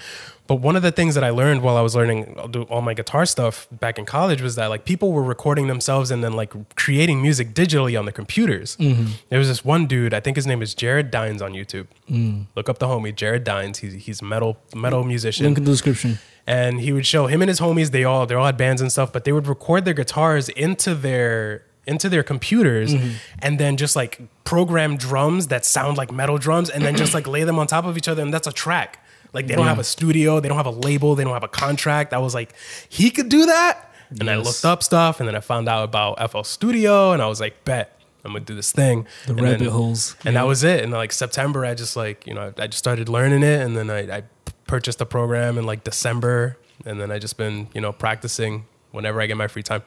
but 0.50 0.56
one 0.56 0.74
of 0.74 0.82
the 0.82 0.90
things 0.90 1.14
that 1.14 1.22
I 1.22 1.30
learned 1.30 1.62
while 1.62 1.76
I 1.76 1.80
was 1.80 1.94
learning 1.94 2.36
all 2.70 2.82
my 2.82 2.92
guitar 2.92 3.24
stuff 3.24 3.68
back 3.70 4.00
in 4.00 4.04
college 4.04 4.42
was 4.42 4.56
that 4.56 4.66
like 4.66 4.84
people 4.84 5.12
were 5.12 5.22
recording 5.22 5.68
themselves 5.68 6.10
and 6.10 6.24
then 6.24 6.32
like 6.32 6.52
creating 6.74 7.22
music 7.22 7.54
digitally 7.54 7.96
on 7.96 8.04
the 8.04 8.10
computers. 8.10 8.76
Mm-hmm. 8.78 9.12
There 9.28 9.38
was 9.38 9.46
this 9.46 9.64
one 9.64 9.86
dude, 9.86 10.12
I 10.12 10.18
think 10.18 10.34
his 10.34 10.48
name 10.48 10.60
is 10.60 10.74
Jared 10.74 11.12
Dines 11.12 11.40
on 11.40 11.52
YouTube. 11.52 11.86
Mm. 12.10 12.46
Look 12.56 12.68
up 12.68 12.78
the 12.78 12.88
homie 12.88 13.14
Jared 13.14 13.44
Dines. 13.44 13.78
He's 13.78 13.92
he's 13.92 14.22
a 14.22 14.24
metal 14.24 14.56
metal 14.74 15.04
musician 15.04 15.44
Link 15.44 15.58
in 15.58 15.62
the 15.66 15.70
description. 15.70 16.18
and 16.48 16.80
he 16.80 16.92
would 16.92 17.06
show 17.06 17.28
him 17.28 17.42
and 17.42 17.48
his 17.48 17.60
homies 17.60 17.92
they 17.92 18.02
all 18.02 18.26
they 18.26 18.34
all 18.34 18.46
had 18.46 18.56
bands 18.56 18.82
and 18.82 18.90
stuff 18.90 19.12
but 19.12 19.22
they 19.22 19.30
would 19.30 19.46
record 19.46 19.84
their 19.84 19.94
guitars 19.94 20.48
into 20.48 20.96
their 20.96 21.64
into 21.86 22.08
their 22.08 22.24
computers 22.24 22.92
mm-hmm. 22.92 23.12
and 23.38 23.60
then 23.60 23.76
just 23.76 23.94
like 23.94 24.20
program 24.42 24.96
drums 24.96 25.46
that 25.46 25.64
sound 25.64 25.96
like 25.96 26.10
metal 26.10 26.38
drums 26.38 26.68
and 26.68 26.84
then 26.84 26.96
just 26.96 27.14
like 27.14 27.28
lay 27.28 27.44
them 27.44 27.56
on 27.56 27.68
top 27.68 27.84
of 27.84 27.96
each 27.96 28.08
other 28.08 28.20
and 28.20 28.34
that's 28.34 28.48
a 28.48 28.52
track 28.52 28.98
like 29.32 29.46
they 29.46 29.54
don't 29.54 29.66
have 29.66 29.78
a 29.78 29.84
studio 29.84 30.40
they 30.40 30.48
don't 30.48 30.56
have 30.56 30.66
a 30.66 30.70
label 30.70 31.14
they 31.14 31.24
don't 31.24 31.32
have 31.34 31.42
a 31.44 31.48
contract 31.48 32.12
i 32.12 32.18
was 32.18 32.34
like 32.34 32.54
he 32.88 33.10
could 33.10 33.28
do 33.28 33.46
that 33.46 33.90
and 34.18 34.28
i 34.30 34.36
looked 34.36 34.64
up 34.64 34.82
stuff 34.82 35.20
and 35.20 35.28
then 35.28 35.36
i 35.36 35.40
found 35.40 35.68
out 35.68 35.84
about 35.84 36.30
fl 36.30 36.42
studio 36.42 37.12
and 37.12 37.22
i 37.22 37.26
was 37.26 37.40
like 37.40 37.64
bet 37.64 37.98
i'm 38.24 38.32
gonna 38.32 38.44
do 38.44 38.54
this 38.54 38.72
thing 38.72 39.06
The 39.26 39.32
And 39.32 39.40
rabbit 39.42 39.58
then- 39.60 39.68
holes. 39.68 40.16
and 40.24 40.36
that 40.36 40.46
was 40.46 40.62
it. 40.64 40.82
And 40.84 40.92
like 40.92 41.12
September, 41.12 41.64
I 41.64 41.74
just 41.74 41.96
like 41.96 42.26
you 42.26 42.34
know 42.34 42.52
I 42.58 42.66
just 42.66 42.78
started 42.78 43.08
learning 43.08 43.42
it, 43.42 43.60
and 43.62 43.74
then 43.76 43.88
I, 43.88 44.18
I 44.18 44.22
purchased 44.66 44.98
the 44.98 45.06
program 45.06 45.56
in 45.56 45.64
like 45.64 45.84
December, 45.84 46.58
and 46.84 47.00
then 47.00 47.10
I 47.10 47.18
just 47.18 47.36
been 47.38 47.68
you 47.72 47.80
know 47.80 47.92
practicing 47.92 48.66
whenever 48.90 49.22
I 49.22 49.26
get 49.26 49.36
my 49.38 49.48
free 49.48 49.62
time. 49.62 49.82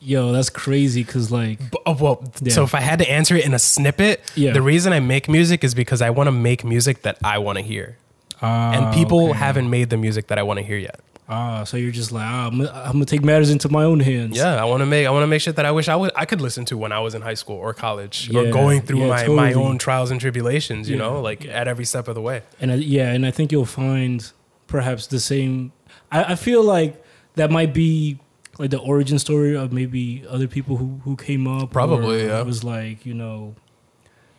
Yo, 0.00 0.32
that's 0.32 0.50
crazy. 0.50 1.04
Cause 1.04 1.30
like, 1.30 1.60
oh, 1.86 1.92
well, 1.94 2.24
Yeah. 2.42 2.52
so 2.54 2.64
if 2.64 2.74
I 2.74 2.80
had 2.80 2.98
to 2.98 3.08
answer 3.10 3.36
it 3.36 3.44
in 3.44 3.54
a 3.54 3.58
snippet, 3.58 4.20
Yeah. 4.34 4.52
the 4.52 4.62
reason 4.62 4.92
I 4.92 4.98
make 5.00 5.28
music 5.28 5.62
is 5.62 5.74
because 5.74 6.02
I 6.02 6.10
want 6.10 6.26
to 6.26 6.32
make 6.32 6.64
music 6.64 7.02
that 7.02 7.18
I 7.22 7.38
want 7.38 7.58
to 7.58 7.62
hear, 7.62 7.98
and 8.42 8.94
people 8.94 9.32
haven't 9.32 9.68
made 9.70 9.90
the 9.90 9.96
music 9.96 10.28
that 10.28 10.38
I 10.38 10.42
want 10.42 10.58
to 10.58 10.64
hear 10.64 10.78
yet. 10.78 11.00
Ah, 11.32 11.62
so 11.62 11.76
you're 11.76 11.92
just 11.92 12.10
like, 12.10 12.24
ah, 12.26 12.48
I'm, 12.48 12.58
gonna- 12.58 12.72
I'm 12.84 12.92
gonna 12.94 13.04
take 13.04 13.22
matters 13.22 13.50
into 13.50 13.68
my 13.68 13.84
own 13.84 14.00
hands. 14.00 14.36
Yeah, 14.36 14.60
I 14.60 14.64
want 14.64 14.80
to 14.80 14.86
make 14.86 15.06
I 15.06 15.10
want 15.10 15.22
to 15.22 15.28
make 15.28 15.40
shit 15.40 15.54
that 15.56 15.64
I 15.64 15.70
wish 15.70 15.88
I 15.88 15.94
would 15.94 16.10
I 16.16 16.24
could 16.24 16.40
listen 16.40 16.64
to 16.66 16.76
when 16.76 16.90
I 16.90 16.98
was 16.98 17.14
in 17.14 17.22
high 17.22 17.34
school 17.34 17.54
or 17.56 17.72
college 17.72 18.28
or 18.34 18.50
going 18.50 18.80
through 18.82 19.00
yeah, 19.06 19.06
my 19.06 19.28
my 19.28 19.52
own 19.52 19.78
trials 19.78 20.10
and 20.10 20.20
tribulations. 20.20 20.88
You 20.90 20.96
Yeah, 20.96 21.02
know, 21.02 21.20
like 21.20 21.46
at 21.46 21.68
every 21.68 21.84
step 21.84 22.08
of 22.08 22.16
the 22.16 22.20
way. 22.20 22.42
and 22.60 22.72
I, 22.72 22.74
yeah, 22.76 23.12
and 23.12 23.24
I 23.24 23.30
think 23.30 23.52
you'll 23.52 23.64
find 23.64 24.28
perhaps 24.66 25.06
the 25.06 25.20
same. 25.20 25.70
I, 26.10 26.32
I 26.32 26.34
feel 26.34 26.64
like 26.64 27.00
that 27.36 27.50
might 27.52 27.72
be 27.72 28.18
like 28.58 28.70
the 28.70 28.80
origin 28.80 29.20
story 29.20 29.56
of 29.56 29.72
maybe 29.72 30.24
other 30.28 30.48
people 30.48 30.78
who 30.78 31.00
who 31.04 31.14
came 31.14 31.46
up. 31.46 31.70
Probably, 31.70 32.24
yeah. 32.26 32.40
It 32.40 32.46
was 32.46 32.64
like 32.64 33.06
you 33.06 33.14
know, 33.14 33.54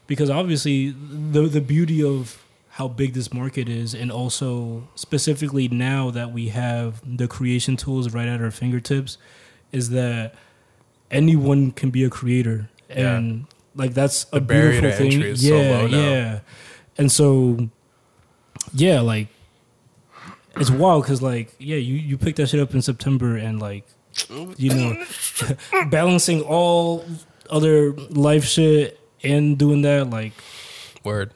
because 0.07 0.29
obviously 0.29 0.89
the 1.31 1.43
the 1.43 1.61
beauty 1.61 2.03
of 2.03 2.43
how 2.81 2.87
big 2.87 3.13
this 3.13 3.31
market 3.31 3.69
is, 3.69 3.93
and 3.93 4.11
also 4.11 4.87
specifically 4.95 5.67
now 5.67 6.09
that 6.09 6.31
we 6.33 6.49
have 6.49 6.99
the 7.05 7.27
creation 7.27 7.77
tools 7.77 8.11
right 8.11 8.27
at 8.27 8.41
our 8.41 8.49
fingertips, 8.49 9.17
is 9.71 9.91
that 9.91 10.33
anyone 11.11 11.69
can 11.71 11.91
be 11.91 12.03
a 12.03 12.09
creator, 12.09 12.69
Yeah. 12.89 13.15
and 13.17 13.45
like 13.75 13.93
that's 13.93 14.25
a 14.33 14.39
The 14.39 14.41
barrier 14.41 14.81
beautiful 14.81 15.09
thing. 15.09 15.35
so 15.35 15.55
yeah, 15.55 15.77
low 15.77 15.85
yeah, 15.85 16.39
and 16.97 17.11
so 17.11 17.69
yeah, 18.73 18.99
like 19.01 19.27
it's 20.57 20.71
wild 20.71 21.03
because 21.03 21.21
like 21.21 21.53
yeah, 21.59 21.77
you 21.77 21.95
you 21.95 22.17
picked 22.17 22.37
that 22.37 22.47
shit 22.49 22.59
up 22.59 22.73
in 22.73 22.81
September 22.81 23.37
and 23.37 23.61
like 23.61 23.85
you 24.57 24.73
know 24.73 25.05
balancing 25.91 26.41
all 26.41 27.05
other 27.49 27.93
life 28.09 28.43
shit 28.45 28.99
and 29.23 29.57
doing 29.57 29.83
that 29.83 30.09
like 30.09 30.33
Word. 31.03 31.31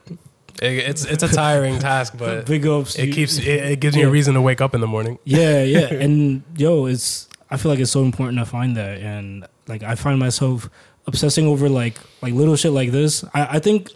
It, 0.62 0.72
it's 0.89 1.06
it's 1.06 1.24
a 1.24 1.28
tiring 1.28 1.80
task, 1.80 2.13
but 2.18 2.46
big 2.46 2.65
ups. 2.65 2.96
it 2.96 3.08
you- 3.08 3.13
keeps 3.13 3.38
it, 3.38 3.48
it 3.48 3.80
gives 3.80 3.96
me 3.96 4.04
a 4.04 4.10
reason 4.10 4.34
to 4.36 4.41
wake 4.41 4.62
up 4.62 4.74
in 4.76 4.82
the 4.82 4.88
morning. 4.88 5.20
yeah, 5.24 5.63
yeah, 5.63 5.80
and 5.94 6.44
yo, 6.58 6.86
it's 6.86 7.28
I 7.50 7.58
feel 7.58 7.72
like 7.72 7.80
it's 7.80 7.91
so 7.91 8.04
important 8.04 8.38
to 8.39 8.46
find 8.46 8.76
that, 8.78 9.00
and 9.00 9.46
like 9.68 9.84
I 9.84 9.96
find 9.96 10.18
myself 10.20 10.70
obsessing 11.08 11.46
over 11.48 11.70
like 11.70 11.98
like 12.22 12.34
little 12.34 12.56
shit 12.56 12.72
like 12.72 12.91
this. 12.91 13.24
I, 13.34 13.58
I 13.58 13.60
think 13.60 13.91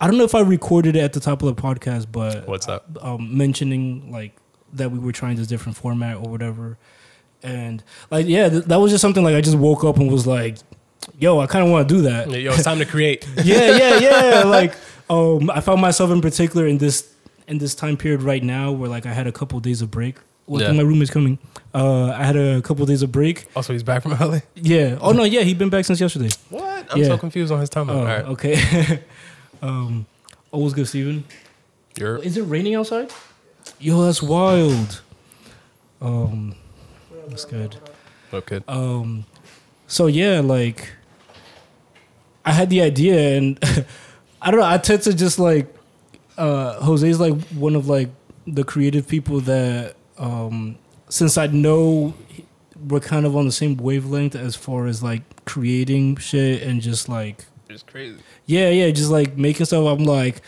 I 0.00 0.06
don't 0.06 0.16
know 0.18 0.24
if 0.24 0.34
I 0.34 0.40
recorded 0.40 0.96
it 0.96 1.00
at 1.00 1.12
the 1.12 1.20
top 1.20 1.42
of 1.42 1.54
the 1.54 1.60
podcast, 1.62 2.06
but 2.10 2.48
What's 2.48 2.66
up? 2.68 2.86
um, 3.02 3.36
mentioning 3.36 4.10
like 4.10 4.34
that 4.72 4.90
we 4.90 4.98
were 4.98 5.12
trying 5.12 5.36
this 5.36 5.46
different 5.46 5.76
format 5.76 6.16
or 6.16 6.22
whatever, 6.30 6.78
and 7.42 7.82
like 8.10 8.26
yeah, 8.26 8.48
th- 8.48 8.64
that 8.64 8.76
was 8.76 8.90
just 8.90 9.02
something 9.02 9.22
like 9.22 9.34
I 9.34 9.40
just 9.40 9.58
woke 9.58 9.84
up 9.84 9.98
and 9.98 10.10
was 10.10 10.26
like, 10.26 10.56
yo, 11.18 11.38
I 11.40 11.46
kind 11.46 11.64
of 11.64 11.70
want 11.70 11.88
to 11.88 11.94
do 11.94 12.00
that. 12.02 12.30
Yo, 12.30 12.52
it's 12.52 12.64
time 12.64 12.78
to 12.78 12.86
create. 12.86 13.28
yeah, 13.44 13.76
yeah, 13.76 13.98
yeah. 13.98 14.42
Like, 14.44 14.74
um, 15.10 15.50
I 15.50 15.60
found 15.60 15.80
myself 15.82 16.10
in 16.10 16.20
particular 16.22 16.66
in 16.66 16.78
this 16.78 17.12
in 17.48 17.58
this 17.58 17.74
time 17.74 17.96
period 17.98 18.22
right 18.22 18.42
now 18.42 18.70
where 18.72 18.88
like 18.88 19.04
I 19.04 19.12
had 19.12 19.26
a 19.26 19.32
couple 19.32 19.60
days 19.60 19.82
of 19.82 19.90
break. 19.90 20.16
Well, 20.46 20.62
Yeah. 20.62 20.72
my 20.72 20.82
roommate's 20.82 21.10
coming. 21.10 21.38
Uh, 21.74 22.06
I 22.10 22.24
had 22.24 22.36
a 22.36 22.60
couple 22.62 22.84
days 22.86 23.02
of 23.02 23.12
break. 23.12 23.46
Also, 23.54 23.72
he's 23.72 23.82
back 23.84 24.02
from 24.02 24.12
LA. 24.20 24.40
Yeah. 24.54 24.98
Oh 25.00 25.12
no, 25.12 25.24
yeah, 25.24 25.42
he's 25.42 25.54
been 25.58 25.68
back 25.70 25.84
since 25.84 26.00
yesterday. 26.00 26.30
What? 26.48 26.86
I'm 26.92 26.98
Yeah. 26.98 27.06
so 27.08 27.18
confused 27.18 27.52
on 27.52 27.60
his 27.60 27.68
timeline. 27.70 27.90
Oh, 27.90 27.98
All 27.98 28.04
right, 28.04 28.24
okay. 28.24 29.02
um, 29.62 30.06
always 30.52 30.72
good, 30.72 30.88
Steven. 30.88 31.24
you're 31.98 32.16
Is 32.18 32.36
it 32.36 32.42
raining 32.42 32.74
outside? 32.74 33.12
Yo, 33.78 34.02
that's 34.02 34.22
wild. 34.22 35.02
Um, 36.00 36.54
That's 37.28 37.44
good. 37.44 37.76
Okay. 38.32 38.60
Um, 38.66 39.24
so 39.86 40.06
yeah, 40.06 40.40
like 40.40 40.88
I 42.44 42.52
had 42.52 42.70
the 42.70 42.80
idea, 42.80 43.36
and 43.38 43.58
I 44.42 44.50
don't 44.50 44.60
know. 44.60 44.66
I 44.66 44.78
tend 44.78 45.02
to 45.02 45.14
just 45.14 45.38
like 45.38 45.74
uh, 46.38 46.78
José's 46.80 47.20
like 47.20 47.38
one 47.50 47.76
of 47.76 47.88
like 47.88 48.08
the 48.46 48.64
creative 48.64 49.06
people 49.06 49.40
that 49.42 49.96
um, 50.18 50.76
since 51.08 51.36
I 51.38 51.46
know 51.48 52.14
we're 52.88 53.00
kind 53.00 53.26
of 53.26 53.36
on 53.36 53.44
the 53.44 53.52
same 53.52 53.76
wavelength 53.76 54.34
as 54.34 54.56
far 54.56 54.86
as 54.86 55.02
like 55.02 55.22
creating 55.44 56.16
shit 56.16 56.62
and 56.62 56.80
just 56.80 57.08
like 57.08 57.44
It's 57.68 57.82
crazy. 57.82 58.16
yeah, 58.46 58.70
yeah, 58.70 58.90
just 58.90 59.10
like 59.10 59.36
making 59.36 59.66
stuff. 59.66 59.86
I'm 59.86 60.04
like. 60.04 60.40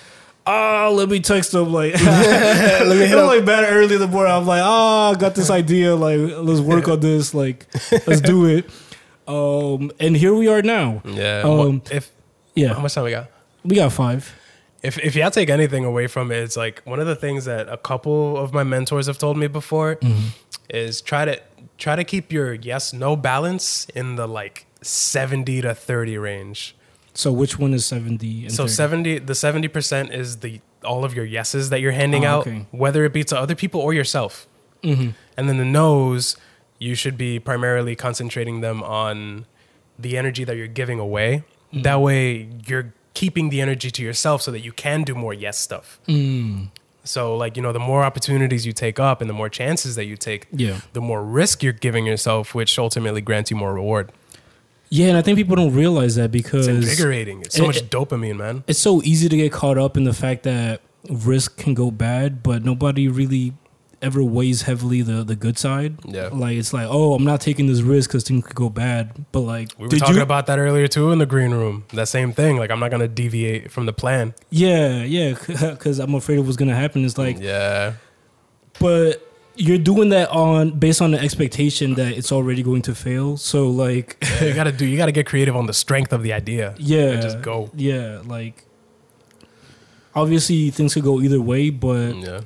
Ah, 0.45 0.89
let 0.93 1.09
me 1.09 1.21
text 1.21 1.53
them 1.53 1.73
like 1.73 1.95
Let 2.03 2.89
me 2.89 3.07
hit 3.07 3.17
I'm 3.17 3.27
like 3.29 3.45
bad 3.45 3.63
early 3.73 3.95
in 3.95 4.01
the 4.01 4.09
morning. 4.09 4.33
I'm 4.33 4.45
like, 4.45 4.61
oh, 4.65 5.15
got 5.15 5.37
this 5.37 5.51
idea. 5.51 5.95
Like, 5.95 6.19
let's 6.19 6.59
work 6.59 6.89
on 6.89 6.99
this. 6.99 7.33
Like, 7.33 7.67
let's 8.09 8.21
do 8.21 8.47
it. 8.47 8.69
Um, 9.29 9.93
and 10.01 10.17
here 10.17 10.35
we 10.35 10.49
are 10.49 10.63
now. 10.63 11.01
Yeah. 11.05 11.43
Um, 11.45 11.79
What- 11.79 11.93
if 11.93 12.11
how 12.59 12.81
much 12.81 12.93
time 12.95 13.05
we 13.05 13.13
got? 13.13 13.31
We 13.65 13.77
got 13.77 13.93
five. 13.93 14.35
If 14.83 14.99
if 14.99 15.15
y'all 15.15 15.31
take 15.31 15.49
anything 15.51 15.85
away 15.85 16.07
from 16.09 16.33
it, 16.33 16.39
it's 16.39 16.57
like 16.57 16.83
one 16.85 16.99
of 17.01 17.07
the 17.07 17.15
things 17.17 17.45
that 17.45 17.69
a 17.69 17.77
couple 17.77 18.37
of 18.37 18.53
my 18.53 18.65
mentors 18.65 19.07
have 19.07 19.19
told 19.19 19.37
me 19.37 19.47
before 19.47 19.99
is 20.69 21.01
try 21.01 21.25
to 21.25 21.41
try 21.79 21.95
to 21.97 22.05
keep 22.05 22.33
your 22.33 22.55
yes 22.55 22.93
no 22.93 23.15
balance 23.17 23.87
in 23.95 24.17
the 24.17 24.27
like 24.27 24.67
seventy 24.83 25.61
to 25.61 25.75
thirty 25.75 26.19
range. 26.19 26.75
So 27.15 27.31
which 27.31 27.59
one 27.59 27.75
is 27.75 27.85
seventy? 27.87 28.47
And 28.47 28.53
So 28.53 28.65
30? 28.65 28.73
seventy 28.73 29.19
the 29.21 29.35
seventy 29.35 29.69
percent 29.69 30.13
is 30.13 30.39
the 30.39 30.61
all 30.85 31.05
of 31.05 31.15
your 31.15 31.25
yeses 31.25 31.71
that 31.71 31.81
you're 31.81 31.93
handing 31.93 32.25
Oh, 32.25 32.29
out, 32.29 32.47
okay. 32.49 32.67
whether 32.73 33.05
it 33.05 33.13
be 33.13 33.23
to 33.25 33.39
other 33.39 33.55
people 33.55 33.81
or 33.81 33.95
yourself. 33.95 34.49
Mhm. 34.83 35.15
And 35.37 35.49
then 35.49 35.59
the 35.59 35.65
no's, 35.65 36.37
you 36.81 36.97
should 36.97 37.17
be 37.17 37.39
primarily 37.39 37.95
concentrating 37.95 38.63
them 38.63 38.83
on 38.83 39.47
the 39.97 40.19
energy 40.19 40.43
that 40.43 40.57
you're 40.57 40.67
giving 40.67 40.99
away. 40.99 41.45
Mm. 41.73 41.85
That 41.85 42.01
way, 42.01 42.49
you're 42.67 42.93
keeping 43.15 43.51
the 43.51 43.61
energy 43.61 43.91
to 43.91 44.03
yourself 44.03 44.43
so 44.43 44.51
that 44.51 44.61
you 44.61 44.73
can 44.73 45.03
do 45.03 45.15
more 45.15 45.35
yes 45.35 45.59
stuff. 45.59 45.99
Mm. 46.09 46.69
So, 47.05 47.37
like, 47.37 47.57
you 47.57 47.63
know, 47.63 47.73
the 47.73 47.81
more 47.81 48.05
opportunities 48.05 48.65
you 48.65 48.73
take 48.73 49.01
up 49.01 49.21
and 49.21 49.29
the 49.29 49.35
more 49.35 49.49
chances 49.49 49.97
that 49.97 50.05
you 50.05 50.17
take, 50.17 50.47
Yeah, 50.53 50.81
the 50.93 51.01
more 51.01 51.23
risk 51.25 51.63
you're 51.63 51.73
giving 51.73 52.07
yourself, 52.07 52.55
which 52.55 52.79
ultimately 52.79 53.21
grants 53.21 53.51
you 53.51 53.57
more 53.57 53.75
reward. 53.75 54.13
yeah, 54.89 55.09
and 55.09 55.17
I 55.17 55.23
think 55.23 55.37
people 55.37 55.57
don't 55.57 55.75
realize 55.75 56.15
that 56.17 56.31
because 56.31 56.69
It's 56.69 56.77
invigorating. 56.91 57.41
It's 57.43 57.57
so 57.57 57.65
it- 57.65 57.67
much 57.67 57.77
it- 57.79 57.91
dopamine, 57.91 58.37
man. 58.37 58.63
it's 58.69 58.79
so 58.79 59.03
easy 59.03 59.29
to 59.29 59.37
get 59.37 59.51
caught 59.51 59.79
up 59.79 59.97
in 59.97 60.05
the 60.05 60.13
fact 60.13 60.43
that 60.45 60.81
risk 61.11 61.57
can 61.57 61.75
go 61.75 61.91
bad, 61.91 62.43
but 62.43 62.65
nobody 62.65 63.09
really 63.09 63.53
ever 64.03 64.23
weighs 64.23 64.63
heavily 64.63 65.01
the 65.03 65.23
the 65.25 65.37
good 65.37 65.57
side. 65.59 65.97
Yeah. 66.05 66.29
Like 66.33 66.57
it's 66.57 66.73
like, 66.73 66.87
oh, 66.91 67.15
I'm 67.15 67.25
not 67.25 67.41
taking 67.41 67.67
this 67.69 67.81
risk 67.81 68.11
because 68.11 68.25
things 68.25 68.45
could 68.45 68.55
go 68.57 68.69
bad. 68.69 69.25
But 69.33 69.41
like, 69.41 69.71
We 69.79 69.87
were 69.87 69.91
talking 69.97 70.17
you? 70.17 70.23
about 70.23 70.47
that 70.47 70.59
earlier 70.59 70.89
too 70.89 71.11
in 71.13 71.19
the 71.19 71.27
green 71.27 71.53
room. 71.53 71.85
That 71.95 72.09
same 72.09 72.33
thing. 72.33 72.57
Like, 72.57 72.71
I'm 72.71 72.81
not 72.81 72.91
going 72.91 73.01
to 73.01 73.09
deviate 73.09 73.71
from 73.71 73.87
the 73.87 73.93
plan. 73.93 74.35
yeah, 74.51 75.03
yeah, 75.05 75.35
because 75.71 75.99
I'm 75.99 76.15
afraid 76.15 76.39
of 76.39 76.47
what's 76.47 76.57
gonna 76.57 76.75
happen. 76.75 77.05
It's 77.05 77.17
like, 77.19 77.39
yeah. 77.41 77.95
but 78.81 79.29
you're 79.55 79.77
doing 79.79 80.09
that 80.09 80.31
on 80.31 80.79
based 80.79 81.03
on 81.03 81.11
the 81.11 81.21
expectation 81.21 81.93
that 81.95 82.13
it's 82.17 82.33
already 82.33 82.63
going 82.63 82.81
to 82.83 82.95
fail. 82.95 83.37
So 83.37 83.69
like, 83.69 84.17
Yeah, 84.23 84.45
you 84.45 84.55
gotta 84.55 84.73
do. 84.73 84.87
You 84.87 84.97
gotta 84.97 85.13
get 85.13 85.27
creative 85.27 85.55
on 85.55 85.67
the 85.67 85.75
strength 85.75 86.13
of 86.13 86.23
the 86.23 86.33
idea. 86.33 86.75
yeah, 86.79 87.11
And 87.13 87.23
just 87.23 87.43
go. 87.43 87.71
Yeah, 87.75 88.23
like 88.25 88.65
obviously 90.15 90.71
things 90.71 90.95
could 90.95 91.03
go 91.05 91.21
either 91.21 91.41
way, 91.41 91.71
but 91.71 92.13
Yeah. 92.17 92.41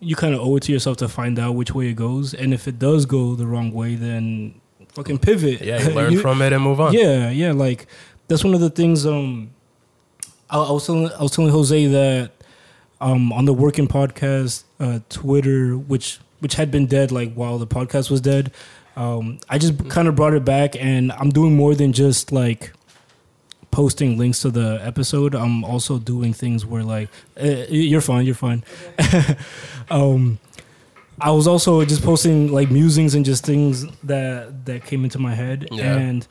You 0.00 0.16
kind 0.16 0.34
of 0.34 0.40
owe 0.40 0.56
it 0.56 0.62
to 0.64 0.72
yourself 0.72 0.96
to 0.98 1.08
find 1.08 1.38
out 1.38 1.52
which 1.52 1.74
way 1.74 1.88
it 1.88 1.94
goes. 1.94 2.34
And 2.34 2.54
if 2.54 2.68
it 2.68 2.78
does 2.78 3.04
go 3.06 3.34
the 3.34 3.46
wrong 3.46 3.72
way, 3.72 3.94
then 3.96 4.60
fucking 4.92 5.18
pivot. 5.18 5.60
Yeah. 5.60 5.82
You 5.88 5.94
learn 5.94 6.18
from 6.20 6.42
it 6.42 6.52
and 6.52 6.62
move 6.62 6.80
on. 6.80 6.92
Yeah, 6.92 7.30
yeah. 7.30 7.52
Like 7.52 7.86
that's 8.28 8.44
one 8.44 8.54
of 8.54 8.60
the 8.60 8.70
things. 8.70 9.06
Um, 9.06 9.50
I, 10.50 10.58
I 10.58 10.70
was 10.70 10.86
telling 10.86 11.10
I 11.10 11.22
was 11.22 11.32
telling 11.32 11.52
José 11.52 11.90
that 11.92 12.32
um 13.00 13.32
on 13.32 13.44
the 13.44 13.54
working 13.54 13.88
podcast, 13.88 14.64
uh, 14.80 15.00
Twitter, 15.08 15.76
which 15.76 16.18
which 16.40 16.54
had 16.54 16.70
been 16.70 16.86
dead 16.86 17.10
like 17.10 17.34
while 17.34 17.58
the 17.58 17.66
podcast 17.66 18.10
was 18.10 18.20
dead. 18.20 18.52
Um, 18.96 19.38
I 19.48 19.58
just 19.58 19.88
kind 19.88 20.08
of 20.08 20.16
brought 20.16 20.34
it 20.34 20.44
back, 20.44 20.74
and 20.76 21.12
I'm 21.12 21.30
doing 21.30 21.54
more 21.54 21.74
than 21.74 21.92
just 21.92 22.32
like 22.32 22.72
posting 23.70 24.18
links 24.18 24.40
to 24.42 24.50
the 24.50 24.80
episode. 24.82 25.34
I'm 25.34 25.64
also 25.64 25.98
doing 25.98 26.32
things 26.32 26.64
where 26.64 26.82
like 26.82 27.08
uh, 27.40 27.66
you're 27.68 28.00
fine, 28.00 28.26
you're 28.26 28.34
fine. 28.34 28.64
um, 29.90 30.38
I 31.20 31.30
was 31.30 31.46
also 31.46 31.84
just 31.84 32.02
posting 32.02 32.52
like 32.52 32.70
musings 32.70 33.14
and 33.14 33.24
just 33.24 33.44
things 33.44 33.86
that 34.04 34.64
that 34.66 34.84
came 34.84 35.04
into 35.04 35.18
my 35.18 35.34
head. 35.34 35.68
Yeah. 35.70 35.96
And 35.96 36.26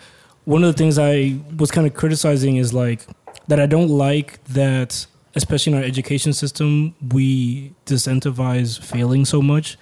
one 0.46 0.64
of 0.64 0.74
the 0.74 0.78
things 0.78 0.98
I 0.98 1.40
was 1.58 1.72
kind 1.72 1.86
of 1.86 1.94
criticizing 1.94 2.58
is 2.58 2.74
like 2.74 3.06
that 3.48 3.60
I 3.60 3.66
don't 3.66 3.90
like 3.90 4.44
that, 4.46 5.06
especially 5.36 5.74
in 5.74 5.80
our 5.80 5.84
education 5.84 6.34
system, 6.34 6.96
we 7.14 7.74
disincentivize 7.86 8.82
failing 8.82 9.26
so 9.26 9.42
much, 9.42 9.78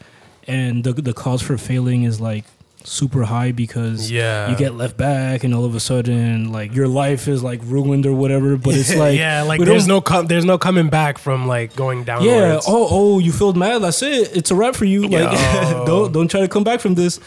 and 0.48 0.84
the 0.84 0.94
the 0.94 1.14
cause 1.14 1.42
for 1.42 1.58
failing 1.58 2.04
is 2.04 2.20
like 2.20 2.46
super 2.86 3.24
high 3.24 3.52
because 3.52 4.12
Yeah. 4.12 4.50
you 4.50 4.56
get 4.56 4.76
left 4.76 4.96
back 4.98 5.44
and 5.44 5.54
all 5.56 5.66
of 5.66 5.74
a 5.76 5.80
sudden 5.80 6.52
like 6.52 6.74
your 6.76 6.88
life 6.88 7.28
is 7.28 7.42
like 7.44 7.60
ruined 7.64 8.06
or 8.06 8.14
whatever 8.14 8.58
but 8.58 8.76
it's 8.76 8.96
like 9.06 9.18
yeah, 9.18 9.42
like 9.42 9.60
there's 9.60 9.88
no 9.88 10.02
com- 10.02 10.28
there's 10.28 10.46
no 10.46 10.58
coming 10.58 10.90
back 10.90 11.18
from 11.18 11.48
like 11.48 11.76
going 11.76 12.04
down 12.04 12.24
yeah 12.24 12.60
oh 12.68 12.88
oh 12.92 13.20
you 13.20 13.32
failed 13.32 13.58
mad 13.58 13.80
that's 13.82 14.02
it 14.04 14.36
it's 14.38 14.52
a 14.52 14.56
wrap 14.56 14.76
for 14.76 14.86
you 14.86 15.08
like 15.08 15.32
don't 15.88 16.12
don't 16.12 16.30
try 16.30 16.42
to 16.42 16.48
come 16.48 16.64
back 16.64 16.80
from 16.80 16.94
this 16.96 17.20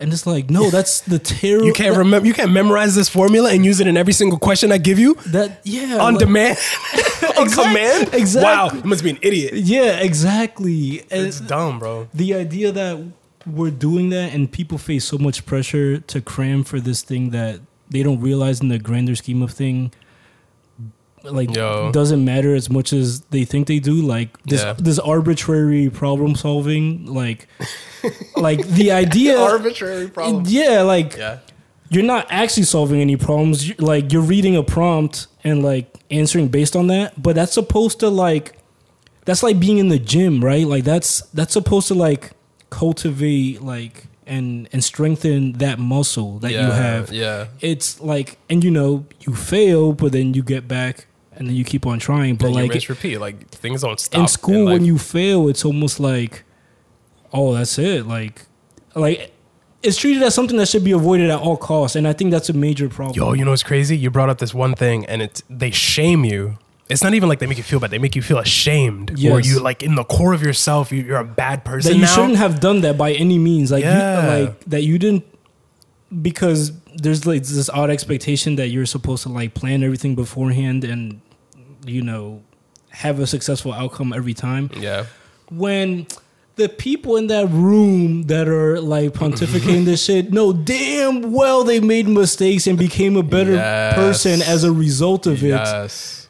and 0.00 0.12
it's 0.12 0.26
like 0.26 0.50
no 0.50 0.70
that's 0.76 1.02
the 1.02 1.18
terrible 1.18 1.66
You 1.66 1.72
can't 1.74 1.96
remember. 1.96 2.26
You 2.26 2.34
can't 2.34 2.50
memorize 2.50 2.94
this 2.94 3.08
formula 3.08 3.52
and 3.52 3.64
use 3.64 3.78
it 3.80 3.86
in 3.86 3.96
every 3.96 4.12
single 4.14 4.38
question 4.38 4.72
I 4.72 4.78
give 4.78 4.98
you 4.98 5.14
that 5.28 5.60
yeah 5.64 5.98
on 6.00 6.14
like- 6.14 6.18
demand, 6.20 6.58
on 7.38 7.44
Exact- 7.46 7.54
command. 7.68 8.14
exactly. 8.14 8.42
Wow, 8.42 8.70
you 8.82 8.88
must 8.88 9.04
be 9.04 9.10
an 9.10 9.18
idiot. 9.22 9.52
yeah 9.54 10.00
exactly 10.00 11.00
and 11.10 11.26
It's 11.26 11.38
dumb, 11.38 11.78
bro. 11.78 12.08
the 12.14 12.34
idea 12.34 12.72
that 12.72 12.98
we're 13.46 13.70
doing 13.70 14.10
that 14.10 14.32
and 14.32 14.50
people 14.50 14.78
face 14.78 15.04
so 15.04 15.18
much 15.18 15.44
pressure 15.46 15.98
to 15.98 16.20
cram 16.20 16.62
for 16.64 16.78
this 16.80 17.02
thing 17.02 17.30
that 17.30 17.60
they 17.90 18.02
don't 18.02 18.20
realize 18.20 18.60
in 18.60 18.68
the 18.68 18.78
grander 18.78 19.14
scheme 19.16 19.42
of 19.42 19.50
thing 19.50 19.92
like 21.24 21.54
Yo. 21.54 21.92
doesn't 21.92 22.24
matter 22.24 22.54
as 22.54 22.68
much 22.68 22.92
as 22.92 23.20
they 23.30 23.44
think 23.44 23.68
they 23.68 23.78
do 23.78 23.94
like 24.02 24.40
this 24.42 24.62
Yeah. 24.62 24.72
this 24.72 24.98
arbitrary 24.98 25.88
problem 25.88 26.34
solving 26.34 27.06
like 27.06 27.46
like 28.36 28.66
the 28.66 28.90
idea 28.90 29.38
Arbitrary 29.40 30.08
problem 30.08 30.44
yeah 30.48 30.82
like 30.82 31.16
Yeah. 31.16 31.38
you're 31.90 32.02
not 32.02 32.26
actually 32.30 32.64
solving 32.64 33.00
any 33.00 33.16
problems 33.16 33.68
You- 33.68 33.76
like 33.78 34.12
you're 34.12 34.22
reading 34.22 34.56
a 34.56 34.64
prompt 34.64 35.28
and 35.44 35.62
like 35.62 35.94
answering 36.10 36.48
based 36.48 36.74
on 36.74 36.88
that 36.88 37.20
but 37.22 37.36
that's 37.36 37.52
supposed 37.52 38.00
to 38.00 38.08
like 38.08 38.58
that's 39.24 39.44
like 39.44 39.60
being 39.60 39.78
in 39.78 39.88
the 39.90 39.98
gym 40.00 40.42
right 40.44 40.66
like 40.66 40.82
that's 40.82 41.20
that's 41.34 41.52
supposed 41.52 41.86
to 41.88 41.94
like 41.94 42.32
cultivate 42.72 43.60
like 43.60 44.06
and 44.26 44.66
and 44.72 44.82
strengthen 44.82 45.52
that 45.64 45.78
muscle 45.78 46.38
that 46.38 46.52
yeah, 46.52 46.66
you 46.66 46.72
have 46.72 47.12
Yeah. 47.12 47.48
it's 47.60 48.00
like 48.00 48.38
and 48.48 48.64
you 48.64 48.70
know 48.70 49.04
you 49.20 49.34
fail 49.34 49.92
but 49.92 50.12
then 50.12 50.32
you 50.32 50.42
get 50.42 50.66
back 50.66 51.06
and 51.36 51.46
then 51.48 51.54
you 51.54 51.64
keep 51.64 51.84
on 51.86 51.98
trying 51.98 52.36
but 52.36 52.50
like 52.50 52.70
rinse, 52.70 52.88
repeat. 52.88 53.18
Like 53.18 53.48
things 53.50 53.82
don't 53.82 54.00
stop 54.00 54.20
in 54.22 54.28
school 54.28 54.64
when 54.66 54.84
you 54.86 54.96
fail 54.96 55.48
it's 55.48 55.64
almost 55.66 56.00
like 56.00 56.44
oh 57.32 57.52
that's 57.54 57.78
it 57.78 58.06
like 58.06 58.46
like 58.94 59.32
it's 59.82 59.98
treated 59.98 60.22
as 60.22 60.34
something 60.34 60.56
that 60.56 60.68
should 60.68 60.84
be 60.84 60.92
avoided 60.92 61.28
at 61.28 61.40
all 61.40 61.56
costs 61.58 61.94
and 61.96 62.06
i 62.08 62.12
think 62.12 62.30
that's 62.30 62.48
a 62.48 62.52
major 62.52 62.88
problem 62.88 63.14
Yo, 63.16 63.32
you 63.34 63.44
know 63.44 63.50
what's 63.50 63.62
crazy? 63.62 63.96
You 63.98 64.10
brought 64.10 64.30
up 64.30 64.38
this 64.38 64.54
one 64.54 64.74
thing, 64.74 65.04
and 65.06 65.20
it's 65.20 65.42
they 65.50 65.70
shame 65.72 66.24
you. 66.24 66.56
It's 66.92 67.02
not 67.02 67.14
even 67.14 67.28
like 67.28 67.38
they 67.40 67.46
make 67.46 67.58
you 67.58 67.64
feel 67.64 67.80
bad; 67.80 67.90
they 67.90 67.98
make 67.98 68.14
you 68.14 68.22
feel 68.22 68.38
ashamed, 68.38 69.10
or 69.24 69.40
you 69.40 69.58
like 69.60 69.82
in 69.82 69.94
the 69.96 70.04
core 70.04 70.32
of 70.32 70.42
yourself, 70.42 70.92
you, 70.92 71.02
you're 71.02 71.18
a 71.18 71.24
bad 71.24 71.64
person. 71.64 71.90
that 71.92 71.96
you 71.96 72.02
now. 72.04 72.14
shouldn't 72.14 72.36
have 72.36 72.60
done 72.60 72.82
that 72.82 72.96
by 72.98 73.12
any 73.12 73.38
means 73.38 73.70
like 73.72 73.82
Yeah. 73.84 74.22
you, 74.38 74.44
like 74.46 74.60
that 74.66 74.82
you 74.82 74.98
didn't 74.98 75.24
because 76.20 76.72
there's 76.94 77.26
like 77.26 77.42
this 77.42 77.70
odd 77.70 77.90
expectation 77.90 78.56
that 78.56 78.68
you're 78.68 78.86
supposed 78.86 79.22
to 79.22 79.28
like 79.30 79.54
plan 79.54 79.82
everything 79.82 80.14
beforehand 80.14 80.84
and 80.84 81.20
you 81.86 82.02
know 82.02 82.42
have 82.90 83.18
a 83.18 83.26
successful 83.26 83.72
outcome 83.72 84.12
every 84.12 84.34
time 84.34 84.70
Yeah, 84.76 85.06
when 85.48 86.06
the 86.56 86.68
people 86.68 87.16
in 87.16 87.28
that 87.28 87.48
room 87.48 88.24
that 88.24 88.46
are 88.46 88.78
like 88.78 89.12
pontificating 89.14 89.84
this 89.90 90.04
shit 90.04 90.32
know 90.34 90.52
damn 90.52 91.32
well 91.32 91.64
they 91.64 91.80
made 91.80 92.06
mistakes 92.06 92.66
and 92.66 92.76
became 92.78 93.16
a 93.16 93.22
better 93.22 93.52
Yes. 93.52 93.94
person 93.94 94.42
as 94.42 94.64
a 94.64 94.70
result 94.72 95.26
of 95.26 95.42
it. 95.42 96.21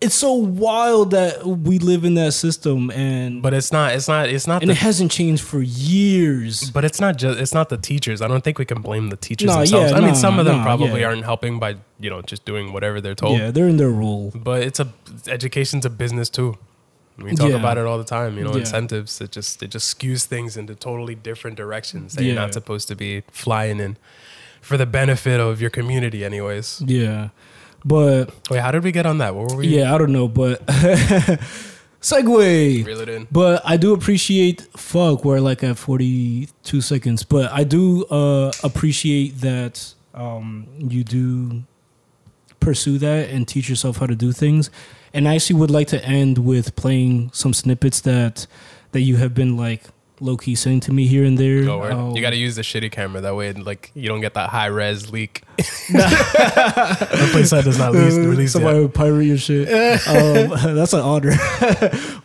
It's 0.00 0.14
so 0.14 0.32
wild 0.32 1.10
that 1.10 1.44
we 1.44 1.80
live 1.80 2.04
in 2.04 2.14
that 2.14 2.32
system 2.32 2.88
and 2.92 3.42
But 3.42 3.52
it's 3.52 3.72
not. 3.72 3.94
It's 3.94 4.06
not. 4.06 4.28
It's 4.28 4.46
not. 4.46 4.62
and 4.62 4.68
The, 4.68 4.74
it 4.74 4.78
hasn't 4.78 5.10
changed 5.10 5.42
for 5.42 5.60
years. 5.60 6.70
but 6.70 6.84
it's 6.84 7.00
not 7.00 7.16
just. 7.16 7.40
It's 7.40 7.52
not 7.52 7.68
the 7.68 7.76
teachers. 7.78 8.22
I 8.22 8.28
don't 8.28 8.44
think 8.44 8.58
we 8.60 8.64
can 8.64 8.80
blame 8.80 9.08
the 9.08 9.16
teachers 9.16 9.48
Nah, 9.48 9.56
themselves. 9.58 9.90
yeah, 9.90 9.96
I 9.96 10.00
mean, 10.00 10.14
some 10.14 10.38
of 10.38 10.44
them 10.44 10.58
nah, 10.58 10.62
probably 10.64 11.00
yeah. 11.00 11.08
aren't 11.08 11.24
helping 11.24 11.58
by 11.58 11.76
you 11.98 12.10
know 12.10 12.22
just 12.22 12.44
doing 12.44 12.72
whatever 12.72 13.00
they're 13.00 13.16
told. 13.16 13.38
Yeah, 13.40 13.50
they're 13.50 13.66
in 13.68 13.76
their 13.76 13.90
role. 13.90 14.30
But 14.34 14.62
it's 14.62 14.78
a 14.78 14.86
education's 15.26 15.84
a 15.84 15.90
business 15.90 16.30
too. 16.30 16.56
We 17.18 17.34
talk 17.34 17.50
Yeah. 17.50 17.56
about 17.56 17.78
it 17.78 17.84
all 17.84 17.98
the 17.98 18.04
time. 18.04 18.38
You 18.38 18.44
know, 18.44 18.52
incentives. 18.52 19.20
It 19.20 19.32
just 19.32 19.60
it 19.64 19.72
just 19.72 19.98
skews 19.98 20.24
things 20.26 20.56
into 20.56 20.76
totally 20.76 21.16
different 21.16 21.56
directions 21.56 22.14
that 22.14 22.22
you're 22.22 22.36
not 22.36 22.52
supposed 22.54 22.86
to 22.88 22.94
be 22.94 23.22
flying 23.32 23.80
in 23.80 23.96
for 24.60 24.76
the 24.76 24.86
benefit 24.86 25.40
of 25.40 25.60
your 25.60 25.70
community, 25.70 26.24
anyways. 26.24 26.82
Yeah, 26.86 27.30
but 27.84 28.30
Wait, 28.50 28.60
how 28.60 28.70
did 28.70 28.84
we 28.84 28.92
get 28.92 29.06
on 29.06 29.18
that? 29.18 29.34
What 29.34 29.50
were 29.50 29.56
we? 29.58 29.68
yeah, 29.68 29.94
I 29.94 29.98
don't 29.98 30.12
know, 30.12 30.28
but 30.28 30.64
segue. 32.00 32.84
reel 32.86 33.00
it 33.00 33.08
in. 33.08 33.26
But 33.30 33.62
I 33.64 33.76
do 33.76 33.92
appreciate 33.94 34.62
fuck 34.76 35.24
we're 35.24 35.40
like 35.40 35.62
at 35.64 35.78
42 35.78 36.80
seconds. 36.80 37.22
But 37.24 37.50
I 37.52 37.64
do 37.64 38.04
uh 38.06 38.52
appreciate 38.62 39.40
that 39.40 39.94
um 40.14 40.66
you 40.78 41.04
do 41.04 41.62
pursue 42.60 42.98
that 42.98 43.30
and 43.30 43.46
teach 43.46 43.68
yourself 43.68 43.98
how 43.98 44.06
to 44.06 44.16
do 44.16 44.32
things. 44.32 44.70
And 45.14 45.26
I 45.28 45.36
actually 45.36 45.60
would 45.60 45.70
like 45.70 45.88
to 45.88 46.04
end 46.04 46.38
with 46.38 46.76
playing 46.76 47.30
some 47.32 47.52
snippets 47.54 48.00
that 48.02 48.46
that 48.92 49.00
you 49.00 49.16
have 49.16 49.34
been 49.34 49.56
like 49.56 49.84
low 50.20 50.36
key 50.36 50.54
saying 50.54 50.80
to 50.80 50.92
me 50.92 51.06
here 51.06 51.24
and 51.24 51.38
there. 51.38 51.66
Word. 51.66 51.92
Um, 51.92 52.14
you 52.16 52.22
got 52.22 52.30
to 52.30 52.36
use 52.36 52.56
the 52.56 52.62
shitty 52.62 52.90
camera 52.90 53.20
that 53.20 53.34
way, 53.34 53.52
like 53.52 53.90
you 53.94 54.08
don't 54.08 54.20
get 54.20 54.34
that 54.34 54.50
high 54.50 54.66
res 54.66 55.10
leak. 55.10 55.42
the 55.56 57.28
place 57.32 57.50
that 57.50 57.64
does 57.64 57.78
not 57.78 57.92
release, 57.92 58.16
release 58.16 58.52
somebody 58.52 58.76
yet. 58.76 58.82
would 58.82 58.94
pirate 58.94 59.24
your 59.24 59.38
shit. 59.38 59.68
um, 60.08 60.74
that's 60.76 60.92
an 60.92 61.00
honor. 61.00 61.32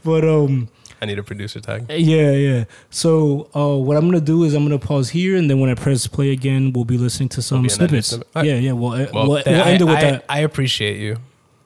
but 0.03 0.23
um 0.23 0.69
I 1.01 1.05
need 1.05 1.19
a 1.19 1.23
producer 1.23 1.59
tag. 1.59 1.85
Yeah, 1.89 2.31
yeah. 2.31 2.63
So 2.89 3.49
uh, 3.53 3.75
what 3.75 3.97
I'm 3.97 4.05
gonna 4.05 4.21
do 4.21 4.43
is 4.43 4.53
I'm 4.53 4.63
gonna 4.63 4.79
pause 4.79 5.09
here, 5.09 5.35
and 5.35 5.49
then 5.49 5.59
when 5.59 5.69
I 5.69 5.75
press 5.75 6.07
play 6.07 6.31
again, 6.31 6.71
we'll 6.71 6.85
be 6.85 6.97
listening 6.97 7.27
to 7.29 7.41
some 7.41 7.63
be 7.63 7.67
an 7.67 7.81
edited 7.81 7.89
snippets. 8.05 8.07
snippet. 8.07 8.27
Alright. 8.35 8.49
Yeah, 8.49 8.55
yeah. 8.55 8.71
We'll, 8.71 8.91
uh, 8.91 9.07
Well, 9.13 9.27
we'll, 9.27 9.43
we'll 9.45 9.47
end 9.47 9.81
it 9.81 9.85
with 9.85 9.97
I, 9.97 10.01
that. 10.01 10.25
I, 10.29 10.37
I 10.37 10.39
appreciate 10.39 10.99
you. 10.99 11.17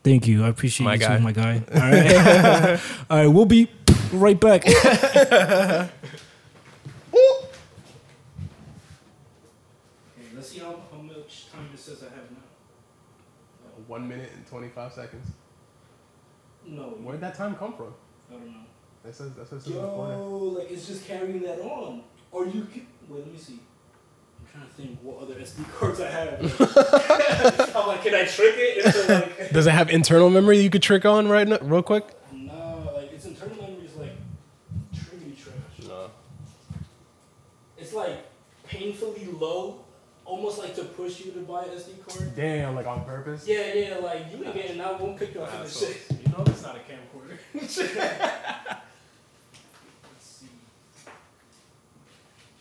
Thank 0.08 0.26
you. 0.28 0.46
I 0.46 0.48
appreciate 0.48 0.86
My 0.86 0.94
you 0.94 1.00
guy. 1.00 1.18
too, 1.18 1.24
my 1.24 1.32
guy. 1.34 1.62
All 1.74 1.80
right, 1.82 2.80
all 3.10 3.18
right. 3.18 3.28
We'll 3.28 3.46
be 3.46 3.70
right 4.14 4.40
back. 4.40 4.66
Let's 10.34 10.50
see 10.50 10.60
how, 10.60 10.80
how 10.90 11.00
much 11.02 11.52
time 11.52 11.70
it 11.74 11.80
says 11.80 12.04
I 12.04 12.06
have 12.06 12.32
now. 12.32 12.38
Uh, 13.66 13.82
one 13.88 14.08
minute 14.08 14.32
and 14.34 14.48
twenty 14.48 14.70
five 14.70 14.94
seconds. 14.94 15.28
No, 16.66 16.84
Where'd 17.02 17.20
that 17.20 17.36
time 17.36 17.56
come 17.56 17.74
from? 17.74 17.94
I 18.30 18.34
don't 18.36 18.48
know. 18.48 18.54
That 19.04 19.14
says 19.14 19.34
that 19.34 19.50
says 19.50 19.68
Yo, 19.68 20.56
like 20.58 20.72
it's 20.72 20.88
just 20.88 21.06
carrying 21.06 21.42
that 21.42 21.60
on. 21.60 22.04
Or 22.32 22.46
you 22.46 22.64
can 22.64 22.88
wait. 23.10 23.26
Let 23.26 23.34
me 23.34 23.38
see. 23.38 23.60
I'm 24.58 24.64
trying 24.64 24.70
to 24.70 24.76
think 24.76 25.00
what 25.04 25.22
other 25.22 25.36
SD 25.36 25.72
cards 25.74 26.00
I 26.00 26.08
have. 26.10 27.76
I'm 27.76 27.88
like, 27.88 28.04
can 28.04 28.16
I 28.16 28.26
trick 28.26 28.56
it 28.58 28.86
into 28.86 29.14
like? 29.14 29.52
Does 29.54 29.68
it 29.68 29.72
have 29.72 29.90
internal 29.90 30.30
memory 30.30 30.60
you 30.60 30.70
could 30.70 30.82
trick 30.82 31.06
on 31.06 31.28
right 31.28 31.48
now, 31.48 31.58
real 31.62 31.84
quick? 31.84 32.06
no, 32.34 32.92
like 32.96 33.12
its 33.14 33.26
internal 33.26 33.56
memory 33.58 33.86
is 33.86 33.96
like 33.96 34.16
triggly 34.96 35.38
trash. 35.38 35.88
No. 35.88 36.10
It's 37.78 37.94
like 37.94 38.18
painfully 38.68 39.26
low, 39.40 39.86
almost 40.26 40.58
like 40.60 40.76
to 40.76 40.84
push 40.84 41.24
you 41.24 41.32
to 41.34 41.40
buy 41.42 41.64
an 41.64 41.70
SD 41.70 42.06
card. 42.08 42.36
Damn, 42.36 42.76
like 42.76 42.88
on 42.88 43.04
purpose. 43.06 43.48
Yeah, 43.48 43.74
yeah, 43.74 43.98
like 43.98 44.26
you 44.32 44.44
ain't 44.44 44.56
getting 44.56 44.78
that 44.80 45.00
won't 45.00 45.18
pick 45.18 45.36
you 45.36 45.42
up 45.42 45.54
in 45.54 45.64
the 45.64 45.70
shit. 45.70 46.02
you 46.10 46.32
know 46.32 46.44
it's 46.48 46.64
not 46.64 46.76
a 46.76 46.80
camcorder. 46.80 47.38
Let's 47.54 47.74
see. 47.74 47.88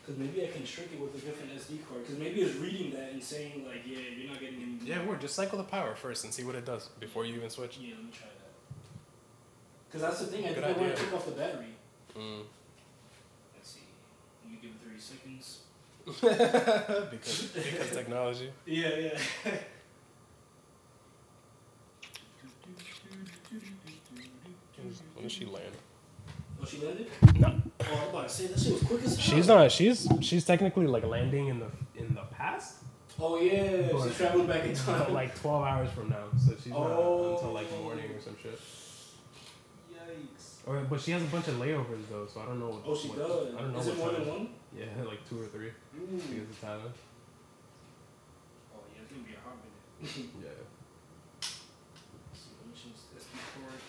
Because 0.06 0.20
maybe 0.20 0.44
I 0.44 0.46
can 0.46 0.64
shrink 0.64 0.92
it 0.92 1.00
with 1.00 1.16
a 1.16 1.26
different 1.26 1.52
SD 1.52 1.84
card. 1.88 2.02
Because 2.02 2.16
maybe 2.16 2.42
it's 2.42 2.54
reading 2.56 2.92
that 2.92 3.10
and 3.10 3.22
saying 3.22 3.64
like, 3.66 3.82
yeah, 3.84 3.98
you're 4.16 4.30
not 4.30 4.38
getting 4.38 4.78
any. 4.80 4.88
yeah, 4.88 5.04
we're 5.04 5.16
just 5.16 5.34
cycle 5.34 5.58
the 5.58 5.64
power 5.64 5.96
first 5.96 6.22
and 6.22 6.32
see 6.32 6.44
what 6.44 6.54
it 6.54 6.64
does 6.64 6.90
before 7.00 7.26
you 7.26 7.34
even 7.34 7.50
switch. 7.50 7.78
Yeah, 7.78 7.94
let 7.96 8.04
me 8.04 8.10
try 8.12 8.28
that. 8.28 8.76
Because 9.88 10.02
that's 10.02 10.20
the 10.20 10.26
thing. 10.26 10.44
I 10.44 10.52
Good 10.52 10.62
think 10.62 10.78
I 10.78 10.80
want 10.80 10.96
to 10.96 11.02
take 11.02 11.12
off 11.12 11.26
the 11.26 11.32
battery. 11.32 11.74
Mm. 12.16 12.42
Let's 13.56 13.68
see. 13.68 13.80
Let 14.44 14.52
me 14.52 14.58
give 14.62 14.70
it 14.70 14.86
30 14.86 15.00
seconds. 15.00 15.58
because, 17.10 17.42
because 17.52 17.90
technology. 17.90 18.50
Yeah, 18.66 18.88
yeah. 18.96 19.18
When 25.14 25.24
does 25.24 25.32
she 25.32 25.46
land? 25.46 25.74
Oh, 26.66 26.68
she 26.68 26.84
landed? 26.84 27.08
No, 27.38 27.62
Oh, 27.80 28.02
I'm 28.02 28.08
about 28.10 28.28
to 28.28 28.34
say 28.34 28.46
that 28.48 28.58
shit 28.58 28.72
was 28.72 28.82
quick 28.82 29.04
as 29.04 29.16
hell. 29.16 29.36
she's 29.36 29.46
not. 29.46 29.70
She's 29.70 30.08
she's 30.20 30.44
technically 30.44 30.86
like 30.88 31.04
landing 31.04 31.46
in 31.48 31.60
the 31.60 31.70
in 31.94 32.12
the 32.14 32.22
past, 32.22 32.82
Oh 33.20 33.38
yeah, 33.40 33.88
But- 33.92 34.02
she's 34.08 34.16
traveling 34.16 34.46
back 34.48 34.64
in 34.64 34.74
time. 34.74 35.12
like 35.14 35.38
twelve 35.38 35.64
hours 35.64 35.90
from 35.90 36.08
now. 36.10 36.24
So 36.36 36.54
she's 36.60 36.72
not 36.72 36.80
oh. 36.90 37.34
until 37.36 37.52
like 37.52 37.68
Oh. 37.78 37.82
morning 37.84 38.10
or 38.10 38.20
some 38.20 38.36
shit. 38.42 38.58
Yikes. 39.94 40.66
Or 40.66 40.80
but 40.90 41.00
she 41.00 41.12
has 41.12 41.22
a 41.22 41.26
bunch 41.26 41.46
of 41.48 41.54
layovers 41.54 42.02
though, 42.10 42.26
so 42.26 42.40
I 42.40 42.46
don't 42.46 42.58
know. 42.58 42.70
What, 42.70 42.82
Oh, 42.84 42.96
she 42.96 43.08
what- 43.08 43.18
does. 43.18 43.54
I 43.54 43.58
don't 43.60 43.72
know 43.72 43.78
Is 43.78 43.86
it 43.86 43.96
what 43.96 44.12
more 44.12 44.20
than 44.20 44.28
one? 44.28 44.48
Yeah, 44.76 44.86
like 45.06 45.22
two 45.28 45.40
or 45.40 45.46
three. 45.46 45.68
Ooh. 45.68 46.06
Because 46.10 46.50
of 46.50 46.60
Thailand. 46.60 46.96
Oh 48.74 48.82
yeah, 48.92 49.02
it's 49.06 49.12
gonna 49.12 49.22
be 49.24 49.34
a 49.34 49.40
hot 49.46 49.54
minute. 49.62 50.34
Yeah. 50.42 50.50
Let's 51.40 52.42
let 52.58 52.66
me 52.68 52.74
change 52.74 52.98
the 53.14 53.22
SD 53.22 53.38
card. 53.54 53.80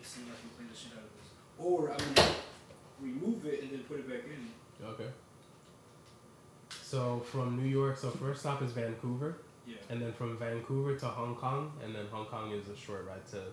Let's 0.00 0.08
see 0.10 0.22
if 0.24 0.32
I 0.32 0.36
can 0.40 0.50
clean 0.56 0.68
the 0.72 0.76
shit 0.76 0.92
out 0.96 1.04
of 1.04 1.12
this. 1.14 1.15
Or 1.58 1.90
I 1.90 1.94
would 1.96 2.22
remove 3.00 3.46
it 3.46 3.62
and 3.62 3.70
then 3.72 3.80
put 3.84 3.98
it 3.98 4.08
back 4.08 4.24
in. 4.24 4.84
Okay. 4.86 5.08
So 6.82 7.20
from 7.20 7.56
New 7.56 7.68
York, 7.68 7.96
so 7.96 8.10
first 8.10 8.40
stop 8.40 8.62
is 8.62 8.72
Vancouver, 8.72 9.38
Yeah. 9.66 9.76
and 9.90 10.00
then 10.00 10.12
from 10.12 10.36
Vancouver 10.38 10.96
to 10.98 11.06
Hong 11.06 11.34
Kong, 11.34 11.72
and 11.82 11.94
then 11.94 12.06
Hong 12.12 12.26
Kong 12.26 12.52
is 12.52 12.68
a 12.68 12.76
short 12.76 13.06
ride 13.06 13.26
to 13.28 13.44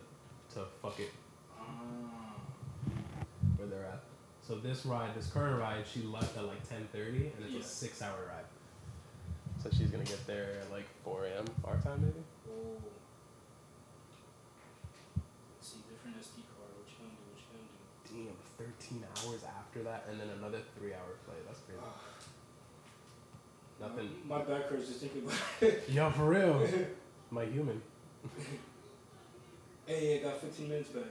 to 0.54 0.66
fuck 0.82 1.00
it 1.00 1.12
Ah. 1.60 2.36
where 3.58 3.68
they're 3.68 3.86
at. 3.86 4.04
So 4.44 4.56
this 4.60 4.86
ride, 4.86 5.16
this 5.16 5.32
current 5.32 5.60
ride, 5.60 5.86
she 5.88 6.02
left 6.04 6.38
at 6.38 6.46
like 6.46 6.68
ten 6.70 6.88
thirty, 6.92 7.28
and 7.36 7.44
it's 7.46 7.54
Yeah. 7.54 7.60
a 7.60 7.64
six 7.64 8.02
hour 8.02 8.26
ride. 8.28 8.46
So 9.64 9.70
she's 9.72 9.90
gonna 9.90 10.04
get 10.04 10.26
there 10.28 10.60
at 10.62 10.70
like 10.72 10.86
four 11.04 11.26
a.m. 11.26 11.46
our 11.64 11.78
time 11.82 12.02
maybe. 12.02 12.24
Oh. 12.50 12.78
13 18.80 19.04
hours 19.18 19.42
after 19.60 19.84
that, 19.84 20.06
and 20.10 20.20
then 20.20 20.28
another 20.40 20.60
three 20.78 20.94
hour 20.94 21.18
play. 21.26 21.36
That's 21.46 21.60
crazy. 21.62 21.80
Uh, 21.82 21.88
Nothing. 23.88 24.10
My 24.28 24.38
back 24.40 24.70
hurts 24.70 24.88
just 24.88 25.00
thinking 25.02 25.24
about 25.24 25.38
it. 25.62 25.84
Yo, 25.90 26.10
for 26.12 26.26
real. 26.26 26.68
My 27.32 27.46
human. 27.46 27.82
hey, 29.86 30.20
I 30.20 30.24
got 30.24 30.40
15 30.42 30.70
minutes 30.70 30.90
back. 30.90 31.04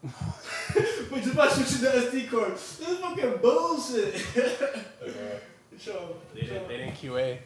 but 1.10 1.22
just 1.22 1.36
by 1.36 1.48
switching 1.48 1.80
the 1.82 1.90
SD 2.08 2.30
card, 2.30 2.52
this 2.54 2.80
is 2.80 2.98
fucking 2.98 3.36
bullshit. 3.42 4.14
yeah. 4.36 5.38
So, 5.78 6.16
they. 6.34 6.40
Did, 6.42 6.68
they 6.68 6.76
didn't 6.78 6.94
QA 6.94 7.38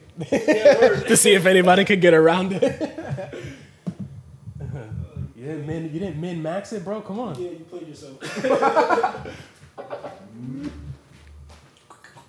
to 1.07 1.17
see 1.17 1.33
if 1.33 1.45
anybody 1.45 1.85
could 1.85 2.01
get 2.01 2.13
around 2.13 2.53
it 2.53 3.35
you 5.43 5.49
didn't 5.49 5.67
min 5.67 5.83
you 5.93 5.99
didn't 5.99 6.21
min 6.21 6.41
max 6.41 6.71
it, 6.71 6.85
bro. 6.85 7.01
Come 7.01 7.19
on. 7.19 7.35
Yeah, 7.41 7.49
you 7.49 7.65
played 7.69 7.85
yourself. 7.85 8.17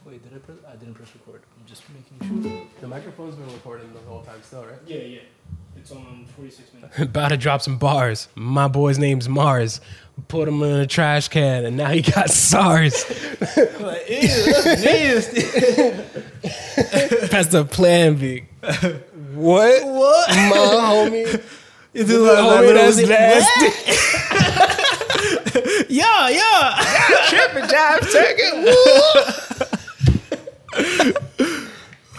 Wait, 0.04 0.22
did 0.22 0.34
I 0.34 0.38
press? 0.38 0.56
I 0.68 0.74
didn't 0.76 0.94
press 0.94 1.10
record. 1.14 1.42
I'm 1.56 1.66
just 1.66 1.84
making 1.90 2.42
sure. 2.42 2.66
The 2.80 2.88
microphone's 2.88 3.36
been 3.36 3.46
recording 3.52 3.92
the 3.92 4.00
whole 4.00 4.22
time 4.22 4.42
still, 4.42 4.64
right? 4.66 4.78
Yeah, 4.86 4.98
yeah. 4.98 5.20
It's 5.76 5.92
on 5.92 6.26
46 6.36 6.74
minutes. 6.74 6.98
About 6.98 7.28
to 7.28 7.36
drop 7.36 7.62
some 7.62 7.78
bars. 7.78 8.26
My 8.34 8.66
boy's 8.66 8.98
name's 8.98 9.28
Mars. 9.28 9.80
Put 10.28 10.48
him 10.48 10.62
in 10.62 10.80
a 10.80 10.86
trash 10.86 11.28
can, 11.28 11.64
and 11.64 11.76
now 11.76 11.90
he 11.90 12.02
got 12.02 12.30
SARS. 12.32 13.04
like, 13.80 14.08
ew, 14.10 14.52
that's 14.52 14.84
nasty. 14.84 15.40
That's 17.28 17.48
the 17.48 17.64
plan 17.64 18.16
B. 18.16 18.44
What? 19.34 19.84
what? 19.84 20.28
My 20.30 20.54
homie. 20.90 21.42
It's 21.94 22.10
like 22.10 22.38
Homie, 22.38 22.74
that's 22.74 22.98
nasty. 23.06 23.68
Yeah, 25.88 26.28
yeah. 26.28 26.80
Tripping 27.28 27.68
job 27.68 28.00
taking. 28.10 28.66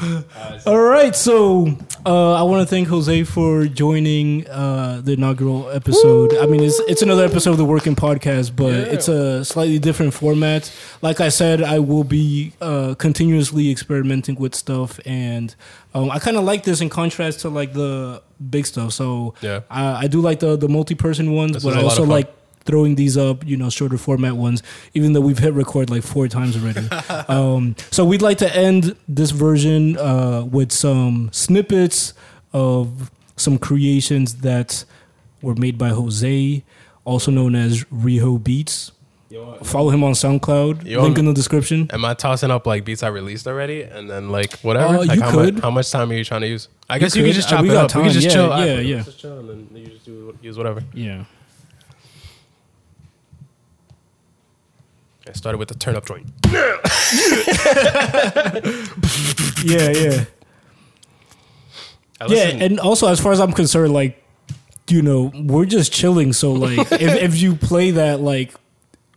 All 0.66 0.80
right, 0.80 1.16
so 1.16 1.68
uh, 2.06 2.34
I 2.34 2.44
want 2.44 2.62
to 2.62 2.66
thank 2.68 2.88
José 2.88 3.26
for 3.26 3.66
joining 3.66 4.48
uh, 4.48 5.02
the 5.04 5.14
inaugural 5.14 5.70
episode. 5.70 6.36
I 6.38 6.46
mean, 6.46 6.64
it's 6.64 6.80
it's 6.88 7.02
another 7.02 7.26
episode 7.26 7.52
of 7.52 7.58
the 7.58 7.66
Working 7.66 7.96
Podcast, 7.96 8.56
but 8.56 8.74
Yeah. 8.74 8.94
it's 8.94 9.08
a 9.08 9.44
slightly 9.46 9.80
different 9.80 10.14
format. 10.14 10.72
Like 11.02 11.20
I 11.22 11.30
said, 11.30 11.62
I 11.64 11.80
will 11.80 12.04
be 12.04 12.54
uh, 12.62 12.96
continuously 12.98 13.72
experimenting 13.72 14.36
with 14.36 14.54
stuff, 14.56 15.00
and 15.06 15.56
um, 15.94 16.12
I 16.12 16.20
kind 16.20 16.38
of 16.38 16.44
like 16.44 16.64
this 16.64 16.82
in 16.82 16.90
contrast 16.90 17.40
to 17.42 17.50
like 17.50 17.74
the 17.74 18.22
big 18.50 18.66
stuff. 18.66 18.94
So 18.94 19.34
Yeah. 19.42 19.62
I, 19.70 20.04
I 20.04 20.08
do 20.08 20.22
like 20.22 20.40
the 20.40 20.56
the 20.58 20.68
multi 20.70 20.96
person 20.96 21.32
ones, 21.34 21.54
This 21.54 21.64
but 21.64 21.74
I 21.78 21.82
also 21.82 22.04
like 22.06 22.32
throwing 22.66 22.96
these 22.96 23.16
up, 23.18 23.46
you 23.46 23.56
know, 23.58 23.70
shorter 23.70 23.98
format 23.98 24.36
ones, 24.36 24.64
even 24.94 25.14
though 25.14 25.22
we've 25.22 25.38
hit 25.40 25.54
record 25.54 25.90
like 25.90 26.04
four 26.04 26.28
times 26.28 26.56
already. 26.58 26.88
um, 27.28 27.76
so 27.92 28.04
we'd 28.06 28.22
like 28.22 28.38
to 28.40 28.56
end 28.56 28.96
this 29.08 29.32
version 29.32 29.98
uh, 29.98 30.44
with 30.44 30.72
some 30.72 31.30
snippets 31.32 32.14
of 32.54 33.12
some 33.38 33.58
creations 33.58 34.36
that 34.38 34.84
were 35.42 35.56
made 35.56 35.78
by 35.78 35.90
José, 35.90 36.64
also 37.04 37.30
known 37.32 37.54
as 37.56 37.84
Riho 37.86 38.44
Beats. 38.44 38.92
Follow 39.64 39.90
him 39.90 40.02
on 40.04 40.14
SoundCloud. 40.14 40.86
You 40.86 41.02
Link 41.02 41.18
in 41.18 41.26
the 41.26 41.34
description. 41.34 41.90
Am 41.92 42.06
I 42.06 42.14
tossing 42.14 42.52
up 42.52 42.66
like 42.66 42.86
beats 42.86 43.04
I 43.04 43.10
released 43.10 43.48
already, 43.48 43.82
and 43.84 44.10
then 44.10 44.30
like 44.30 44.54
whatever? 44.60 44.96
Uh, 44.96 44.98
like 45.06 45.16
you 45.18 45.22
how 45.22 45.32
could. 45.32 45.56
Much, 45.56 45.64
how 45.64 45.70
much 45.72 45.92
time 45.92 46.10
are 46.10 46.14
you 46.14 46.24
trying 46.24 46.42
to 46.42 46.48
use? 46.48 46.70
I 46.90 47.00
guess 47.00 47.16
you, 47.18 47.22
could. 47.24 47.30
could 47.30 47.36
just 47.36 47.48
Uh, 47.50 47.52
chop 47.58 47.62
we 47.64 47.70
it 47.70 47.74
got 47.74 47.86
up. 47.86 47.90
we 47.90 47.94
time. 47.94 48.04
can 48.04 48.14
just 48.14 48.26
Yeah, 48.28 48.34
chill. 48.34 48.48
yeah, 48.48 48.56
I- 48.56 48.80
yeah. 48.80 49.02
Just 49.04 49.20
chill, 49.20 49.38
and 49.50 49.68
then 49.70 49.82
you 49.82 49.88
just 49.88 50.06
do 50.06 50.38
use 50.42 50.58
whatever. 50.58 50.84
Yeah. 50.94 51.26
I 55.28 55.32
started 55.34 55.58
with 55.58 55.70
the 55.70 55.76
turn 55.76 55.96
up 55.96 56.06
joint. 56.06 56.28
Yeah, 59.66 59.90
yeah. 59.90 60.26
Yeah, 62.28 62.64
and 62.64 62.80
also 62.80 63.08
as 63.08 63.20
far 63.20 63.32
as 63.32 63.40
I'm 63.40 63.52
concerned, 63.52 63.94
like, 63.94 64.24
you 64.90 65.02
know, 65.02 65.32
we're 65.34 65.66
just 65.66 65.92
chilling. 65.92 66.34
So 66.34 66.54
like, 66.54 66.78
if, 66.92 67.02
if 67.02 67.42
you 67.42 67.56
play 67.56 67.92
that 67.92 68.20
like, 68.22 68.54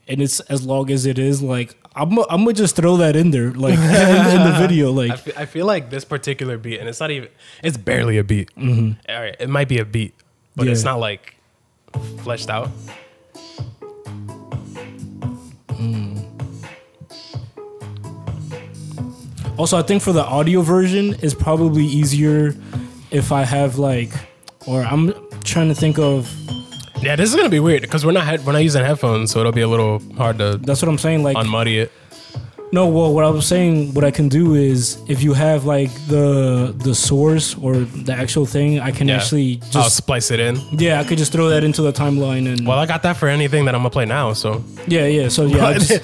and 0.07 0.23
it's 0.23 0.41
as 0.41 0.65
long 0.65 0.91
as 0.91 1.05
it 1.07 1.19
is, 1.19 1.43
like, 1.43 1.77
I'm 1.95 2.19
I'm 2.19 2.45
gonna 2.45 2.53
just 2.55 2.77
throw 2.77 2.97
that 2.99 3.15
in 3.15 3.31
there, 3.31 3.51
like 3.53 3.75
in, 3.79 3.83
in 3.83 4.53
the 4.53 4.57
video, 4.67 4.89
I 4.91 5.07
like, 5.07 5.37
I 5.37 5.45
feel 5.47 5.67
like 5.67 5.91
this 5.91 6.05
particular 6.05 6.57
beat, 6.57 6.81
and 6.81 6.89
it's 6.89 7.01
not 7.01 7.11
even, 7.11 7.29
it's 7.63 7.77
barely 7.77 8.17
a 8.19 8.25
beat. 8.25 8.51
All 8.57 8.95
right, 9.09 9.37
it 9.39 9.51
might 9.51 9.69
be 9.69 9.79
a 9.79 9.85
beat, 9.85 10.15
but 10.57 10.67
it's 10.67 10.81
Mm-hmm. 10.81 10.87
Not 10.89 11.01
like 11.01 11.35
fleshed 12.23 12.49
out. 12.51 12.71
Also, 19.59 19.77
I 19.77 19.83
think 19.83 20.03
for 20.03 20.13
the 20.13 20.25
audio 20.25 20.63
version, 20.63 21.17
it's 21.21 21.35
probably 21.35 21.85
easier 21.85 22.55
if 23.11 23.33
I 23.33 23.43
have 23.43 23.77
like, 23.79 24.11
or 24.67 24.83
I'm 24.83 25.13
trying 25.45 25.69
to 25.69 25.75
think 25.75 25.99
of. 25.99 26.33
Yeah, 27.03 27.17
this 27.17 27.31
is 27.31 27.37
gonna 27.37 27.49
be 27.49 27.61
weird 27.61 27.83
because 27.83 28.05
we're 28.07 28.13
not 28.13 28.41
we're 28.45 28.53
not 28.53 28.63
using 28.63 28.85
headphones, 28.85 29.31
so 29.33 29.41
it'll 29.41 29.53
be 29.53 29.61
a 29.63 29.69
little 29.69 30.01
hard 30.17 30.39
to 30.39 30.59
That's 30.59 30.81
what 30.83 30.89
I'm 30.89 30.99
saying. 30.99 31.23
Like, 31.25 31.37
unmuddy 31.37 31.77
it. 31.83 31.93
no, 32.73 32.87
well, 32.89 33.13
what 33.15 33.25
I 33.25 33.31
was 33.31 33.47
saying, 33.47 33.95
what 33.95 34.05
I 34.05 34.11
can 34.11 34.29
do 34.29 34.55
is 34.55 34.99
if 35.09 35.23
you 35.23 35.33
have 35.35 35.65
like 35.65 35.91
the 36.09 36.75
the 36.77 36.95
source 36.95 37.55
or 37.57 37.75
the 37.77 38.13
actual 38.13 38.47
thing, 38.47 38.79
I 38.81 38.91
can 38.93 39.09
Yeah. 39.09 39.17
actually 39.17 39.61
I'll 39.75 39.85
just 39.85 39.97
splice 39.97 40.31
it 40.31 40.39
in. 40.41 40.57
yeah, 40.73 41.01
I 41.01 41.05
could 41.05 41.19
just 41.19 41.33
throw 41.33 41.49
that 41.51 41.63
into 41.65 41.83
the 41.83 41.93
timeline 41.93 42.47
and 42.53 42.67
Well, 42.67 42.79
I 42.79 42.87
got 42.87 43.03
that 43.05 43.17
for 43.17 43.29
anything 43.29 43.65
that 43.67 43.75
I'm 43.75 43.81
gonna 43.81 43.91
play 43.91 44.05
now. 44.07 44.33
So 44.35 44.63
yeah, 44.89 45.07
yeah. 45.07 45.29
So 45.29 45.47
yeah, 45.47 45.67
I 45.67 45.75
just, 45.79 46.03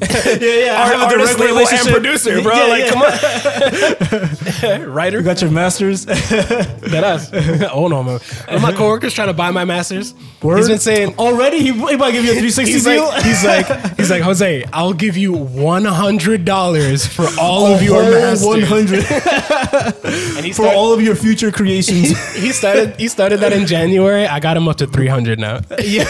yeah, 0.02 0.36
yeah. 0.40 0.82
I 0.82 0.86
have 0.88 1.10
a 1.12 1.14
direct 1.16 1.32
and 1.38 1.40
relationship. 1.40 1.92
producer, 1.92 2.42
bro. 2.42 2.54
Yeah, 2.54 2.64
like, 2.66 2.86
come 2.88 3.02
on, 3.02 4.90
Writer, 4.92 5.18
You 5.18 5.24
got 5.24 5.40
your 5.40 5.50
masters. 5.50 6.06
That 6.94 7.02
us. 7.02 7.30
oh 7.72 7.88
no, 7.88 8.02
man. 8.02 8.20
One 8.46 8.56
of 8.56 8.62
my 8.62 8.72
coworkers 8.72 9.14
trying 9.14 9.28
to 9.28 9.32
buy 9.34 9.50
my 9.50 9.64
masters. 9.64 10.14
Word? 10.42 10.58
He's 10.58 10.68
been 10.68 10.78
saying. 10.78 11.14
already. 11.18 11.58
He, 11.58 11.72
he 11.72 11.96
might 11.96 12.12
give 12.12 12.24
you 12.24 12.30
a 12.32 12.40
360 12.40 12.72
He's 12.72 12.84
deal. 12.84 13.06
like, 13.08 13.22
he's 13.24 13.44
like, 13.44 13.96
he's 13.96 14.10
like, 14.10 14.22
José, 14.22 14.68
I'll 14.72 14.92
give 14.92 15.16
you 15.16 15.32
one 15.32 15.84
hundred 15.86 16.44
dollars 16.44 17.06
for 17.06 17.26
all 17.40 17.66
of 17.66 17.82
your 17.82 18.02
masters. 18.02 18.46
100 18.46 19.04
And 20.36 20.44
he 20.46 20.52
for 20.52 20.66
all 20.66 20.92
of 20.92 21.00
your 21.02 21.16
future 21.16 21.50
creations. 21.50 22.10
he 22.34 22.52
started, 22.52 22.94
he 23.00 23.08
started 23.08 23.40
that 23.40 23.52
in 23.52 23.66
January. 23.66 24.26
I 24.26 24.38
got 24.40 24.56
him 24.56 24.68
up 24.68 24.76
to 24.76 24.86
three 24.86 25.08
hundred 25.08 25.38
now. 25.38 25.60
Yeah, 25.82 26.04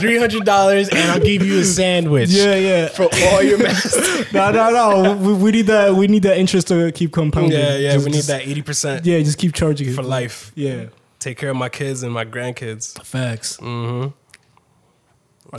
three 0.00 0.18
hundred 0.18 0.44
dollars, 0.44 0.88
and 0.88 1.10
I'll 1.10 1.20
give 1.20 1.44
you 1.44 1.60
a 1.60 1.64
sandwich. 1.64 2.30
yeah, 2.30 2.54
yeah. 2.56 2.88
For 2.94 3.08
all 3.28 3.42
your 3.42 3.58
masters. 3.62 4.32
No, 4.32 4.50
no, 4.50 4.70
no. 4.70 5.16
We, 5.16 5.34
we 5.34 5.50
need 5.52 5.66
that. 5.66 5.94
We 5.94 6.06
need 6.06 6.22
that 6.24 6.38
interest 6.38 6.68
to 6.68 6.90
keep 6.92 7.12
compounding. 7.12 7.52
yeah, 7.58 7.76
yeah. 7.76 7.92
Just- 7.92 8.04
we 8.04 8.10
need 8.10 8.16
just- 8.18 8.28
that 8.28 8.46
eighty 8.46 8.62
percent 8.62 9.04
Yeah, 9.06 9.18
just 9.20 9.38
keep 9.38 9.52
charging 9.54 9.88
it 9.88 9.94
for 9.94 10.02
life. 10.02 10.52
Yeah, 10.54 10.86
Take 11.18 11.38
care 11.38 11.50
of 11.50 11.56
my 11.56 11.68
kids 11.68 12.02
and 12.02 12.12
my 12.12 12.24
grandkids. 12.24 13.02
facts. 13.04 13.56
Mm-hmm. 13.58 14.10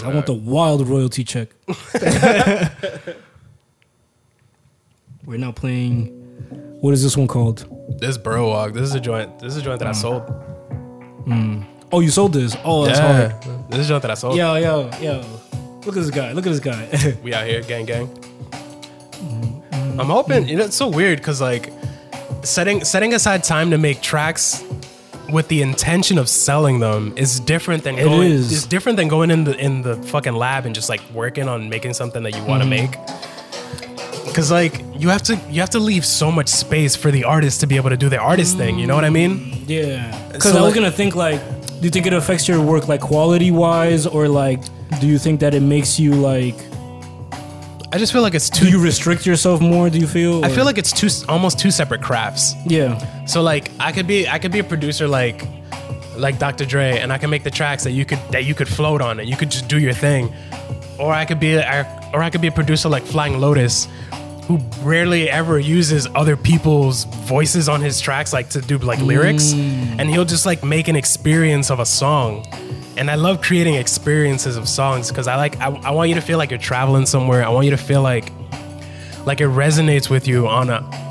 I 0.03 0.13
want 0.13 0.25
the 0.25 0.33
wild 0.33 0.85
royalty 0.87 1.23
check. 1.23 1.49
We're 5.25 5.37
now 5.37 5.51
playing. 5.51 6.07
What 6.81 6.93
is 6.93 7.01
this 7.01 7.17
one 7.17 7.27
called? 7.27 7.65
This 7.99 8.17
Burrow 8.17 8.47
Walk. 8.49 8.73
This 8.73 8.83
is 8.83 8.93
a 8.93 8.99
joint. 8.99 9.39
This 9.39 9.53
is 9.53 9.57
a 9.57 9.61
joint 9.63 9.79
that 9.79 9.87
I 9.87 9.91
sold. 9.93 10.23
Oh, 11.91 11.99
you 12.01 12.09
sold 12.09 12.33
this. 12.33 12.55
Oh, 12.63 12.85
that's 12.85 12.99
hard. 12.99 13.31
This 13.69 13.79
is 13.79 13.85
a 13.87 13.89
joint 13.89 14.01
that 14.03 14.11
I 14.11 14.15
sold. 14.15 14.35
Yo, 14.37 14.55
yo, 14.55 14.89
yo. 15.01 15.23
Look 15.85 15.95
at 15.97 16.01
this 16.03 16.09
guy. 16.11 16.31
Look 16.31 16.45
at 16.47 16.51
this 16.51 16.59
guy. 16.59 17.15
We 17.23 17.33
out 17.33 17.45
here, 17.47 17.61
gang, 17.61 17.85
gang. 17.85 18.09
I'm 19.99 20.07
hoping. 20.07 20.47
You 20.47 20.57
know, 20.57 20.65
it's 20.65 20.75
so 20.75 20.87
weird 20.89 21.19
because 21.19 21.41
like 21.41 21.71
setting 22.43 22.83
setting 22.83 23.13
aside 23.13 23.43
time 23.43 23.71
to 23.71 23.77
make 23.77 24.01
tracks 24.01 24.63
with 25.31 25.47
the 25.47 25.61
intention 25.61 26.17
of 26.17 26.27
selling 26.29 26.79
them 26.79 27.13
is 27.17 27.39
different 27.39 27.83
than 27.83 27.97
It 27.97 28.03
going. 28.03 28.29
is. 28.31 28.51
It's 28.51 28.65
different 28.67 28.97
than 28.97 29.07
going 29.07 29.31
in 29.31 29.43
the 29.45 29.55
in 29.57 29.81
the 29.83 29.95
fucking 30.03 30.33
lab 30.35 30.65
and 30.65 30.75
just 30.75 30.89
like 30.89 31.01
working 31.13 31.47
on 31.47 31.69
making 31.69 31.93
something 31.93 32.23
that 32.23 32.35
you 32.35 32.43
want 32.43 32.63
to 32.63 32.69
Mm-hmm. 32.69 32.91
make. 32.91 34.25
Because 34.27 34.51
like 34.51 34.81
you 34.99 35.09
have 35.09 35.23
to 35.23 35.35
you 35.49 35.61
have 35.61 35.69
to 35.71 35.79
leave 35.79 36.05
so 36.05 36.29
much 36.31 36.49
space 36.49 36.95
for 36.95 37.09
the 37.09 37.23
artist 37.23 37.61
to 37.61 37.67
be 37.67 37.77
able 37.77 37.89
to 37.91 37.97
do 37.97 38.09
their 38.09 38.21
artist 38.21 38.57
thing. 38.57 38.77
You 38.77 38.85
know 38.87 38.95
what 38.95 39.05
I 39.05 39.09
mean? 39.09 39.63
yeah. 39.67 40.11
Because 40.27 40.51
So, 40.51 40.57
I 40.59 40.61
was 40.61 40.71
like- 40.71 40.75
gonna 40.75 40.91
think 40.91 41.15
like, 41.15 41.39
do 41.85 41.87
you 41.87 41.91
think 41.91 42.07
it 42.07 42.13
affects 42.13 42.47
your 42.47 42.59
work 42.63 42.87
like 42.87 42.99
quality 42.99 43.51
wise, 43.51 44.07
or 44.07 44.27
like, 44.27 44.59
do 44.99 45.05
you 45.05 45.19
think 45.19 45.39
that 45.41 45.53
it 45.53 45.59
makes 45.61 45.99
you 45.99 46.15
like, 46.15 46.55
I 47.93 47.99
just 47.99 48.11
feel 48.11 48.23
like 48.23 48.33
it's 48.33 48.49
do 48.49 48.61
too. 48.65 48.71
you 48.71 48.83
restrict 48.83 49.23
yourself 49.27 49.61
more? 49.61 49.91
Do 49.91 49.99
you 49.99 50.07
feel? 50.07 50.43
I 50.43 50.47
or- 50.47 50.51
feel 50.51 50.65
like 50.65 50.79
it's 50.79 50.91
two 50.91 51.09
almost 51.29 51.59
two 51.59 51.69
separate 51.69 52.01
crafts. 52.01 52.55
yeah. 52.65 52.97
So 53.25 53.43
like 53.43 53.69
I 53.79 53.91
could 53.91 54.07
be 54.07 54.27
I 54.27 54.39
could 54.39 54.51
be 54.51 54.57
a 54.57 54.63
producer 54.63 55.07
like 55.07 55.43
like 56.17 56.39
Dr. 56.39 56.65
Dre 56.65 56.97
and 56.97 57.13
I 57.13 57.19
can 57.19 57.29
make 57.29 57.43
the 57.43 57.51
tracks 57.51 57.83
that 57.83 57.91
you 57.91 58.03
could 58.03 58.17
that 58.31 58.45
you 58.45 58.55
could 58.55 58.67
float 58.67 58.99
on 59.03 59.19
and 59.19 59.29
you 59.29 59.35
could 59.37 59.51
just 59.51 59.67
do 59.67 59.77
your 59.79 59.93
thing. 59.93 60.33
Or 60.97 61.13
I 61.13 61.23
could 61.25 61.39
be 61.39 61.53
a, 61.53 62.09
or 62.15 62.23
I 62.23 62.31
could 62.31 62.41
be 62.41 62.47
a 62.47 62.51
producer 62.51 62.89
like 62.89 63.03
Flying 63.03 63.39
Lotus 63.39 63.87
who 64.47 64.57
rarely 64.81 65.29
ever 65.29 65.57
uses 65.57 66.07
other 66.13 66.37
people's 66.37 67.05
voices 67.05 67.67
on 67.67 67.81
his 67.81 67.99
tracks 67.99 68.31
like 68.31 68.49
to 68.49 68.61
do 68.61 68.77
like 68.77 68.99
lyrics 68.99 69.53
mm. 69.53 69.99
and 69.99 70.09
he'll 70.09 70.25
just 70.25 70.45
like 70.45 70.63
make 70.63 70.87
an 70.87 70.95
experience 70.95 71.71
of 71.71 71.79
a 71.79 71.85
song. 71.85 72.45
And 72.97 73.09
I 73.11 73.15
love 73.15 73.41
creating 73.41 73.73
experiences 73.75 74.55
of 74.55 74.69
songs 74.69 75.09
because 75.09 75.27
I 75.27 75.35
like 75.35 75.59
I, 75.59 75.67
I 75.67 75.91
want 75.91 76.09
you 76.09 76.15
to 76.15 76.21
feel 76.21 76.37
like 76.37 76.51
you're 76.51 76.59
traveling 76.59 77.05
somewhere. 77.05 77.43
I 77.43 77.49
want 77.49 77.65
you 77.65 77.71
to 77.71 77.77
feel 77.77 78.01
like 78.01 78.31
like 79.25 79.41
it 79.41 79.47
resonates 79.47 80.09
with 80.09 80.27
you 80.27 80.47
on 80.47 80.69
a 80.69 81.05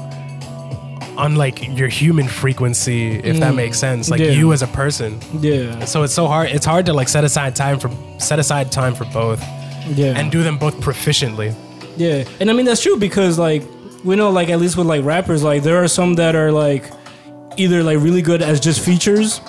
on 1.17 1.37
like 1.37 1.77
your 1.77 1.89
human 1.89 2.27
frequency 2.27 3.17
if 3.19 3.39
that 3.39 3.53
mm. 3.53 3.57
makes 3.57 3.79
sense 3.79 4.11
like 4.11 4.21
Yeah. 4.21 4.31
you 4.31 4.53
as 4.53 4.63
a 4.63 4.67
person 4.67 5.21
Yeah. 5.39 5.85
so 5.85 6.03
it's 6.03 6.13
so 6.13 6.27
hard 6.27 6.49
it's 6.49 6.67
hard 6.67 6.87
to 6.87 6.93
like 6.93 7.09
set 7.09 7.23
aside 7.23 7.55
time 7.55 7.79
for 7.79 7.89
set 8.19 8.41
aside 8.41 8.73
time 8.73 8.97
for 8.97 9.05
both 9.07 9.41
Yeah. 9.87 10.19
and 10.19 10.33
do 10.33 10.43
them 10.43 10.59
both 10.59 10.75
proficiently 10.81 11.55
Yeah, 11.97 12.25
and 12.41 12.51
I 12.51 12.53
mean 12.53 12.67
that's 12.67 12.83
true 12.83 12.97
because 12.99 13.39
like 13.39 13.63
we 14.05 14.17
know 14.17 14.31
like 14.31 14.49
at 14.51 14.59
least 14.61 14.77
with 14.77 14.87
like 14.87 15.05
rappers 15.05 15.43
like 15.43 15.63
there 15.63 15.83
are 15.83 15.89
some 15.89 16.15
that 16.15 16.35
are 16.37 16.53
like 16.53 16.91
either 17.57 17.83
like 17.83 17.99
really 18.01 18.21
good 18.23 18.43
as 18.43 18.59
just 18.61 18.85
features 18.85 19.41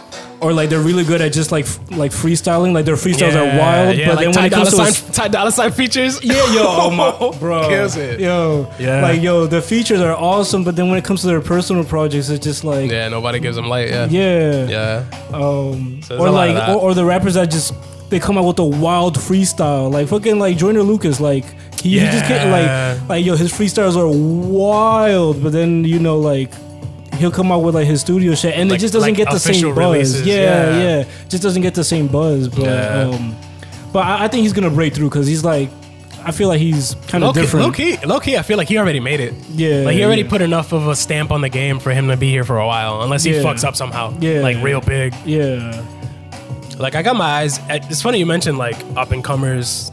or 0.42 0.54
like 0.54 0.70
they're 0.70 0.80
really 0.82 1.04
good 1.04 1.22
at 1.22 1.34
just 1.34 1.52
like 1.52 1.66
f- 1.66 1.80
like 1.92 2.12
freestyling. 2.12 2.72
Like 2.74 2.86
their 2.86 2.96
freestyles 2.96 3.34
are 3.36 3.58
wild 3.58 3.98
yeah, 3.98 4.08
but 4.08 4.16
like 4.18 4.26
then 4.26 4.36
when 4.36 4.46
it 4.46 4.52
comes 4.52 4.70
to 4.70 4.92
Sign, 4.92 5.12
Ty 5.14 5.28
Dolla 5.30 5.52
Sign 5.52 5.72
features? 5.72 6.24
Yeah, 6.24 6.36
yo, 6.54 6.64
oh 6.68 6.92
my, 6.92 7.40
bro, 7.40 7.68
Kills 7.68 7.96
it. 7.98 8.20
yo, 8.20 8.72
Yeah. 8.78 9.02
like 9.02 9.22
yo, 9.22 9.48
the 9.48 9.62
features 9.62 10.02
are 10.02 10.14
awesome, 10.14 10.64
but 10.64 10.76
then 10.76 10.90
when 10.90 10.98
it 11.00 11.04
comes 11.06 11.22
to 11.22 11.28
their 11.28 11.42
personal 11.42 11.84
projects, 11.84 12.30
it's 12.30 12.44
just 12.44 12.64
like, 12.64 12.92
yeah, 12.92 13.04
yeah 13.04 13.08
nobody 13.10 13.40
gives 13.40 13.56
them 13.56 13.68
light 13.68 13.90
yeah. 13.90 14.08
Yeah, 14.10 14.68
yeah. 14.68 15.06
Um, 15.34 16.02
So 16.04 16.18
or 16.20 16.30
like, 16.30 16.56
or, 16.70 16.76
or 16.82 16.94
the 16.94 17.06
rappers 17.06 17.34
that 17.36 17.50
just 17.50 17.74
they 18.10 18.20
come 18.20 18.38
out 18.38 18.46
with 18.46 18.60
a 18.60 18.66
wild 18.66 19.16
freestyle, 19.18 19.92
like 19.92 20.10
fucking 20.10 20.38
like 20.38 20.58
Joyner 20.58 20.84
Lucas, 20.84 21.20
like 21.20 21.46
he, 21.90 22.00
he 22.00 22.06
just 22.06 22.26
can't 22.26 22.50
like, 22.52 23.10
like 23.10 23.26
yo, 23.26 23.36
his 23.36 23.52
freestyles 23.52 23.96
are 23.96 24.08
wild, 24.10 25.42
but 25.44 25.52
then 25.52 25.84
you 25.86 26.00
know 26.00 26.18
like. 26.20 26.52
He'll 27.16 27.32
come 27.32 27.50
out 27.50 27.60
with 27.64 27.76
like 27.76 27.88
his 27.88 28.02
studio 28.02 28.36
shit, 28.36 28.56
and 28.58 28.70
Like- 28.70 28.78
it 28.78 28.82
just 28.82 28.94
doesn't 28.94 29.08
like 29.12 29.16
get 29.16 29.32
the 29.32 29.40
same 29.40 29.70
buzz. 29.74 29.78
releases, 29.78 30.28
yeah, 30.28 30.36
yeah. 30.36 30.98
yeah, 30.98 31.04
just 31.30 31.42
doesn't 31.42 31.62
get 31.62 31.74
the 31.74 31.84
same 31.86 32.08
buzz. 32.08 32.50
But 32.50 32.66
Yeah. 32.66 33.10
um, 33.14 33.34
but 33.94 34.00
I, 34.00 34.26
I 34.26 34.28
think 34.28 34.42
he's 34.44 34.52
gonna 34.52 34.70
break 34.70 34.94
through 34.94 35.08
because 35.08 35.26
he's 35.26 35.42
like, 35.42 35.70
I 36.26 36.32
feel 36.34 36.50
like 36.50 36.60
he's 36.60 36.94
kind 37.08 37.24
of 37.24 37.34
different. 37.34 37.68
low 37.68 37.72
key 37.72 37.96
low 38.06 38.20
key 38.20 38.36
I 38.36 38.42
feel 38.42 38.58
like 38.58 38.68
he 38.68 38.78
already 38.78 39.00
made 39.00 39.22
it 39.22 39.34
Yeah, 39.54 39.84
like 39.86 39.96
he 39.96 40.04
already 40.04 40.24
yeah. 40.24 40.30
put 40.30 40.42
enough 40.42 40.74
of 40.74 40.88
a 40.90 40.96
stamp 40.96 41.32
on 41.32 41.40
the 41.40 41.48
game 41.48 41.80
for 41.80 41.92
him 41.94 42.10
to 42.10 42.18
be 42.18 42.30
here 42.30 42.44
for 42.44 42.58
a 42.58 42.68
while 42.68 43.02
unless 43.04 43.24
he 43.24 43.34
Yeah. 43.34 43.44
fucks 43.44 43.64
up 43.64 43.78
somehow 43.78 44.14
Yeah. 44.20 44.42
like 44.42 44.62
real 44.62 44.82
big 44.82 45.14
Yeah, 45.26 45.86
Like 46.78 46.96
I 46.96 47.02
got 47.02 47.16
my 47.16 47.30
eyes. 47.30 47.62
It's 47.70 48.02
funny 48.02 48.20
you 48.20 48.26
mentioned 48.26 48.58
like 48.58 48.76
up 48.98 49.12
and 49.14 49.24
comers. 49.24 49.90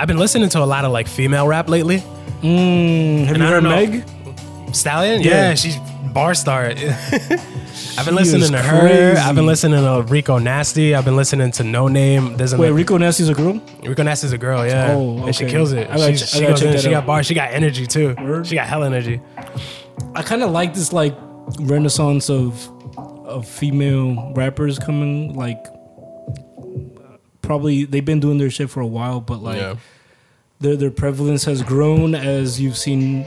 I've 0.00 0.06
been 0.08 0.18
listening 0.18 0.48
to 0.50 0.60
a 0.62 0.64
lot 0.64 0.84
of 0.84 0.92
like 0.92 1.06
female 1.06 1.46
rap 1.46 1.68
lately. 1.68 1.98
mm, 2.42 3.24
have 3.26 3.34
And 3.36 3.38
you 3.38 3.44
I 3.44 3.50
heard. 3.50 3.62
Meg? 3.62 4.74
Stallion, 4.74 5.20
Yeah. 5.22 5.30
yeah, 5.48 5.54
she's 5.54 5.76
bar 6.14 6.34
star. 6.34 6.64
I've 7.98 8.04
been 8.06 8.14
listening 8.14 8.50
to 8.50 8.58
her. 8.62 8.80
crazy. 8.80 9.16
I've 9.20 9.34
been 9.34 9.46
listening 9.46 9.80
to 9.82 10.02
Rico 10.10 10.38
Nasty. 10.38 10.94
I've 10.94 11.04
been 11.04 11.16
listening 11.16 11.50
to 11.52 11.62
Noname. 11.62 12.36
There's 12.36 12.54
Wait, 12.54 12.70
Rico 12.70 12.96
Nasty's 12.96 13.28
a 13.28 13.34
girl? 13.34 13.60
Rico 13.82 14.02
Nasty's 14.02 14.32
a 14.32 14.38
girl, 14.38 14.64
yeah, 14.66 14.92
Oh, 14.92 15.26
and 15.26 15.34
she 15.36 15.44
kills 15.46 15.72
it. 15.72 15.88
Gotta 15.88 16.16
she 16.16 16.40
gotta 16.40 16.52
goes 16.52 16.60
check 16.60 16.74
in. 16.74 16.80
She 16.80 16.88
out. 16.88 16.90
got 16.92 17.06
bars. 17.06 17.26
She 17.26 17.34
got 17.34 17.50
energy 17.52 17.86
too. 17.86 18.14
Word. 18.18 18.46
She 18.46 18.54
got 18.54 18.66
hell 18.68 18.84
energy. 18.84 19.20
I 20.14 20.22
kind 20.22 20.42
of 20.42 20.50
like 20.50 20.72
this 20.74 20.92
like 20.92 21.14
renaissance 21.60 22.30
of 22.30 22.68
of 23.26 23.46
female 23.46 24.32
rappers 24.34 24.78
coming 24.78 25.34
like 25.34 25.62
probably 27.50 27.84
they've 27.84 28.04
been 28.04 28.20
doing 28.20 28.38
their 28.38 28.48
shit 28.48 28.70
for 28.70 28.80
a 28.80 28.86
while, 28.86 29.20
but 29.20 29.42
like 29.42 29.58
yeah. 29.58 29.74
their 30.60 30.76
their 30.76 30.90
prevalence 30.92 31.42
has 31.46 31.64
grown 31.64 32.14
as 32.14 32.60
you've 32.60 32.78
seen 32.78 33.26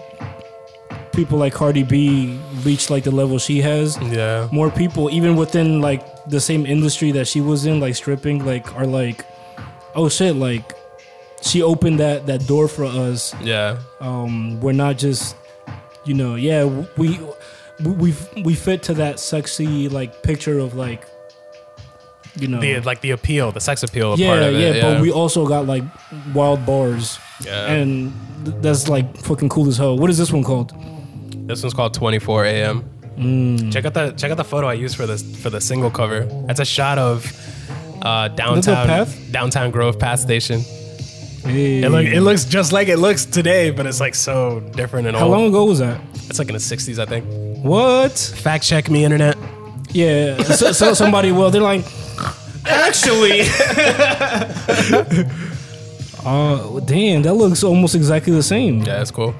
people 1.12 1.38
like 1.38 1.52
Cardi 1.52 1.84
B 1.84 2.40
reach 2.64 2.90
like 2.90 3.04
the 3.04 3.12
level 3.12 3.38
she 3.38 3.60
has. 3.60 3.98
Yeah. 4.02 4.48
More 4.50 4.72
people, 4.72 5.10
even 5.10 5.36
within 5.36 5.82
like 5.82 6.02
the 6.30 6.40
same 6.40 6.66
industry 6.66 7.12
that 7.12 7.28
she 7.28 7.42
was 7.42 7.66
in, 7.66 7.82
like 7.82 7.96
stripping, 7.96 8.46
like 8.46 8.74
are 8.78 8.88
like, 8.88 9.26
oh 9.94 10.08
shit, 10.08 10.38
like 10.38 10.72
she 11.42 11.62
opened 11.62 12.00
that 12.00 12.26
that 12.28 12.48
door 12.48 12.70
for 12.70 12.86
us. 12.86 13.36
Yeah. 13.42 13.80
Um, 14.00 14.62
we're 14.62 14.72
not 14.72 14.98
just, 14.98 15.36
you 16.06 16.14
know, 16.14 16.36
yeah, 16.36 16.64
we 16.96 17.20
we 17.84 18.16
we 18.46 18.56
fit 18.56 18.84
to 18.84 18.94
that 18.94 19.20
sexy 19.20 19.90
like 19.90 20.24
picture 20.24 20.60
of 20.60 20.76
like, 20.76 21.04
you 22.36 22.48
know, 22.48 22.60
The 22.60 22.80
like 22.82 23.02
the 23.02 23.12
appeal, 23.12 23.52
the 23.52 23.60
sex 23.60 23.84
appeal 23.84 24.18
yeah, 24.18 24.28
part 24.28 24.44
of 24.44 24.54
yeah, 24.54 24.60
it. 24.68 24.82
But 24.82 25.02
we 25.02 25.12
also 25.12 25.48
got 25.48 25.68
like 25.68 25.84
wild 26.34 26.66
bars, 26.66 27.20
yeah. 27.46 27.72
and 27.72 28.12
th- 28.46 28.58
that's 28.62 28.88
like 28.88 29.16
fucking 29.18 29.50
cool 29.50 29.68
as 29.68 29.78
hell. 29.78 29.98
What 29.98 30.10
is 30.10 30.18
this 30.18 30.32
one 30.32 30.44
called? 30.44 30.74
this 31.48 31.62
one's 31.62 31.74
called 31.74 31.94
24 31.94 32.46
AM. 32.46 32.90
Mm. 33.18 33.72
Check 33.72 33.86
out 33.86 33.94
the 33.94 34.12
check 34.12 34.32
out 34.32 34.38
the 34.38 34.44
photo 34.44 34.68
I 34.68 34.74
used 34.74 34.96
for 34.96 35.06
this 35.06 35.22
for 35.42 35.50
the 35.50 35.62
single 35.62 35.92
cover. 35.92 36.26
That's 36.48 36.60
a 36.60 36.66
shot 36.66 36.98
of 36.98 37.32
uh, 38.02 38.30
downtown 38.30 38.88
path? 38.88 39.32
downtown 39.32 39.72
Grove 39.72 40.00
Path 40.00 40.20
Station. 40.20 40.62
Hey. 41.44 41.84
It, 41.84 41.90
look, 41.90 42.06
it 42.06 42.22
looks 42.22 42.46
just 42.46 42.72
like 42.72 42.88
it 42.88 42.98
looks 42.98 43.26
today, 43.26 43.70
but 43.70 43.86
it's 43.86 44.00
like 44.00 44.16
so 44.16 44.62
different 44.76 45.08
and 45.08 45.18
How 45.18 45.26
old. 45.26 45.32
long 45.32 45.46
ago 45.48 45.66
was 45.66 45.80
that? 45.80 46.00
It's 46.14 46.40
like 46.40 46.48
in 46.48 46.54
the 46.54 46.60
60s, 46.60 47.00
I 47.00 47.06
think. 47.06 47.26
What? 47.64 48.18
Fact 48.18 48.64
check 48.64 48.90
me, 48.90 49.04
internet. 49.04 49.38
Yeah. 49.90 50.42
So, 50.44 50.72
so 50.72 50.94
somebody, 50.94 51.34
will. 51.34 51.52
they're 51.52 51.62
like, 51.62 51.84
actually. 52.66 53.42
Oh, 56.26 56.80
damn, 56.86 57.22
that 57.24 57.34
looks 57.34 57.64
almost 57.64 57.96
exactly 57.96 58.34
the 58.34 58.44
same. 58.44 58.82
Yeah, 58.84 59.02
it's 59.02 59.12
cool. 59.12 59.34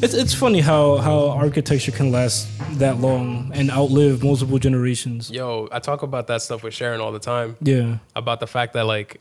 It's 0.00 0.14
it's 0.14 0.32
funny 0.32 0.60
how 0.60 0.98
how 0.98 1.30
architecture 1.30 1.90
can 1.90 2.12
last 2.12 2.46
that 2.78 2.98
long 3.00 3.50
and 3.52 3.70
outlive 3.70 4.22
multiple 4.22 4.58
generations. 4.58 5.28
Yo, 5.30 5.68
I 5.72 5.80
talk 5.80 6.02
about 6.02 6.28
that 6.28 6.40
stuff 6.42 6.62
with 6.62 6.72
Sharon 6.72 7.00
all 7.00 7.10
the 7.10 7.18
time 7.18 7.56
Yeah. 7.60 7.98
about 8.14 8.38
the 8.38 8.46
fact 8.46 8.74
that 8.74 8.84
like 8.86 9.20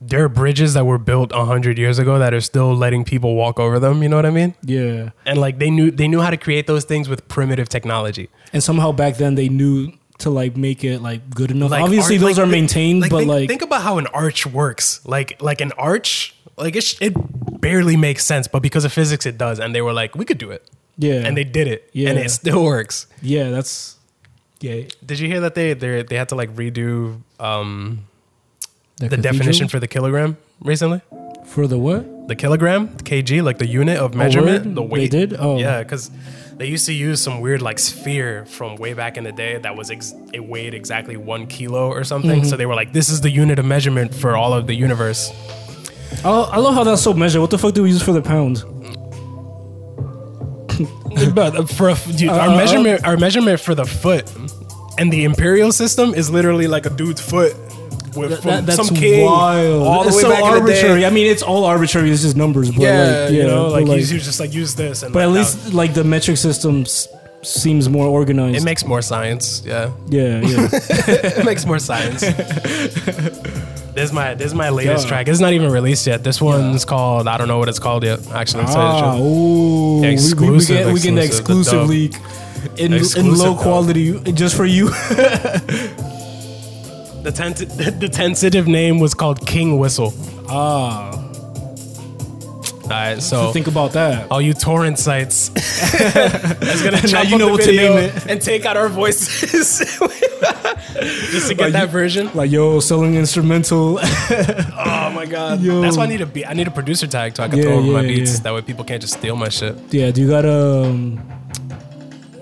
there 0.00 0.24
are 0.24 0.28
bridges 0.28 0.74
that 0.74 0.84
were 0.84 0.98
built 0.98 1.30
a 1.32 1.44
hundred 1.44 1.78
years 1.78 2.00
ago 2.00 2.18
that 2.18 2.34
are 2.34 2.40
still 2.40 2.74
letting 2.74 3.04
people 3.04 3.36
walk 3.36 3.60
over 3.60 3.78
them. 3.78 4.02
You 4.02 4.08
know 4.08 4.16
what 4.16 4.26
I 4.26 4.30
mean? 4.30 4.56
Yeah. 4.64 5.10
And 5.24 5.38
like 5.38 5.60
they 5.60 5.70
knew 5.70 5.92
they 5.92 6.08
knew 6.08 6.20
how 6.20 6.30
to 6.30 6.36
create 6.36 6.66
those 6.66 6.84
things 6.84 7.08
with 7.08 7.28
primitive 7.28 7.68
technology. 7.68 8.28
And 8.52 8.60
somehow 8.64 8.90
back 8.90 9.18
then 9.18 9.36
they 9.36 9.48
knew 9.48 9.92
to 10.18 10.30
like 10.30 10.56
make 10.56 10.82
it 10.84 11.00
like 11.00 11.30
good 11.30 11.50
enough. 11.50 11.70
Like 11.70 11.82
Obviously 11.82 12.16
arch- 12.16 12.20
those 12.22 12.38
like, 12.38 12.46
are 12.46 12.50
maintained, 12.50 13.02
but 13.08 13.18
think, 13.18 13.28
like 13.28 13.48
think 13.48 13.62
about 13.62 13.82
how 13.82 13.98
an 13.98 14.06
arch 14.08 14.46
works. 14.46 15.00
Like 15.06 15.40
like 15.40 15.60
an 15.60 15.72
arch, 15.78 16.34
like 16.56 16.74
it, 16.76 16.82
sh- 16.82 16.96
it 17.00 17.14
barely 17.60 17.96
makes 17.96 18.24
sense, 18.24 18.48
but 18.48 18.60
because 18.60 18.84
of 18.84 18.92
physics, 18.92 19.26
it 19.26 19.38
does. 19.38 19.58
And 19.60 19.74
they 19.74 19.82
were 19.82 19.92
like, 19.92 20.14
we 20.14 20.24
could 20.24 20.38
do 20.38 20.50
it, 20.50 20.68
yeah. 20.96 21.26
and 21.26 21.36
they 21.36 21.44
did 21.44 21.68
it, 21.68 21.88
Yeah. 21.92 22.10
and 22.10 22.18
it 22.18 22.30
still 22.30 22.64
works. 22.64 23.06
yeah, 23.22 23.50
that's 23.50 23.96
yeah. 24.60 24.82
Did 25.04 25.20
you 25.20 25.28
hear 25.28 25.40
that 25.40 25.54
they 25.54 25.74
they 25.74 26.02
they 26.02 26.16
had 26.16 26.28
to 26.30 26.34
like 26.34 26.54
redo 26.56 27.20
um, 27.38 28.06
the 28.96 29.08
cathedral? 29.08 29.22
definition 29.32 29.68
for 29.68 29.78
the 29.80 29.88
kilogram 29.88 30.36
recently? 30.60 31.00
for 31.46 31.66
the 31.66 31.78
what? 31.78 32.28
The 32.28 32.36
kilogram, 32.36 32.94
the 32.96 33.02
kg, 33.04 33.42
like 33.42 33.56
the 33.56 33.66
unit 33.66 33.96
of 33.98 34.14
measurement, 34.14 34.66
word? 34.66 34.74
the 34.76 34.96
They 34.96 35.08
did? 35.08 35.34
Oh. 35.38 35.58
yeah, 35.58 35.82
because 35.82 36.10
they 36.58 36.66
used 36.66 36.86
to 36.86 36.92
use 36.92 37.22
some 37.22 37.40
weird 37.40 37.62
like 37.62 37.78
sphere 37.78 38.44
from 38.46 38.74
way 38.76 38.92
back 38.92 39.16
in 39.16 39.22
the 39.22 39.30
day 39.30 39.58
that 39.58 39.76
was 39.76 39.90
ex- 39.92 40.12
it 40.32 40.44
weighed 40.44 40.74
exactly 40.74 41.16
one 41.16 41.46
kilo 41.46 41.88
or 41.88 42.02
something. 42.02 42.40
Mm-hmm. 42.40 42.48
So 42.48 42.56
they 42.56 42.66
were 42.66 42.74
like, 42.74 42.92
this 42.92 43.08
is 43.08 43.20
the 43.20 43.30
unit 43.30 43.60
of 43.60 43.64
measurement 43.64 44.12
for 44.12 44.36
all 44.36 44.52
of 44.52 44.66
the 44.66 44.74
universe. 44.74 45.30
I, 46.24 46.30
I 46.30 46.56
love 46.58 46.74
how 46.74 46.82
that's 46.82 47.02
so 47.02 47.14
measured. 47.14 47.40
What 47.40 47.50
the 47.50 47.58
fuck 47.58 47.74
do 47.74 47.84
we 47.84 47.90
use 47.90 48.02
for 48.02 48.12
the 48.12 48.22
pound? 48.22 48.64
but 51.34 51.70
for 51.70 51.90
a, 51.90 51.94
dude, 52.16 52.28
Uh, 52.28 52.34
our 52.34 52.48
uh, 52.48 52.56
measurement, 52.56 53.06
our 53.06 53.16
measurement 53.16 53.60
for 53.60 53.76
the 53.76 53.84
foot 53.84 54.28
and 54.98 55.12
the 55.12 55.24
imperial 55.24 55.70
system 55.70 56.12
is 56.12 56.28
literally 56.28 56.66
like 56.66 56.86
a 56.86 56.90
dude's 56.90 57.20
foot 57.20 57.54
with 58.18 58.42
from 58.42 58.50
That- 58.50 58.66
that's 58.66 58.86
some 58.88 58.96
king 58.96 59.24
wild. 59.24 59.86
all 59.86 60.02
the 60.02 60.08
it's 60.08 60.16
way 60.16 60.22
so 60.22 60.28
back 60.30 60.38
in 60.44 60.44
the 60.44 60.50
day. 60.54 60.60
arbitrary. 60.60 61.06
I 61.06 61.10
mean, 61.10 61.26
it's 61.30 61.42
all 61.42 61.64
arbitrary. 61.64 62.10
It's 62.10 62.22
just 62.22 62.36
numbers. 62.36 62.70
But 62.70 62.82
Yeah, 62.82 63.20
like, 63.24 63.32
you 63.32 63.42
know, 63.44 63.64
but 63.64 63.72
like, 63.72 63.86
like, 63.86 64.00
he 64.04 64.14
was 64.14 64.24
just 64.24 64.40
like 64.40 64.52
use 64.54 64.74
this, 64.74 65.02
and 65.02 65.12
but 65.12 65.22
at 65.22 65.26
like, 65.28 65.36
least 65.38 65.72
like 65.74 65.94
the 65.94 66.04
metric 66.04 66.36
system 66.36 66.84
seems 67.42 67.88
more 67.88 68.06
organized. 68.06 68.56
it 68.60 68.64
makes 68.64 68.84
more 68.84 69.00
science. 69.02 69.62
Yeah, 69.64 69.90
yeah, 70.08 70.40
yeah. 70.40 70.68
it 71.38 71.44
makes 71.44 71.64
more 71.66 71.78
science. 71.78 72.24
This 73.94 74.10
is 74.10 74.12
my 74.12 74.34
this 74.34 74.46
is 74.48 74.54
my 74.54 74.68
latest 74.68 75.04
Yeah. 75.06 75.08
track. 75.08 75.26
It's 75.28 75.40
not 75.40 75.52
even 75.54 75.72
released 75.72 76.06
yet. 76.06 76.22
This 76.22 76.40
one's 76.40 76.84
called 76.84 77.26
I 77.26 77.36
don't 77.36 77.48
know 77.48 77.58
what 77.58 77.68
it's 77.68 77.80
called 77.80 78.04
yet. 78.04 78.20
Actually, 78.30 78.66
to 78.66 78.72
tell 78.72 78.82
you 78.94 79.00
the 79.00 79.06
ah, 79.06 79.10
truth. 79.12 79.22
ooh, 79.24 79.94
we- 79.94 80.00
we, 80.02 80.06
we, 80.06 80.12
Exclusive, 80.12 80.76
get 80.76 80.92
we 80.94 81.00
get 81.00 81.14
the 81.16 81.24
exclusive, 81.24 81.82
exclusive 81.82 81.88
leak 81.88 82.14
in, 82.78 82.92
in 82.92 83.34
low 83.36 83.54
dub. 83.54 83.58
quality 83.62 84.20
just 84.34 84.54
for 84.56 84.66
you. 84.66 84.88
the 87.22 87.32
tent- 87.32 87.56
the 88.00 88.08
tentative 88.08 88.66
name 88.66 88.98
was 89.00 89.14
called 89.14 89.46
King 89.46 89.78
Whistle. 89.78 90.12
ah, 90.48 91.12
All 92.84 92.88
right, 92.90 93.20
so 93.22 93.52
think 93.52 93.66
about 93.66 93.92
that. 93.92 94.30
all 94.30 94.40
you 94.40 94.54
torrent 94.54 94.98
sites 94.98 95.48
that's 95.98 96.82
gonna 96.82 96.96
Now 96.96 97.06
chop 97.06 97.28
you 97.28 97.34
up 97.34 97.38
know 97.40 97.46
the 97.46 97.52
what 97.52 97.60
to 97.62 97.66
video 97.66 97.96
name 97.96 98.08
it. 98.16 98.26
and 98.26 98.40
take 98.40 98.64
out 98.64 98.76
our 98.78 98.88
voices 98.88 99.78
just 101.30 101.48
to 101.48 101.54
get 101.54 101.64
Like 101.64 101.72
that 101.72 101.82
you- 101.82 101.92
version. 101.92 102.30
Like 102.34 102.50
yo, 102.50 102.80
selling 102.80 103.14
instrumental. 103.14 103.98
Oh 104.00 105.10
my 105.14 105.26
god, 105.26 105.60
Yo. 105.60 105.80
that's 105.82 105.96
why 105.98 106.04
I 106.04 106.06
need 106.06 106.20
a 106.22 106.26
beat. 106.26 106.46
I 106.48 106.54
need 106.54 106.66
a 106.68 106.70
producer 106.70 107.06
tag 107.06 107.36
so 107.36 107.42
I 107.44 107.48
can 107.48 107.58
Yeah, 107.58 107.64
throw 107.64 107.78
over 107.78 107.92
my 107.92 108.00
yeah, 108.02 108.08
beats. 108.08 108.34
yeah. 108.36 108.40
That 108.44 108.54
way 108.54 108.62
people 108.62 108.84
can't 108.84 109.02
just 109.02 109.14
steal 109.18 109.36
my 109.36 109.48
shit. 109.50 109.76
yeah, 109.90 110.10
do 110.10 110.20
you 110.22 110.28
got 110.28 110.44
a 110.46 110.84
um, 110.86 111.20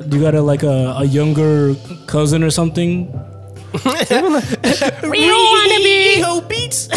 do 0.08 0.16
you 0.16 0.22
got 0.22 0.34
a 0.36 0.42
like 0.42 0.62
a, 0.62 0.94
a 0.98 1.04
younger 1.04 1.74
cousin 2.06 2.44
or 2.44 2.50
something? 2.50 3.10
We 3.76 5.30
wanna 5.30 5.78
be 5.82 6.20
ho 6.20 6.40
beats. 6.40 6.88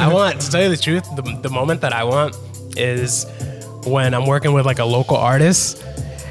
I 0.00 0.10
want 0.12 0.40
to 0.40 0.50
tell 0.50 0.62
you 0.62 0.68
the 0.70 0.76
truth. 0.80 1.04
The, 1.16 1.22
the 1.42 1.50
moment 1.50 1.80
that 1.82 1.92
I 1.92 2.04
want 2.04 2.36
is 2.76 3.26
when 3.86 4.14
I'm 4.14 4.26
working 4.26 4.52
with 4.52 4.66
like 4.66 4.78
a 4.78 4.84
local 4.84 5.16
artist. 5.16 5.82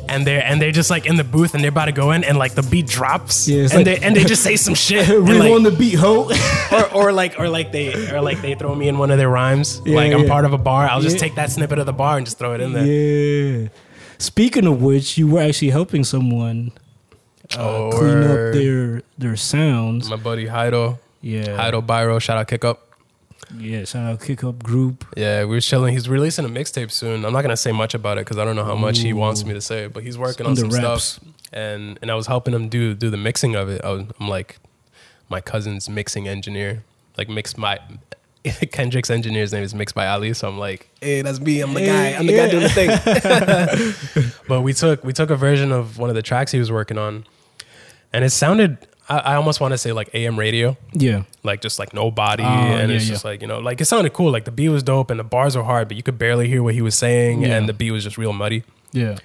And 0.10 0.28
they're 0.28 0.44
and 0.44 0.62
they're 0.62 0.72
just 0.74 0.90
like 0.90 1.06
in 1.06 1.16
the 1.16 1.24
booth 1.24 1.54
and 1.56 1.64
they're 1.64 1.70
about 1.70 1.86
to 1.86 1.94
go 1.94 2.12
in 2.12 2.26
and 2.26 2.38
like 2.38 2.56
the 2.56 2.62
beat 2.62 2.88
drops 2.88 3.48
Yeah, 3.48 3.64
and 3.64 3.74
like- 3.74 3.86
they 3.86 3.98
and 4.00 4.14
they 4.16 4.26
just 4.26 4.44
say 4.50 4.58
some 4.58 4.76
shit 4.76 5.10
and, 5.10 5.28
Real 5.28 5.40
like- 5.40 5.52
on 5.54 5.64
the 5.64 5.72
beat, 5.72 5.96
ho. 5.96 6.30
or, 6.74 6.94
or 6.94 7.12
like 7.14 7.40
or 7.40 7.48
like 7.48 7.72
they 7.72 8.12
or 8.12 8.22
like 8.22 8.42
they 8.42 8.54
throw 8.54 8.76
me 8.76 8.90
in 8.90 8.98
one 8.98 9.12
of 9.12 9.18
their 9.18 9.30
rhymes 9.30 9.82
Yeah, 9.86 9.96
like 9.96 10.12
I'm 10.12 10.24
yeah. 10.24 10.28
part 10.30 10.44
of 10.46 10.52
a 10.52 10.58
bar 10.58 10.88
I'll 10.90 11.00
just 11.02 11.16
Yeah. 11.16 11.22
take 11.22 11.36
that 11.36 11.52
snippet 11.52 11.80
of 11.80 11.86
the 11.86 11.94
bar 11.94 12.18
and 12.18 12.26
just 12.26 12.38
throw 12.38 12.54
it 12.54 12.60
in 12.62 12.74
there 12.74 12.86
yeah. 12.86 13.70
Speaking 14.20 14.68
of 14.68 14.82
which, 14.82 15.18
you 15.18 15.26
were 15.28 15.42
actually 15.42 15.72
helping 15.72 16.04
someone 16.04 16.72
Uh, 17.58 17.62
oh, 17.62 17.92
clean 17.92 18.22
word. 18.22 18.50
up 18.50 18.54
their 18.54 19.02
their 19.18 19.36
sounds. 19.36 20.10
my 20.10 20.16
buddy 20.16 20.46
Hydo 20.46 21.00
Yeah, 21.22 21.46
Hydo 21.46 21.86
Byro 21.86 22.20
shout 22.22 22.38
out 22.38 22.48
kick 22.48 22.66
up 22.66 22.94
yeah. 23.58 23.86
Shout 23.86 24.12
out 24.12 24.22
Kick 24.22 24.44
Up 24.44 24.64
Group. 24.64 25.06
Yeah, 25.16 25.42
we 25.42 25.56
were 25.56 25.62
chilling. 25.62 25.94
He's 25.94 26.10
releasing 26.10 26.46
a 26.46 26.50
mixtape 26.50 26.92
soon. 26.92 27.26
I'm 27.26 27.34
not 27.34 27.42
gonna 27.42 27.58
say 27.58 27.72
much 27.72 27.94
about 27.94 28.18
it 28.18 28.22
because 28.22 28.38
I 28.38 28.46
don't 28.46 28.56
know 28.56 28.64
how 28.64 28.76
much 28.76 29.00
he 29.00 29.14
wants 29.14 29.44
me 29.46 29.54
to 29.54 29.62
say. 29.62 29.88
But 29.88 30.04
he's 30.04 30.18
working 30.18 30.46
on 30.46 30.56
some 30.56 30.70
wraps. 30.70 31.04
stuff, 31.04 31.34
and 31.52 32.00
and 32.02 32.10
I 32.10 32.16
was 32.16 32.28
helping 32.28 32.54
him 32.54 32.70
do 32.70 32.94
do 32.94 33.10
the 33.10 33.18
mixing 33.18 33.56
of 33.56 33.70
it. 33.70 33.84
I 33.84 33.92
was, 33.92 34.06
I'm 34.20 34.28
like 34.28 34.58
my 35.30 35.42
cousin's 35.42 35.90
mixing 35.90 36.28
engineer, 36.28 36.84
like 37.18 37.30
mix 37.30 37.58
my. 37.58 37.80
Kendrick's 38.74 39.10
engineer's 39.10 39.54
name 39.54 39.64
is 39.64 39.74
Mixed 39.74 39.96
by 39.96 40.06
Ali, 40.06 40.34
so 40.34 40.50
I'm 40.50 40.58
like, 40.58 40.90
hey, 41.00 41.22
that's 41.22 41.40
me. 41.40 41.62
I'm 41.62 41.74
the 41.74 41.86
guy. 41.86 42.10
I'm 42.10 42.28
the 42.28 42.36
guy 42.36 42.50
doing 42.50 42.64
the 42.64 43.94
thing. 44.12 44.32
but 44.50 44.64
we 44.64 44.74
took 44.74 45.02
we 45.06 45.14
took 45.14 45.30
a 45.30 45.38
version 45.38 45.72
of 45.72 45.98
one 45.98 46.10
of 46.10 46.16
the 46.18 46.22
tracks 46.22 46.52
he 46.52 46.60
was 46.60 46.70
working 46.70 46.98
on, 46.98 47.26
and 48.14 48.24
it 48.24 48.30
sounded. 48.30 48.78
I, 49.10 49.18
I 49.18 49.36
almost 49.36 49.60
want 49.60 49.74
to 49.74 49.78
say 49.78 49.92
like 49.92 50.10
AM 50.16 50.40
radio 50.40 50.78
Yeah, 50.94 51.24
like 51.44 51.60
just 51.62 51.78
like 51.78 51.94
no 51.94 52.10
body 52.10 52.44
Oh, 52.44 52.48
and 52.48 52.90
yeah, 52.90 52.96
it's 52.96 53.06
yeah. 53.06 53.12
just 53.14 53.26
like 53.26 53.42
you 53.42 53.48
know 53.48 53.60
like 53.60 53.82
it 53.82 53.86
sounded 53.86 54.14
cool 54.14 54.32
like 54.32 54.46
the 54.46 54.52
beat 54.52 54.70
was 54.70 54.82
dope 54.82 55.12
and 55.12 55.20
the 55.20 55.26
bars 55.26 55.58
were 55.58 55.64
hard 55.64 55.90
but 55.90 55.98
you 55.98 56.04
could 56.04 56.18
barely 56.18 56.48
hear 56.48 56.64
what 56.64 56.74
he 56.74 56.82
was 56.82 56.96
saying 56.98 57.42
Yeah. 57.42 57.58
and 57.58 57.68
the 57.68 57.74
beat 57.74 57.92
was 57.92 58.06
just 58.06 58.18
real 58.18 58.32
muddy 58.32 58.64
yeah. 58.94 59.18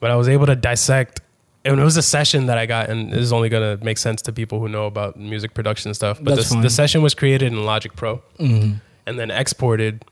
but 0.00 0.10
i 0.10 0.16
was 0.16 0.26
able 0.26 0.46
to 0.46 0.56
dissect 0.56 1.20
and 1.66 1.78
it 1.78 1.84
was 1.84 1.98
a 1.98 2.02
session 2.02 2.46
that 2.46 2.56
i 2.56 2.64
got 2.64 2.88
and 2.88 3.12
this 3.12 3.20
is 3.20 3.30
only 3.30 3.50
going 3.50 3.78
to 3.78 3.84
make 3.84 3.98
sense 3.98 4.22
to 4.22 4.32
people 4.32 4.58
who 4.58 4.68
know 4.70 4.86
about 4.86 5.18
music 5.18 5.52
production 5.52 5.92
stuff 5.92 6.18
but 6.22 6.36
the, 6.62 6.70
session 6.70 7.02
was 7.02 7.12
created 7.14 7.52
in 7.52 7.66
logic 7.66 7.94
pro 7.96 8.22
Mhm. 8.38 8.80
and 9.06 9.18
then 9.18 9.30
exported 9.30 10.02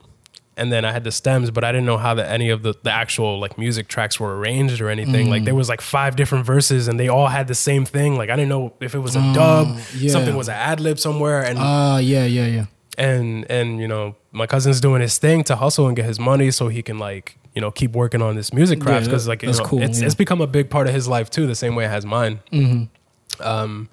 and 0.59 0.71
then 0.73 0.85
i 0.85 0.93
had 0.93 1.05
the 1.05 1.11
stems 1.13 1.51
but 1.51 1.63
i 1.65 1.71
didn't 1.73 1.87
know 1.87 1.97
how 1.99 2.13
the, 2.15 2.29
any 2.29 2.51
of 2.51 2.63
the, 2.63 2.75
the 2.83 2.91
actual 2.93 3.39
like 3.39 3.57
music 3.57 3.89
tracks 3.89 4.19
were 4.21 4.37
arranged 4.39 4.81
or 4.81 4.89
anything 4.91 5.27
Mm. 5.27 5.31
like 5.31 5.45
there 5.45 5.55
was 5.55 5.69
like 5.69 5.81
five 5.81 6.17
different 6.17 6.45
verses 6.45 6.89
and 6.89 6.99
they 7.01 7.09
all 7.09 7.29
had 7.29 7.47
the 7.49 7.55
same 7.55 7.85
thing 7.85 8.17
like 8.17 8.29
i 8.31 8.37
didn't 8.37 8.49
know 8.51 8.73
if 8.81 8.95
it 8.95 8.99
was 8.99 9.17
a 9.17 9.21
dub 9.33 9.67
Oh, 9.71 9.87
yeah. 9.97 10.11
something 10.11 10.37
was 10.37 10.49
an 10.49 10.55
ad 10.57 10.81
lib 10.81 10.99
somewhere 10.99 11.43
and 11.45 11.59
Ah, 11.61 11.99
yeah, 11.99 12.25
yeah, 12.25 12.47
yeah. 12.47 12.67
and 12.97 13.51
and 13.51 13.81
you 13.81 13.89
know 13.89 14.15
my 14.33 14.47
cousin's 14.47 14.81
doing 14.81 15.01
his 15.01 15.17
thing 15.19 15.43
to 15.45 15.57
hustle 15.57 15.87
and 15.87 15.97
get 15.97 16.05
his 16.05 16.19
money 16.21 16.51
so 16.51 16.69
he 16.69 16.83
can 16.83 16.99
like 16.99 17.39
you 17.55 17.61
know 17.63 17.71
keep 17.71 17.93
working 17.93 18.23
on 18.23 18.37
this 18.37 18.53
music 18.53 18.81
craft 18.81 19.03
Yeah, 19.03 19.09
because 19.11 19.27
like 19.29 19.43
you 19.43 19.51
know 19.53 19.65
cool, 19.65 19.83
it's 19.83 20.01
yeah. 20.01 20.07
it's 20.07 20.15
become 20.15 20.41
a 20.41 20.47
big 20.47 20.69
part 20.71 20.87
of 20.89 20.95
his 20.95 21.07
life 21.09 21.29
too 21.31 21.47
the 21.47 21.55
same 21.55 21.75
way 21.75 21.85
it 21.87 21.91
has 21.91 22.05
mine 22.05 22.41
Mm-hmm. 22.53 22.83
Um, 23.41 23.89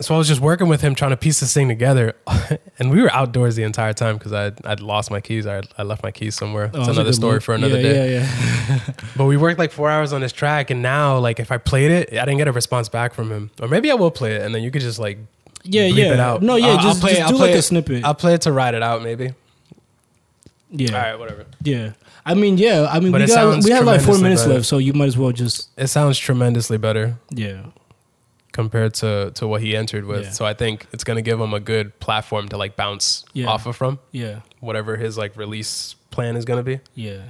so 0.00 0.14
I 0.14 0.18
was 0.18 0.28
just 0.28 0.40
working 0.40 0.68
with 0.68 0.80
him 0.80 0.94
trying 0.94 1.10
to 1.10 1.16
piece 1.16 1.40
this 1.40 1.52
thing 1.52 1.68
together, 1.68 2.14
and 2.78 2.90
we 2.90 3.02
were 3.02 3.10
outdoors 3.12 3.56
the 3.56 3.64
entire 3.64 3.92
time 3.92 4.16
because 4.16 4.32
I 4.32 4.52
I'd 4.64 4.80
lost 4.80 5.10
my 5.10 5.20
keys. 5.20 5.46
I 5.46 5.62
I 5.76 5.82
left 5.82 6.02
my 6.02 6.10
keys 6.12 6.34
somewhere. 6.36 6.66
It's 6.66 6.76
Oh, 6.76 6.78
that's 6.84 6.88
another 6.90 7.12
story 7.12 7.40
for 7.40 7.54
another 7.54 7.76
yeah, 7.76 7.82
day. 7.82 8.14
Yeah, 8.14 8.28
yeah. 8.68 8.80
But 9.16 9.24
we 9.26 9.36
worked 9.36 9.58
like 9.58 9.72
four 9.72 9.90
hours 9.90 10.12
on 10.12 10.20
this 10.20 10.32
track, 10.32 10.70
and 10.70 10.82
now 10.82 11.18
like 11.18 11.40
if 11.40 11.50
I 11.50 11.58
played 11.58 11.90
it, 11.90 12.12
I 12.12 12.24
didn't 12.24 12.38
get 12.38 12.48
a 12.48 12.52
response 12.52 12.88
back 12.88 13.12
from 13.14 13.30
him. 13.30 13.50
Or 13.60 13.68
maybe 13.68 13.90
I 13.90 13.94
will 13.94 14.10
play 14.12 14.34
it, 14.36 14.42
and 14.42 14.54
then 14.54 14.62
you 14.62 14.70
could 14.70 14.82
just 14.82 14.98
like 15.00 15.18
Yeah, 15.64 15.86
yeah. 15.86 16.12
it 16.14 16.20
out. 16.20 16.42
No, 16.42 16.56
yeah, 16.56 16.66
I'll- 16.68 16.76
I'll 16.78 16.82
just, 16.84 17.00
play- 17.00 17.10
just 17.14 17.22
I'll 17.22 17.30
do 17.30 17.36
play 17.38 17.46
like 17.48 17.54
a 17.56 17.58
it- 17.58 17.62
snippet. 17.62 18.04
I'll 18.04 18.14
play 18.14 18.34
it 18.34 18.42
to 18.42 18.52
ride 18.52 18.74
it 18.74 18.82
out, 18.82 19.02
maybe. 19.02 19.34
yeah. 20.70 20.94
All 20.94 21.02
right, 21.02 21.18
whatever. 21.18 21.46
Yeah. 21.62 21.92
I 22.24 22.34
mean, 22.34 22.58
yeah. 22.58 22.86
I 22.90 23.00
mean, 23.00 23.10
But 23.10 23.22
we 23.22 23.26
got 23.26 23.64
we 23.64 23.70
have 23.70 23.84
like 23.86 24.00
four 24.02 24.18
minutes 24.18 24.42
better. 24.42 24.54
left, 24.54 24.66
so 24.66 24.78
you 24.78 24.92
might 24.92 25.06
as 25.06 25.16
well 25.16 25.32
just 25.32 25.70
It 25.78 25.86
sounds 25.88 26.18
tremendously 26.18 26.76
better 26.78 27.16
yeah. 27.30 27.62
Compared 28.58 28.92
to 28.92 29.30
to 29.38 29.46
what 29.46 29.60
he 29.62 29.76
entered 29.76 30.04
with. 30.04 30.24
Yeah. 30.24 30.30
So 30.38 30.44
I 30.44 30.52
think 30.52 30.86
it's 30.92 31.04
gonna 31.04 31.22
give 31.22 31.38
him 31.40 31.54
a 31.54 31.60
good 31.60 31.86
platform 32.00 32.48
to 32.48 32.56
like 32.56 32.74
bounce 32.74 33.24
Yeah. 33.32 33.46
off 33.52 33.66
of 33.66 33.76
from 33.76 34.00
Yeah. 34.10 34.40
whatever 34.58 34.96
his 34.96 35.16
like 35.16 35.32
release 35.36 35.94
plan 36.10 36.34
is 36.36 36.44
gonna 36.44 36.64
be. 36.64 36.80
Yeah. 36.96 37.20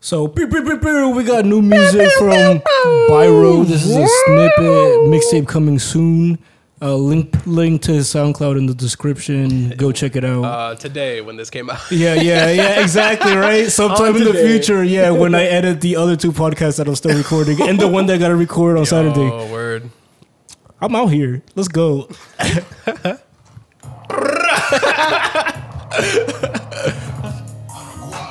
So 0.00 0.24
we 0.24 1.22
got 1.24 1.44
new 1.44 1.62
music 1.62 2.10
from 2.18 2.60
Byro. 3.08 3.64
This 3.66 3.84
is 3.86 3.94
a 3.96 4.06
snippet 4.24 4.90
mixtape 5.12 5.46
coming 5.46 5.78
soon. 5.78 6.38
Uh, 6.82 6.94
link 6.94 7.34
link 7.46 7.80
to 7.82 7.92
his 7.92 8.06
SoundCloud 8.14 8.58
in 8.58 8.66
the 8.66 8.74
description. 8.74 9.70
Go 9.78 9.92
check 9.92 10.14
it 10.14 10.24
out. 10.24 10.44
Uh, 10.44 10.74
today 10.74 11.22
when 11.22 11.36
this 11.36 11.48
came 11.50 11.70
out, 11.70 11.80
yeah, 11.90 12.14
yeah, 12.14 12.50
yeah, 12.50 12.82
exactly, 12.82 13.34
right? 13.34 13.66
Sometime 13.80 14.14
in 14.16 14.24
the 14.24 14.34
future, 14.34 14.84
yeah, 14.84 15.10
when 15.10 15.34
I 15.34 15.44
edit 15.44 15.80
the 15.80 15.96
other 15.96 16.16
two 16.16 16.32
podcasts 16.32 16.76
that 16.76 16.86
I'm 16.86 16.94
still 16.96 17.16
recording 17.16 17.62
and 17.62 17.80
the 17.80 17.88
one 17.88 18.04
that 18.06 18.14
I 18.16 18.18
got 18.18 18.28
to 18.28 18.36
record 18.36 18.76
on 18.76 18.84
Saturday. 18.84 19.30
Oh 19.32 19.50
word! 19.50 19.88
I'm 20.80 20.94
out 20.94 21.06
here. 21.06 21.42
Let's 21.54 21.68
go. 21.68 22.08
I 22.38 23.18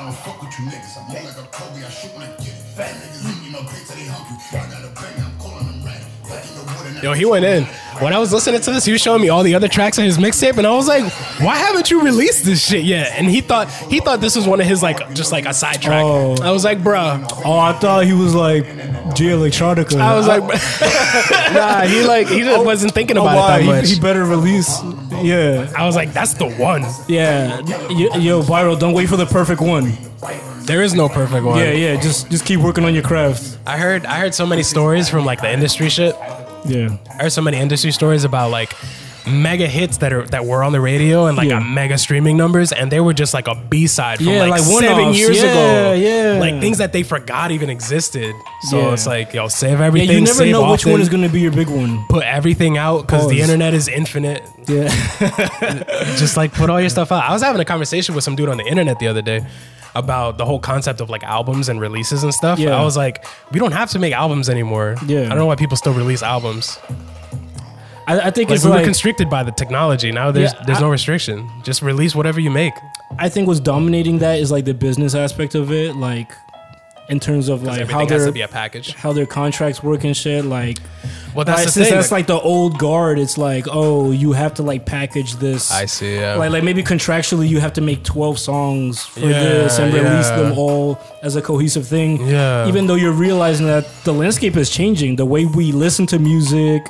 don't 0.04 0.16
fuck 0.16 0.41
with 0.41 0.60
you 0.60 0.66
niggas. 0.66 0.98
I'm 0.98 1.08
more 1.12 1.24
like 1.24 1.38
a 1.38 1.48
Kobe. 1.52 1.84
I 1.84 1.89
shoot 1.89 2.14
when 2.14 2.24
I 2.24 2.28
get 2.38 2.48
it. 2.50 2.62
Fat 2.78 2.93
niggas 2.93 3.26
eat 3.32 3.46
me 3.46 3.52
no 3.52 3.62
pizza, 3.62 3.96
they 3.96 4.06
hungry. 4.06 4.38
I 4.54 4.70
got 4.70 4.86
a 4.86 4.93
bang, 4.93 5.35
Yo, 7.06 7.14
he 7.14 7.24
went 7.24 7.45
in. 7.45 7.66
When 8.01 8.14
I 8.14 8.18
was 8.18 8.34
listening 8.34 8.62
to 8.62 8.72
this, 8.72 8.84
he 8.84 8.91
was 8.91 8.99
showing 8.99 9.22
me 9.22 9.30
all 9.30 9.43
the 9.43 9.53
other 9.53 9.68
tracks 9.68 9.99
on 9.99 10.06
his 10.06 10.18
mixtape, 10.18 10.58
and 10.58 10.66
I 10.66 10.72
was 10.72 10.88
like, 10.88 11.03
"Why 11.39 11.56
haven't 11.56 11.91
you 11.91 12.01
released 12.01 12.45
this 12.45 12.66
shit 12.66 12.84
yet?" 12.84 13.12
And 13.12 13.28
he 13.28 13.41
thought 13.41 13.70
he 13.70 13.99
thought 13.99 14.22
this 14.22 14.36
was 14.36 14.47
one 14.47 14.60
of 14.60 14.66
his 14.66 14.82
like 14.82 15.14
just 15.14 15.32
like 15.32 15.45
a 15.45 15.53
side 15.53 15.84
track. 15.84 16.03
Oh. 16.03 16.36
I 16.41 16.49
was 16.49 16.64
like, 16.64 16.80
"Bruh." 16.80 17.24
Oh, 17.45 17.60
I 17.60 17.74
thought 17.74 18.06
he 18.06 18.14
was 18.14 18.34
like 18.34 18.66
Jay 19.14 19.26
Electronica. 19.26 20.01
I 20.01 20.16
was 20.16 20.26
like, 20.26 20.41
"Nah." 21.53 21.82
He 21.82 22.03
like 22.03 22.28
he 22.28 22.39
just 22.39 22.66
wasn't 22.66 22.95
thinking 22.95 23.20
oh, 23.20 23.22
about 23.22 23.36
why? 23.36 23.45
it 23.45 23.49
that 23.49 23.60
oh, 23.60 23.62
He- 23.62 23.82
much. 23.82 23.89
He, 23.91 23.99
better 23.99 24.26
release. 24.26 24.82
Yeah, 25.22 25.72
I 25.78 25.86
was 25.86 25.95
like, 25.95 26.12
"That's 26.12 26.34
the 26.34 26.49
one." 26.49 26.86
yeah. 27.08 27.62
Y- 27.62 28.18
Yo, 28.18 28.41
viral. 28.41 28.80
don't 28.80 28.95
wait 28.95 29.10
for 29.10 29.18
the 29.18 29.28
perfect 29.28 29.62
one. 29.62 29.93
There 30.66 30.82
is 30.82 30.95
no 30.95 31.08
perfect 31.08 31.45
one. 31.45 31.60
Yeah, 31.60 31.72
yeah. 31.72 32.01
Just 32.01 32.32
just 32.32 32.47
keep 32.47 32.62
working 32.62 32.84
on 32.84 32.95
your 32.95 33.03
craft. 33.03 33.60
I 33.68 33.78
heard 33.78 34.08
I 34.08 34.20
heard 34.20 34.34
so 34.34 34.47
many 34.47 34.64
stories 34.64 35.08
from 35.08 35.24
like 35.24 35.39
the 35.41 35.53
industry 35.53 35.89
shit. 35.89 36.16
Yeah. 36.66 36.97
I 37.09 37.24
heard 37.24 37.32
so 37.32 37.41
many 37.41 37.57
industry 37.57 37.91
stories 37.91 38.24
about 38.24 38.49
like 38.51 38.74
mega 39.28 39.68
hits 39.68 39.98
that 39.98 40.14
are 40.14 40.24
that 40.28 40.46
were 40.46 40.64
on 40.64 40.72
the 40.72 40.80
radio 40.82 41.26
and 41.26 41.36
like 41.38 41.48
Yeah. 41.50 41.60
got 41.60 41.68
mega 41.68 41.98
streaming 41.98 42.38
numbers, 42.38 42.72
and 42.72 42.92
they 42.92 43.00
were 43.00 43.14
just 43.14 43.34
like 43.34 43.48
a 43.48 43.56
B 43.56 43.88
side 43.88 44.18
from 44.18 44.28
Yeah, 44.28 44.40
like, 44.42 44.52
like 44.52 44.62
seven 44.62 45.14
years 45.14 45.38
Yeah, 45.42 45.50
ago. 45.50 45.94
yeah. 45.94 46.40
like 46.40 46.60
things 46.62 46.78
that 46.78 46.94
they 46.94 47.04
forgot 47.04 47.52
even 47.52 47.70
existed. 47.70 48.34
So 48.70 48.94
it's 48.94 49.08
like 49.08 49.34
yo, 49.34 49.48
save 49.48 49.82
everything. 49.82 50.10
you 50.10 50.22
never 50.22 50.46
know 50.46 50.72
which 50.72 50.86
one 50.86 51.02
is 51.02 51.10
going 51.10 51.24
to 51.24 51.30
be 51.30 51.42
your 51.42 51.52
big 51.52 51.70
one. 51.70 52.06
put 52.10 52.24
everything 52.24 52.78
out 52.78 53.02
because 53.02 53.28
the 53.30 53.42
internet 53.42 53.74
is 53.74 53.88
infinite. 53.88 54.42
Yeah. 54.68 54.90
Just 56.18 56.38
like 56.38 56.54
put 56.54 56.70
all 56.70 56.80
your 56.80 56.90
stuff 56.90 57.12
out. 57.12 57.24
I 57.24 57.32
was 57.34 57.42
having 57.42 57.62
a 57.62 57.66
conversation 57.66 58.16
with 58.16 58.24
some 58.24 58.36
dude 58.36 58.50
on 58.50 58.58
the 58.58 58.66
internet 58.66 59.00
the 59.00 59.08
other 59.08 59.22
day 59.22 59.46
about 59.94 60.38
the 60.38 60.46
whole 60.46 60.60
concept 60.60 61.00
of 61.02 61.10
like 61.10 61.24
albums 61.24 61.70
and 61.70 61.80
releases 61.80 62.24
and 62.24 62.34
stuff. 62.34 62.60
Yeah. 62.60 62.78
I 62.80 62.84
was 62.84 62.98
like, 62.98 63.24
we 63.52 63.60
don't 63.60 63.72
have 63.72 63.90
to 63.92 64.00
make 64.00 64.14
albums 64.14 64.50
anymore. 64.50 64.96
Yeah. 65.06 65.22
I 65.26 65.30
don't 65.30 65.38
know 65.38 65.46
why 65.46 65.56
people 65.56 65.78
still 65.78 65.94
release 65.94 66.22
albums. 66.24 66.78
I, 68.08 68.20
I 68.28 68.32
think 68.32 68.49
Like 68.49 68.58
it's 68.58 68.66
we 68.66 68.72
were 68.72 68.84
constricted 68.84 69.30
by 69.30 69.43
the 69.43 69.51
technology. 69.51 70.12
Now 70.12 70.32
there's 70.32 70.53
Yeah, 70.53 70.64
there's 70.66 70.78
I- 70.78 70.82
no 70.82 70.89
restriction. 70.89 71.49
Just 71.64 71.82
release 71.82 72.14
whatever 72.16 72.39
you 72.39 72.51
make. 72.51 72.74
I 73.18 73.30
think 73.30 73.47
what's 73.47 73.60
dominating 73.60 74.20
that 74.20 74.39
is 74.39 74.51
like 74.51 74.66
the 74.66 74.74
business 74.74 75.16
aspect 75.16 75.56
of 75.56 75.72
it, 75.72 75.95
like 75.95 76.32
in 77.08 77.20
terms 77.20 77.49
of 77.49 77.62
like 77.62 77.88
how 77.88 77.99
has 78.08 78.24
their 78.24 78.32
be 78.32 78.41
a 78.41 78.47
package. 78.47 78.93
how 78.95 79.14
their 79.14 79.28
contracts 79.28 79.82
work 79.84 80.03
and 80.03 80.18
shit. 80.18 80.43
Like 80.43 80.80
Well, 81.36 81.45
that's 81.45 81.60
like, 81.60 81.66
the 81.68 81.72
since 81.72 81.88
thing. 81.88 81.95
that's 81.95 82.12
like 82.12 82.26
the 82.28 82.39
old 82.39 82.80
guard. 82.80 83.20
It's 83.20 83.38
like 83.38 83.66
oh, 83.72 84.12
you 84.12 84.32
have 84.34 84.56
to 84.56 84.64
like 84.64 84.86
package 84.88 85.36
this. 85.36 85.72
I 85.72 85.86
see. 85.86 86.16
Yeah. 86.16 86.36
Like, 86.36 86.51
like 86.51 86.64
maybe 86.64 86.82
contractually 86.84 87.47
you 87.47 87.60
have 87.60 87.74
to 87.74 87.82
make 87.82 88.03
12 88.03 88.39
songs 88.39 89.03
for 89.06 89.20
Yeah, 89.22 89.43
this 89.43 89.78
and 89.80 89.93
release 89.93 90.30
yeah. 90.30 90.36
them 90.41 90.58
all 90.58 90.99
as 91.22 91.36
a 91.36 91.41
cohesive 91.43 91.88
thing. 91.88 92.26
Yeah. 92.28 92.68
Even 92.68 92.88
though 92.88 92.95
you're 92.95 93.12
realizing 93.14 93.68
that 93.68 93.86
the 94.03 94.14
landscape 94.14 94.58
is 94.58 94.70
changing, 94.72 95.16
the 95.18 95.26
way 95.26 95.45
we 95.45 95.72
listen 95.72 96.08
to 96.08 96.18
music 96.20 96.88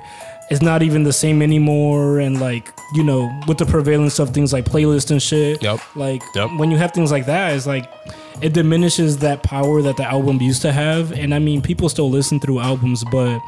is 0.52 0.62
not 0.62 0.84
even 0.84 1.04
the 1.04 1.14
same 1.14 1.42
anymore. 1.42 2.20
And 2.20 2.40
like, 2.40 2.72
you 2.94 3.04
know, 3.04 3.32
with 3.48 3.58
the 3.58 3.66
prevalence 3.66 4.20
of 4.20 4.30
things 4.30 4.54
like 4.54 4.66
playlists 4.66 5.10
and 5.12 5.22
shit, 5.22 5.62
Yep. 5.64 5.80
like 5.96 6.22
Yep. 6.36 6.52
when 6.58 6.70
you 6.72 6.78
have 6.78 6.92
things 6.92 7.12
like 7.12 7.26
that, 7.26 7.54
it's 7.56 7.66
like 7.66 7.90
it 8.42 8.54
diminishes 8.54 9.18
that 9.20 9.42
power 9.44 9.82
that 9.82 9.98
the 9.98 10.04
album 10.04 10.42
used 10.42 10.62
to 10.62 10.72
have. 10.72 11.12
And 11.12 11.34
I 11.34 11.40
mean, 11.40 11.62
people 11.62 11.90
still 11.90 12.10
listen 12.10 12.40
through 12.40 12.60
albums, 12.60 13.04
but 13.12 13.40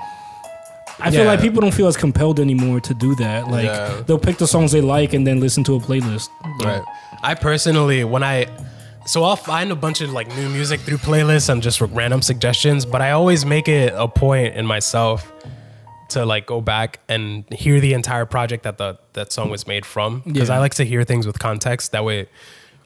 I 0.99 1.11
feel 1.11 1.25
like 1.25 1.41
people 1.41 1.61
don't 1.61 1.73
feel 1.73 1.87
as 1.87 1.95
compelled 1.97 2.39
anymore 2.39 2.79
to 2.79 2.93
do 2.95 3.13
that. 3.15 3.47
Like 3.49 3.65
Yeah. 3.65 4.01
they'll 4.07 4.17
pick 4.17 4.37
the 4.37 4.47
songs 4.47 4.71
they 4.71 4.81
like 4.81 5.13
and 5.13 5.27
then 5.27 5.39
listen 5.39 5.63
to 5.65 5.75
a 5.75 5.79
playlist. 5.79 6.29
Right. 6.63 6.81
I 7.21 7.35
personally, 7.35 8.03
when 8.03 8.23
I, 8.23 8.47
so 9.05 9.23
I'll 9.23 9.35
find 9.35 9.71
a 9.71 9.75
bunch 9.75 10.01
of 10.01 10.11
like 10.11 10.27
new 10.35 10.49
music 10.49 10.79
through 10.81 10.97
playlists 10.97 11.49
and 11.49 11.61
just 11.61 11.79
random 11.81 12.21
suggestions, 12.23 12.85
but 12.85 13.01
I 13.01 13.11
always 13.11 13.45
make 13.45 13.67
it 13.67 13.93
a 13.95 14.07
point 14.07 14.55
in 14.55 14.65
myself 14.65 15.31
to 16.09 16.25
like 16.25 16.45
go 16.45 16.61
back 16.61 16.99
and 17.09 17.43
hear 17.53 17.79
the 17.79 17.93
entire 17.93 18.25
project 18.25 18.63
that 18.63 18.77
the 18.77 18.97
that 19.13 19.31
song 19.31 19.49
was 19.49 19.67
made 19.67 19.85
from 19.85 20.21
because 20.25 20.49
Yeah. 20.49 20.55
I 20.55 20.59
like 20.59 20.73
to 20.75 20.83
hear 20.85 21.03
things 21.03 21.25
with 21.27 21.39
context. 21.39 21.91
That 21.91 22.03
way, 22.05 22.27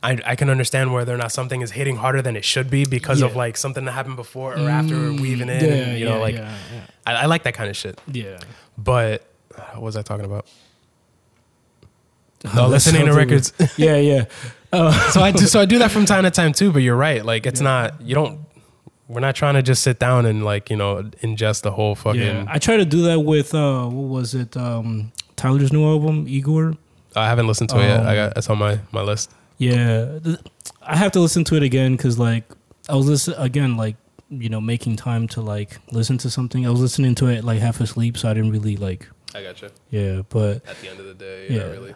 I, 0.04 0.18
I 0.26 0.36
can 0.36 0.50
understand 0.50 0.94
whether 0.94 1.14
or 1.14 1.18
not 1.18 1.32
something 1.32 1.62
is 1.62 1.72
hitting 1.72 1.98
harder 1.98 2.22
than 2.22 2.36
it 2.36 2.44
should 2.44 2.70
be 2.70 2.86
because 2.86 3.22
of 3.22 3.36
like 3.36 3.58
something 3.58 3.86
that 3.86 3.92
happened 3.92 4.16
before 4.16 4.56
or 4.58 4.70
after 4.70 5.12
weaving 5.14 5.50
in. 5.50 5.64
Yeah, 5.64 5.72
and, 5.72 6.00
you 6.00 6.06
know, 6.06 6.16
yeah, 6.16 6.22
like 6.22 6.36
yeah, 6.36 6.58
I, 7.06 7.14
I 7.14 7.26
like 7.28 7.44
that 7.44 7.54
kind 7.54 7.70
of 7.70 7.78
shit. 7.78 8.00
yeah. 8.12 8.40
But 8.78 9.24
uh, 9.56 9.62
what 9.74 9.84
was 9.84 9.96
I 9.98 10.02
talking 10.02 10.26
about? 10.26 10.48
yeah. 12.44 12.54
No, 12.56 12.68
listening 12.68 13.06
to 13.06 13.14
records. 13.14 13.54
yeah, 13.78 13.98
yeah. 13.98 14.26
so 15.12 15.22
I 15.22 15.32
do 15.32 15.46
so 15.46 15.60
I 15.60 15.66
do 15.66 15.78
that 15.80 15.92
from 15.92 16.06
time 16.14 16.24
to 16.24 16.32
time 16.32 16.54
too. 16.54 16.72
But 16.72 16.80
you're 16.82 16.96
right. 16.96 17.24
Like 17.24 17.46
it's 17.46 17.62
not 17.62 18.02
you 18.02 18.16
don't. 18.16 18.40
We're 19.12 19.20
not 19.20 19.36
trying 19.36 19.56
to 19.56 19.62
just 19.62 19.82
sit 19.84 20.00
down 20.00 20.26
and 20.26 20.44
like 20.46 20.70
you 20.70 20.78
know 20.78 21.04
ingest 21.22 21.64
the 21.64 21.72
whole 21.72 21.96
fucking. 21.96 22.22
Yeah, 22.22 22.46
I 22.48 22.58
try 22.60 22.78
to 22.78 22.86
do 22.86 23.02
that 23.04 23.20
with 23.22 23.54
uh, 23.54 23.88
what 23.88 24.08
was 24.10 24.34
it? 24.34 24.56
Um, 24.56 25.12
Tyler's 25.36 25.74
new 25.74 25.84
album, 25.86 26.26
Igor. 26.28 26.74
I 27.16 27.28
haven't 27.28 27.48
listened 27.48 27.70
to 27.72 27.80
it 27.80 27.88
yet. 27.88 28.00
I 28.06 28.10
Um, 28.10 28.16
got 28.30 28.38
it's 28.38 28.50
on 28.50 28.58
my 28.58 28.80
my 28.92 29.02
list. 29.02 29.32
Yeah, 29.58 30.20
I 30.82 30.96
have 30.96 31.12
to 31.12 31.20
listen 31.20 31.44
to 31.46 31.56
it 31.56 31.64
again 31.64 31.92
because 31.98 32.18
like 32.18 32.46
I 32.90 32.96
was 32.96 33.06
listen 33.08 33.34
again 33.38 33.76
like 33.78 33.98
you 34.30 34.48
know 34.50 34.62
making 34.62 34.96
time 34.96 35.28
to 35.30 35.42
like 35.42 35.78
listen 35.92 36.18
to 36.20 36.30
something. 36.30 36.66
I 36.66 36.70
was 36.70 36.80
listening 36.80 37.14
to 37.16 37.28
it 37.28 37.44
like 37.44 37.60
half 37.60 37.82
asleep, 37.82 38.18
so 38.18 38.30
I 38.30 38.34
didn't 38.34 38.52
really 38.52 38.78
like. 38.78 39.08
I 39.36 39.44
gotcha. 39.44 39.72
Yeah, 39.90 40.22
but 40.30 40.66
At 40.68 40.80
the 40.82 40.90
end 40.90 41.00
of 41.00 41.06
the 41.06 41.14
day, 41.14 41.48
Yeah. 41.50 41.64
not 41.64 41.72
really. 41.72 41.94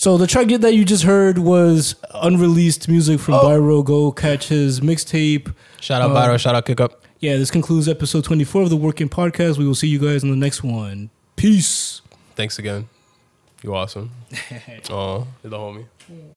So 0.00 0.16
the 0.16 0.26
track 0.26 0.46
that 0.48 0.72
you 0.72 0.84
just 0.86 1.04
heard 1.04 1.36
was 1.36 1.94
unreleased 2.14 2.88
music 2.88 3.20
from 3.20 3.34
Byro. 3.34 3.84
Go 3.84 4.10
catch 4.12 4.48
his 4.48 4.80
mixtape. 4.80 5.54
Shout 5.78 6.00
out 6.00 6.10
Uh, 6.12 6.14
Byro. 6.14 6.38
Shout 6.40 6.54
out 6.54 6.64
Kick 6.64 6.80
Up. 6.80 7.04
Yeah, 7.18 7.36
this 7.36 7.50
concludes 7.50 7.86
episode 7.86 8.24
twenty 8.24 8.44
four 8.44 8.62
of 8.62 8.70
the 8.70 8.76
Working 8.76 9.10
Podcast. 9.10 9.58
We 9.58 9.66
will 9.66 9.74
see 9.74 9.88
you 9.88 9.98
guys 9.98 10.22
in 10.22 10.30
the 10.30 10.36
next 10.36 10.62
one. 10.62 11.10
Peace. 11.36 12.00
Thanks 12.34 12.58
again. 12.58 12.88
You're 13.62 13.74
awesome. 13.74 14.10
Oh, 14.88 15.26
you're 15.42 15.50
the 15.50 15.58
homie. 15.58 15.84